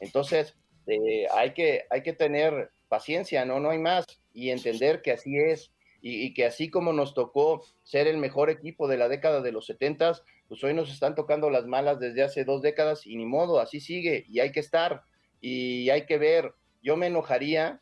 Entonces, 0.01 0.57
eh, 0.87 1.25
hay, 1.33 1.53
que, 1.53 1.85
hay 1.89 2.03
que 2.03 2.11
tener 2.11 2.69
paciencia, 2.89 3.45
¿no? 3.45 3.61
No 3.61 3.69
hay 3.69 3.79
más. 3.79 4.05
Y 4.33 4.49
entender 4.49 5.01
que 5.01 5.13
así 5.13 5.37
es. 5.37 5.71
Y, 6.01 6.25
y 6.25 6.33
que 6.33 6.43
así 6.43 6.69
como 6.69 6.91
nos 6.91 7.13
tocó 7.13 7.63
ser 7.83 8.07
el 8.07 8.17
mejor 8.17 8.49
equipo 8.49 8.89
de 8.89 8.97
la 8.97 9.07
década 9.07 9.39
de 9.39 9.53
los 9.53 9.67
setentas, 9.67 10.21
pues 10.49 10.61
hoy 10.65 10.73
nos 10.73 10.91
están 10.91 11.15
tocando 11.15 11.49
las 11.49 11.65
malas 11.65 12.01
desde 12.01 12.21
hace 12.21 12.43
dos 12.43 12.61
décadas 12.61 13.07
y 13.07 13.15
ni 13.15 13.25
modo, 13.25 13.61
así 13.61 13.79
sigue. 13.79 14.25
Y 14.27 14.41
hay 14.41 14.51
que 14.51 14.59
estar. 14.59 15.03
Y 15.39 15.89
hay 15.91 16.05
que 16.05 16.17
ver. 16.17 16.51
Yo 16.83 16.97
me 16.97 17.07
enojaría 17.07 17.79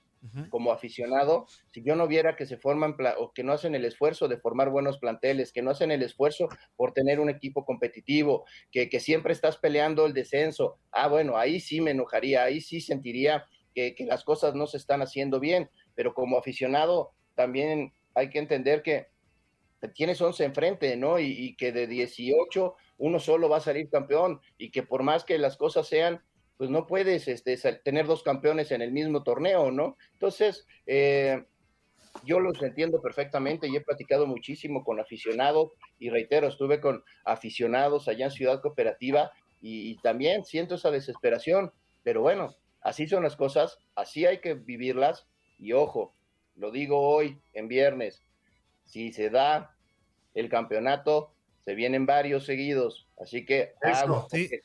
como 0.50 0.72
aficionado 0.72 1.48
si 1.72 1.84
yo 1.84 1.96
no 1.96 2.08
viera 2.08 2.36
que 2.36 2.46
se 2.46 2.58
forman 2.58 2.96
o 3.18 3.34
que 3.34 3.44
no 3.44 3.52
hacen 3.52 3.76
el 3.76 3.86
esfuerzo 3.86 4.28
de 4.28 4.38
formar 4.38 4.70
buenos 4.70 4.98
planteles, 4.98 5.52
que 5.52 5.62
no 5.62 5.72
hacen 5.72 5.92
el 5.92 6.02
esfuerzo 6.02 6.48
por 6.76 6.94
tener 6.94 7.20
un 7.20 7.30
equipo 7.30 7.66
competitivo, 7.66 8.46
que, 8.72 8.90
que 8.90 9.00
siempre 9.00 9.34
estás 9.34 9.58
peleando 9.58 10.06
el 10.06 10.14
descenso. 10.14 10.80
Ah, 10.92 11.08
bueno, 11.08 11.38
ahí 11.38 11.60
sí 11.60 11.82
me 11.82 11.92
enojaría, 11.92 12.44
ahí 12.44 12.62
sí 12.62 12.80
sentiría 12.80 13.46
que, 13.74 13.96
que 13.96 14.06
las 14.06 14.24
cosas 14.24 14.56
no 14.56 14.68
se 14.68 14.78
están 14.78 15.02
haciendo 15.02 15.40
bien, 15.40 15.70
pero 15.96 16.14
como 16.14 16.38
aficionado 16.38 17.12
también 17.36 17.94
hay 18.16 18.30
que 18.30 18.40
entender 18.40 18.82
que 18.82 19.08
tienes 19.94 20.22
11 20.22 20.46
enfrente, 20.46 20.96
¿no? 20.96 21.20
Y, 21.20 21.26
y 21.26 21.56
que 21.56 21.72
de 21.72 21.88
18 21.88 22.76
uno 22.98 23.20
solo 23.20 23.50
va 23.50 23.58
a 23.58 23.62
salir 23.62 23.90
campeón 23.90 24.40
y 24.58 24.72
que 24.72 24.84
por 24.84 25.04
más 25.04 25.26
que 25.26 25.38
las 25.38 25.58
cosas 25.58 25.88
sean 25.88 26.22
pues 26.58 26.70
no 26.70 26.88
puedes 26.88 27.28
este, 27.28 27.58
tener 27.84 28.06
dos 28.06 28.24
campeones 28.24 28.72
en 28.72 28.82
el 28.82 28.92
mismo 28.92 29.24
torneo, 29.24 29.72
¿no? 29.72 29.98
Entonces, 30.14 30.68
eh, 30.86 31.44
yo 32.24 32.40
los 32.40 32.62
entiendo 32.62 33.02
perfectamente 33.02 33.68
y 33.68 33.76
he 33.76 33.82
platicado 33.82 34.28
muchísimo 34.28 34.84
con 34.84 35.00
aficionados 35.00 35.72
y 36.00 36.10
reitero, 36.10 36.48
estuve 36.48 36.80
con 36.80 37.04
aficionados 37.26 38.08
allá 38.08 38.26
en 38.26 38.32
Ciudad 38.32 38.62
Cooperativa 38.62 39.32
y, 39.62 39.92
y 39.92 39.98
también 39.98 40.46
siento 40.46 40.76
esa 40.76 40.92
desesperación, 40.92 41.72
pero 42.04 42.22
bueno, 42.22 42.56
así 42.82 43.08
son 43.08 43.24
las 43.24 43.36
cosas, 43.36 43.80
así 43.96 44.26
hay 44.26 44.40
que 44.40 44.54
vivirlas 44.54 45.28
y 45.58 45.74
ojo, 45.74 46.14
lo 46.56 46.72
digo 46.72 47.00
hoy 47.00 47.40
en 47.54 47.68
viernes, 47.68 48.22
si 48.86 49.12
se 49.12 49.30
da 49.30 49.76
el 50.34 50.50
campeonato, 50.50 51.34
se 51.66 51.76
vienen 51.76 52.06
varios 52.06 52.46
seguidos, 52.46 53.08
así 53.18 53.46
que 53.46 53.74
Eso, 53.82 54.04
aguas, 54.04 54.28
porque 54.30 54.62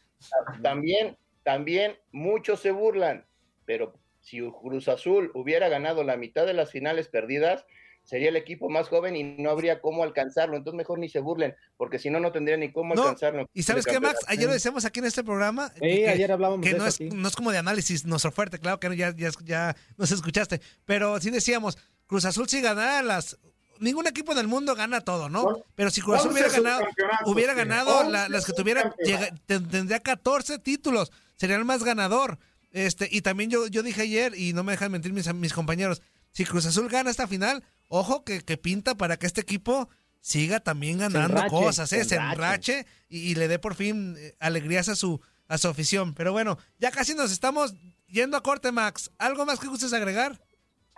también, 0.62 1.16
también 1.52 1.96
muchos 2.12 2.60
se 2.60 2.72
burlan, 2.72 3.24
pero 3.64 3.94
si 4.20 4.38
Cruz 4.60 4.86
Azul 4.86 5.30
hubiera 5.34 5.70
ganado 5.70 6.04
la 6.04 6.18
mitad 6.18 6.44
de 6.44 6.52
las 6.52 6.70
finales 6.70 7.08
perdidas, 7.08 7.64
sería 8.04 8.28
el 8.28 8.36
equipo 8.36 8.68
más 8.68 8.88
joven 8.90 9.16
y 9.16 9.22
no 9.22 9.48
habría 9.48 9.80
cómo 9.80 10.02
alcanzarlo. 10.02 10.58
Entonces 10.58 10.76
mejor 10.76 10.98
ni 10.98 11.08
se 11.08 11.20
burlen, 11.20 11.56
porque 11.78 11.98
si 11.98 12.10
no, 12.10 12.20
no 12.20 12.32
tendría 12.32 12.58
ni 12.58 12.70
cómo 12.70 12.94
No, 12.94 13.00
alcanzarlo. 13.04 13.48
Y 13.54 13.62
sabes 13.62 13.86
qué, 13.86 13.98
Max, 13.98 14.18
ayer 14.26 14.46
lo 14.46 14.52
decíamos 14.52 14.84
aquí 14.84 14.98
en 15.00 15.06
este 15.06 15.24
programa. 15.24 15.72
Sí, 15.80 16.04
ayer 16.04 16.30
hablábamos 16.30 16.62
que 16.66 16.74
de 16.74 16.78
no 16.78 16.84
eso 16.86 17.02
es, 17.02 17.08
aquí. 17.08 17.16
no 17.16 17.26
es 17.28 17.34
como 17.34 17.50
de 17.50 17.56
análisis 17.56 18.04
nuestro 18.04 18.30
fuerte, 18.30 18.58
claro 18.58 18.78
que 18.78 18.90
no, 18.90 18.94
ya, 18.94 19.14
ya, 19.16 19.30
ya 19.42 19.74
nos 19.96 20.12
escuchaste. 20.12 20.60
Pero 20.84 21.18
sí 21.18 21.30
decíamos, 21.30 21.78
Cruz 22.06 22.26
Azul 22.26 22.46
si 22.46 22.60
ganara 22.60 23.00
las. 23.00 23.38
Ningún 23.80 24.06
equipo 24.06 24.34
del 24.34 24.48
mundo 24.48 24.74
gana 24.74 25.00
todo, 25.00 25.30
¿no? 25.30 25.62
Pero 25.76 25.88
si 25.90 26.02
Cruz 26.02 26.18
Azul 26.18 26.32
hubiera 26.32 26.50
ganado, 26.50 26.80
hubiera 27.24 27.54
ganado 27.54 28.10
la- 28.10 28.28
las 28.28 28.44
que 28.44 28.52
tuviera, 28.52 28.92
llega- 29.02 29.30
tendría 29.46 30.00
14 30.00 30.58
títulos, 30.58 31.10
sería 31.38 31.56
el 31.56 31.64
más 31.64 31.82
ganador. 31.82 32.38
Este, 32.70 33.08
y 33.10 33.22
también 33.22 33.48
yo, 33.48 33.66
yo 33.68 33.82
dije 33.82 34.02
ayer, 34.02 34.34
y 34.36 34.52
no 34.52 34.62
me 34.62 34.72
dejan 34.72 34.92
mentir 34.92 35.14
mis, 35.14 35.32
mis 35.34 35.54
compañeros, 35.54 36.02
si 36.32 36.44
Cruz 36.44 36.66
Azul 36.66 36.90
gana 36.90 37.10
esta 37.10 37.26
final, 37.26 37.64
ojo 37.88 38.24
que, 38.24 38.42
que 38.42 38.58
pinta 38.58 38.94
para 38.94 39.16
que 39.16 39.26
este 39.26 39.40
equipo 39.40 39.88
siga 40.20 40.60
también 40.60 40.98
ganando 40.98 41.38
enrache, 41.38 41.48
cosas, 41.48 41.92
¿eh? 41.92 42.04
se 42.04 42.16
enrache 42.16 42.84
y, 43.08 43.30
y 43.30 43.34
le 43.34 43.48
dé 43.48 43.58
por 43.58 43.74
fin 43.74 44.16
eh, 44.18 44.34
alegrías 44.38 44.90
a 44.90 44.96
su, 44.96 45.20
a 45.46 45.56
su 45.56 45.68
afición. 45.68 46.14
Pero 46.14 46.32
bueno, 46.32 46.58
ya 46.78 46.90
casi 46.90 47.14
nos 47.14 47.32
estamos 47.32 47.74
yendo 48.08 48.36
a 48.36 48.42
corte, 48.42 48.70
Max. 48.70 49.10
¿Algo 49.18 49.46
más 49.46 49.58
que 49.58 49.68
gustes 49.68 49.92
agregar? 49.92 50.38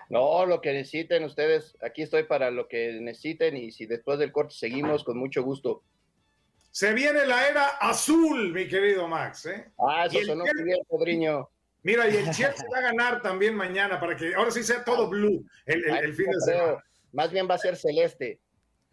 No, 0.08 0.44
lo 0.44 0.60
que 0.60 0.72
necesiten 0.72 1.22
ustedes, 1.22 1.76
aquí 1.82 2.02
estoy 2.02 2.24
para 2.24 2.50
lo 2.50 2.66
que 2.66 2.98
necesiten 3.00 3.56
y 3.56 3.70
si 3.70 3.86
después 3.86 4.18
del 4.18 4.32
corte 4.32 4.54
seguimos, 4.56 5.04
con 5.04 5.16
mucho 5.16 5.44
gusto. 5.44 5.84
Se 6.70 6.92
viene 6.92 7.26
la 7.26 7.48
era 7.48 7.66
azul, 7.80 8.52
mi 8.52 8.68
querido 8.68 9.08
Max. 9.08 9.46
¿eh? 9.46 9.70
Ah, 9.78 10.06
eso 10.06 10.20
sonó 10.24 10.44
muy 10.44 10.64
bien, 10.64 10.78
Podriño. 10.88 11.48
Mira, 11.82 12.08
y 12.08 12.16
el 12.16 12.24
Chelsea 12.26 12.66
va 12.72 12.78
a 12.78 12.82
ganar 12.82 13.22
también 13.22 13.54
mañana 13.54 13.98
para 13.98 14.14
que 14.16 14.34
ahora 14.34 14.50
sí 14.50 14.62
sea 14.62 14.84
todo 14.84 15.08
blue 15.08 15.44
el, 15.66 15.84
el- 15.84 15.96
el 16.04 16.14
fin 16.14 16.26
de 16.30 16.40
semana. 16.40 16.84
Más 17.12 17.32
bien 17.32 17.48
va 17.50 17.54
a 17.54 17.58
ser 17.58 17.76
celeste. 17.76 18.38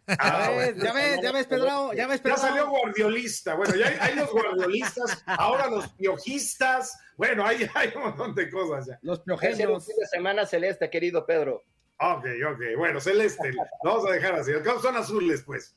Ah, 0.06 0.16
Ya 0.16 0.50
ves, 0.50 0.74
bueno. 0.74 0.84
ya 0.84 0.92
ves, 0.94 1.20
ya 1.22 1.32
ves, 1.32 1.46
Pedro, 1.46 1.92
ya 1.92 2.06
ves, 2.06 2.16
Ya 2.16 2.22
Pedro. 2.22 2.36
salió 2.38 2.68
guardiolista. 2.70 3.54
Bueno, 3.54 3.74
ya 3.76 3.88
hay, 3.88 3.96
hay 4.00 4.16
los 4.16 4.32
guardiolistas, 4.32 5.22
ahora 5.26 5.68
los 5.68 5.86
piojistas. 5.92 6.98
Bueno, 7.16 7.46
hay, 7.46 7.68
hay 7.74 7.92
un 7.94 8.02
montón 8.04 8.34
de 8.34 8.50
cosas 8.50 8.86
ya. 8.86 8.98
Los 9.02 9.18
un 9.18 9.24
piogenios. 9.26 9.86
fin 9.86 9.96
de 10.00 10.06
semana 10.06 10.46
celeste, 10.46 10.88
querido 10.88 11.26
Pedro. 11.26 11.62
Ok, 12.00 12.24
ok. 12.52 12.60
Bueno, 12.78 13.00
celeste. 13.00 13.52
Lo 13.52 13.64
vamos 13.96 14.08
a 14.10 14.14
dejar 14.14 14.34
así. 14.36 14.50
Son 14.80 14.96
azules, 14.96 15.42
pues. 15.44 15.76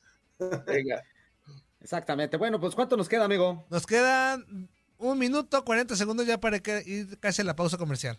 Venga. 0.66 1.02
Exactamente. 1.82 2.36
Bueno, 2.36 2.60
pues 2.60 2.74
¿cuánto 2.74 2.96
nos 2.96 3.08
queda, 3.08 3.24
amigo? 3.24 3.66
Nos 3.70 3.86
quedan 3.86 4.68
un 4.98 5.18
minuto, 5.18 5.64
40 5.64 5.96
segundos 5.96 6.26
ya 6.26 6.38
para 6.38 6.60
que 6.60 6.82
ir 6.86 7.18
casi 7.18 7.42
a 7.42 7.44
la 7.44 7.56
pausa 7.56 7.76
comercial. 7.76 8.18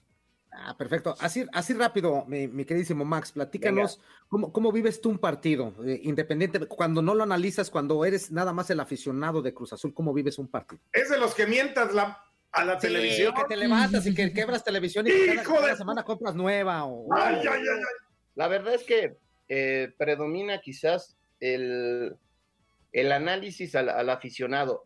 Ah, 0.51 0.76
perfecto. 0.78 1.16
Así, 1.20 1.45
así 1.51 1.74
rápido, 1.74 2.26
mi, 2.28 2.47
mi 2.47 2.64
queridísimo 2.66 3.03
Max, 3.05 3.32
platícanos 3.32 3.99
cómo, 4.28 4.53
cómo 4.53 4.72
vives 4.72 5.01
tú 5.01 5.09
un 5.09 5.18
partido, 5.18 5.74
eh, 5.84 5.99
independiente, 6.03 6.59
cuando 6.68 7.01
no 7.01 7.16
lo 7.16 7.24
analizas, 7.24 7.72
cuando 7.72 8.05
eres 8.05 8.32
nada 8.32 8.53
más 8.53 8.70
el 8.70 8.80
aficionado 8.80 9.41
de 9.41 9.51
Cruz 9.53 9.74
Azul, 9.74 9.93
¿cómo 9.95 10.14
vives 10.14 10.38
un 10.38 10.47
partido? 10.47 10.80
Es 10.91 11.09
de 11.09 11.18
los 11.18 11.34
que 11.34 11.47
mientas 11.47 11.91
la, 11.95 12.24
a 12.51 12.66
la 12.66 12.80
Sí, 12.80 12.86
televisión. 12.88 13.34
que 13.34 13.45
te 13.45 13.57
levantas 13.57 14.05
y 14.05 14.14
que 14.14 14.32
quebras 14.32 14.64
televisión 14.64 15.07
y 15.07 15.09
que 15.09 15.26
cada, 15.28 15.41
¡Hijo 15.41 15.53
de- 15.53 15.59
cada 15.61 15.76
semana 15.76 16.03
compras 16.03 16.36
nueva. 16.36 16.84
O, 16.86 17.11
Ay, 17.16 17.38
ay, 17.39 17.47
ay, 17.47 17.59
ay. 17.68 18.07
La 18.36 18.47
verdad 18.47 18.76
es 18.76 18.84
que 18.84 19.18
eh, 19.47 19.91
predomina 19.97 20.59
quizás 20.61 21.18
el, 21.39 22.16
el 22.94 23.12
análisis 23.12 23.76
al, 23.76 23.89
al 23.89 24.10
aficionado. 24.10 24.86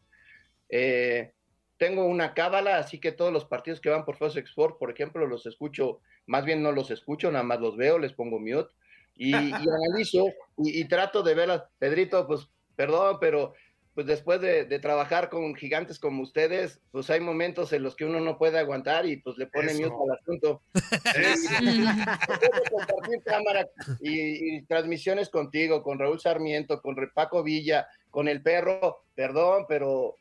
Eh, 0.69 1.33
tengo 1.77 2.05
una 2.05 2.33
cábala, 2.33 2.77
así 2.77 2.99
que 2.99 3.11
todos 3.11 3.31
los 3.31 3.45
partidos 3.45 3.79
que 3.79 3.89
van 3.89 4.05
por 4.05 4.17
Fox 4.17 4.35
Export, 4.35 4.79
por 4.79 4.89
ejemplo, 4.89 5.27
los 5.27 5.45
escucho, 5.45 6.01
más 6.25 6.43
bien 6.43 6.63
no 6.63 6.71
los 6.71 6.89
escucho, 6.89 7.31
nada 7.31 7.43
más 7.43 7.59
los 7.59 7.77
veo, 7.77 7.99
les 7.99 8.13
pongo 8.13 8.39
mute 8.39 8.73
y, 9.15 9.31
y 9.35 9.51
analizo 9.91 10.25
y, 10.57 10.81
y 10.81 10.85
trato 10.87 11.21
de 11.21 11.35
verlas. 11.35 11.63
Pedrito, 11.77 12.25
pues 12.25 12.47
perdón, 12.75 13.17
pero 13.19 13.53
pues 13.97 14.05
después 14.05 14.39
de, 14.41 14.65
de 14.65 14.77
trabajar 14.77 15.27
con 15.27 15.55
gigantes 15.55 15.97
como 15.97 16.21
ustedes, 16.21 16.79
pues 16.91 17.09
hay 17.09 17.19
momentos 17.19 17.73
en 17.73 17.81
los 17.81 17.95
que 17.95 18.05
uno 18.05 18.19
no 18.19 18.37
puede 18.37 18.59
aguantar 18.59 19.07
y 19.07 19.17
pues 19.17 19.39
le 19.39 19.47
pone 19.47 19.71
Eso. 19.71 19.89
mute 19.89 19.95
al 20.11 20.19
asunto. 20.19 20.61
Compartir 22.69 23.23
cámara 23.25 23.67
y, 23.99 24.57
y 24.57 24.61
transmisiones 24.65 25.29
contigo, 25.29 25.81
con 25.81 25.97
Raúl 25.97 26.19
Sarmiento, 26.19 26.79
con 26.81 26.95
Paco 27.13 27.41
Villa, 27.41 27.87
con 28.11 28.27
el 28.27 28.43
perro, 28.43 29.03
perdón, 29.15 29.65
pero 29.67 30.15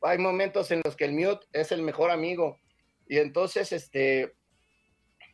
hay 0.00 0.16
momentos 0.16 0.70
en 0.70 0.80
los 0.84 0.96
que 0.96 1.04
el 1.04 1.12
mute 1.12 1.46
es 1.52 1.70
el 1.70 1.82
mejor 1.82 2.10
amigo. 2.10 2.58
Y 3.08 3.18
entonces, 3.18 3.72
este, 3.72 4.32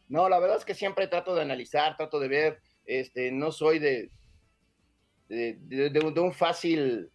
no, 0.08 0.28
la 0.28 0.40
verdad 0.40 0.56
es 0.58 0.64
que 0.64 0.74
siempre 0.74 1.06
trato 1.06 1.34
de 1.34 1.42
analizar, 1.42 1.96
trato 1.96 2.18
de 2.18 2.26
ver, 2.28 2.58
este, 2.86 3.30
no 3.30 3.52
soy 3.52 3.78
de, 3.78 4.10
de, 5.28 5.56
de- 5.60 5.90
de 5.90 6.00
un- 6.00 6.12
de 6.14 6.20
un 6.20 6.32
fácil, 6.32 7.10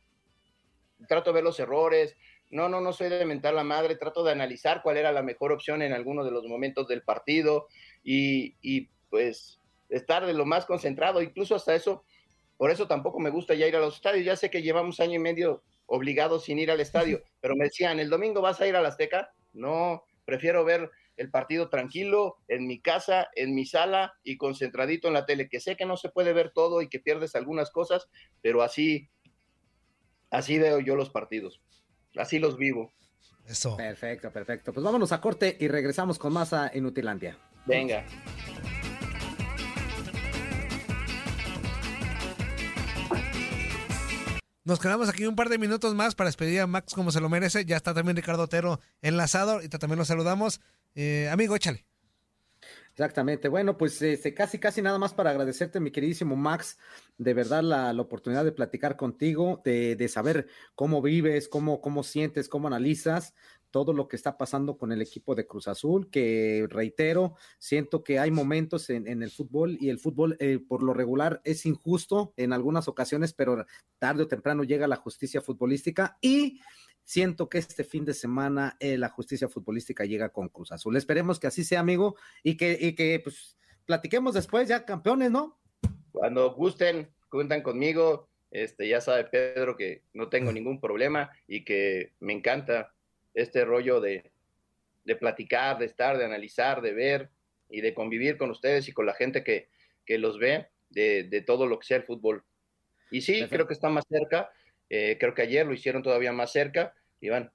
trato 1.08 1.30
de 1.32 1.36
ver 1.36 1.44
los 1.44 1.60
errores, 1.60 2.16
no, 2.50 2.68
no, 2.68 2.82
no 2.82 2.94
soy 2.94 3.10
de 3.10 3.26
mentar 3.26 3.54
la 3.54 3.64
madre, 3.64 3.96
trato 3.96 4.24
de 4.24 4.32
analizar 4.32 4.82
cuál 4.82 4.98
era 4.98 5.12
la 5.12 5.22
mejor 5.22 5.52
opción 5.52 5.82
en 5.82 5.94
alguno 5.94 6.24
de 6.24 6.32
los 6.32 6.46
momentos 6.48 6.88
del 6.88 7.04
partido 7.04 7.68
y, 8.04 8.56
y, 8.62 8.90
pues 9.10 9.60
estar 9.90 10.26
de 10.26 10.34
lo 10.34 10.46
más 10.46 10.66
concentrado, 10.66 11.22
incluso 11.22 11.56
hasta 11.56 11.76
eso, 11.76 12.04
por 12.58 12.72
eso 12.72 12.88
tampoco 12.88 13.20
me 13.20 13.30
gusta 13.30 13.56
ya 13.56 13.68
ir 13.68 13.76
a 13.76 13.80
los 13.80 13.96
estadios, 13.96 14.26
ya 14.26 14.36
sé 14.36 14.50
que 14.50 14.62
llevamos 14.62 15.00
año 15.00 15.16
y 15.16 15.20
medio 15.20 15.64
obligados 15.88 16.44
sin 16.46 16.60
ir 16.60 16.70
al 16.70 16.80
estadio, 16.80 17.24
pero 17.42 17.56
me 17.56 17.66
decían, 17.66 18.00
¿el 18.00 18.10
domingo 18.10 18.42
vas 18.42 18.62
a 18.62 18.68
ir 18.68 18.76
a 18.76 18.82
la 18.82 18.90
Azteca? 18.90 19.34
No, 19.54 20.04
prefiero 20.26 20.64
ver 20.64 20.92
el 21.18 21.30
partido 21.30 21.70
tranquilo, 21.70 22.38
en 22.48 22.66
mi 22.66 22.80
casa, 22.80 23.28
en 23.36 23.54
mi 23.54 23.66
sala 23.66 24.14
y 24.24 24.38
concentradito 24.38 25.08
en 25.08 25.16
la 25.16 25.26
tele, 25.26 25.50
que 25.50 25.60
sé 25.60 25.76
que 25.76 25.86
no 25.86 25.98
se 25.98 26.10
puede 26.10 26.32
ver 26.32 26.52
todo 26.52 26.82
y 26.82 26.88
que 26.88 27.00
pierdes 27.00 27.36
algunas 27.36 27.72
cosas, 27.72 28.08
pero 28.42 28.62
así, 28.62 29.10
así 30.32 30.60
veo 30.60 30.80
yo 30.80 30.96
los 30.96 31.10
partidos, 31.10 31.62
así 32.16 32.40
los 32.40 32.58
vivo. 32.58 32.92
Eso. 33.48 33.76
Perfecto, 33.78 34.32
perfecto. 34.32 34.74
Pues 34.74 34.84
vámonos 34.84 35.12
a 35.12 35.22
corte 35.22 35.58
y 35.60 35.68
regresamos 35.68 36.20
con 36.20 36.34
más 36.34 36.54
a 36.54 36.72
Inutilandia. 36.76 37.38
Venga. 37.66 38.06
Nos 44.70 44.80
quedamos 44.80 45.10
aquí 45.10 45.26
un 45.26 45.36
par 45.36 45.50
de 45.50 45.58
minutos 45.58 45.96
más 45.96 46.14
para 46.14 46.28
despedir 46.28 46.62
a 46.62 46.68
Max 46.68 46.94
como 46.94 47.12
se 47.12 47.20
lo 47.20 47.28
merece. 47.28 47.66
Ya 47.66 47.76
está 47.76 47.96
también 47.96 48.16
Ricardo 48.16 48.44
Otero 48.44 48.80
enlazado 49.02 49.64
y 49.64 49.70
también 49.70 49.98
lo 49.98 50.06
saludamos. 50.06 50.62
Eh, 50.94 51.28
amigo, 51.32 51.56
échale. 51.56 51.89
Exactamente. 53.00 53.48
Bueno, 53.48 53.78
pues 53.78 54.02
este, 54.02 54.34
casi, 54.34 54.60
casi 54.60 54.82
nada 54.82 55.00
más 55.00 55.14
para 55.14 55.30
agradecerte, 55.30 55.80
mi 55.80 55.90
queridísimo 55.90 56.36
Max, 56.36 56.78
de 57.18 57.34
verdad 57.34 57.64
la, 57.64 57.94
la 57.94 58.02
oportunidad 58.02 58.44
de 58.44 58.52
platicar 58.52 58.98
contigo, 58.98 59.62
de, 59.64 59.96
de 59.96 60.10
saber 60.10 60.48
cómo 60.76 61.02
vives, 61.02 61.48
cómo, 61.48 61.80
cómo 61.80 62.04
sientes, 62.04 62.50
cómo 62.50 62.68
analizas 62.68 63.34
todo 63.72 63.94
lo 63.94 64.10
que 64.10 64.18
está 64.18 64.38
pasando 64.38 64.78
con 64.78 64.92
el 64.92 65.02
equipo 65.02 65.34
de 65.34 65.48
Cruz 65.48 65.70
Azul, 65.70 66.10
que 66.10 66.68
reitero, 66.70 67.36
siento 67.58 68.04
que 68.04 68.20
hay 68.20 68.32
momentos 68.32 68.90
en, 68.90 69.08
en 69.08 69.24
el 69.24 69.32
fútbol 69.32 69.78
y 69.80 69.88
el 69.90 70.00
fútbol 70.00 70.36
eh, 70.42 70.60
por 70.60 70.84
lo 70.84 70.94
regular 70.94 71.40
es 71.46 71.66
injusto 71.66 72.34
en 72.36 72.52
algunas 72.52 72.90
ocasiones, 72.90 73.32
pero 73.32 73.66
tarde 73.98 74.24
o 74.24 74.28
temprano 74.28 74.66
llega 74.66 74.88
la 74.88 74.98
justicia 74.98 75.40
futbolística 75.40 76.18
y 76.20 76.60
siento 77.10 77.50
que 77.50 77.58
este 77.58 77.84
fin 77.84 78.06
de 78.06 78.14
semana 78.14 78.78
eh, 78.80 78.96
la 78.96 79.10
justicia 79.10 79.50
futbolística 79.50 80.06
llega 80.06 80.30
con 80.30 80.48
Cruz 80.48 80.72
Azul. 80.72 80.96
Esperemos 80.96 81.40
que 81.40 81.48
así 81.48 81.64
sea, 81.64 81.80
amigo, 81.80 82.16
y 82.44 82.56
que, 82.56 82.78
y 82.80 82.94
que 82.94 83.20
pues 83.24 83.58
platiquemos 83.88 84.36
después 84.36 84.68
ya 84.70 84.86
campeones, 84.86 85.32
¿no? 85.32 85.60
Cuando 86.12 86.54
gusten, 86.54 87.10
cuentan 87.28 87.64
conmigo. 87.64 88.30
Este, 88.52 88.88
ya 88.88 89.02
sabe 89.02 89.24
Pedro 89.24 89.76
que 89.76 90.04
no 90.14 90.30
tengo 90.30 90.52
ningún 90.52 90.80
problema 90.80 91.32
y 91.48 91.66
que 91.66 92.14
me 92.20 92.34
encanta 92.34 92.94
este 93.34 93.66
rollo 93.66 94.00
de, 94.02 94.32
de 95.04 95.16
platicar, 95.16 95.80
de 95.80 95.86
estar, 95.88 96.16
de 96.16 96.26
analizar, 96.26 96.80
de 96.80 96.94
ver 96.94 97.32
y 97.72 97.82
de 97.82 97.96
convivir 97.96 98.38
con 98.38 98.52
ustedes 98.52 98.88
y 98.88 98.92
con 98.92 99.08
la 99.08 99.16
gente 99.16 99.44
que, 99.44 99.70
que 100.06 100.20
los 100.20 100.38
ve 100.38 100.68
de, 100.92 101.24
de 101.24 101.42
todo 101.42 101.66
lo 101.66 101.80
que 101.80 101.88
sea 101.88 101.98
el 101.98 102.04
fútbol. 102.04 102.44
Y 103.10 103.22
sí, 103.22 103.32
Perfecto. 103.34 103.56
creo 103.56 103.68
que 103.68 103.74
está 103.74 103.90
más 103.90 104.06
cerca. 104.08 104.52
eh, 104.92 105.18
creo 105.20 105.34
que 105.34 105.42
ayer 105.42 105.66
lo 105.66 105.74
hicieron 105.74 106.04
todavía 106.04 106.32
más 106.34 106.52
cerca. 106.52 106.94
Iván. 107.22 107.52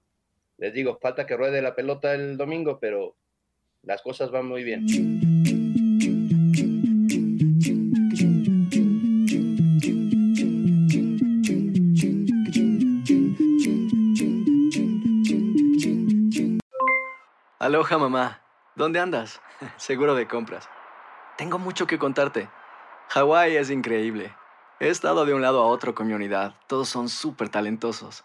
Les 0.58 0.72
digo, 0.72 0.98
falta 1.00 1.26
que 1.26 1.36
ruede 1.36 1.62
la 1.62 1.74
pelota 1.74 2.14
el 2.14 2.36
domingo, 2.36 2.78
pero 2.80 3.16
las 3.82 4.02
cosas 4.02 4.30
van 4.30 4.46
muy 4.46 4.64
bien. 4.64 4.86
Aloha 17.58 17.96
mamá, 17.96 18.42
¿dónde 18.76 19.00
andas? 19.00 19.40
Seguro 19.78 20.14
de 20.14 20.28
compras. 20.28 20.68
Tengo 21.38 21.58
mucho 21.58 21.86
que 21.86 21.98
contarte. 21.98 22.48
Hawái 23.08 23.56
es 23.56 23.70
increíble. 23.70 24.34
He 24.80 24.88
estado 24.88 25.24
de 25.24 25.32
un 25.34 25.40
lado 25.40 25.62
a 25.62 25.66
otro 25.66 25.94
con 25.94 26.06
mi 26.06 26.12
unidad. 26.12 26.54
Todos 26.66 26.90
son 26.90 27.08
súper 27.08 27.48
talentosos. 27.48 28.24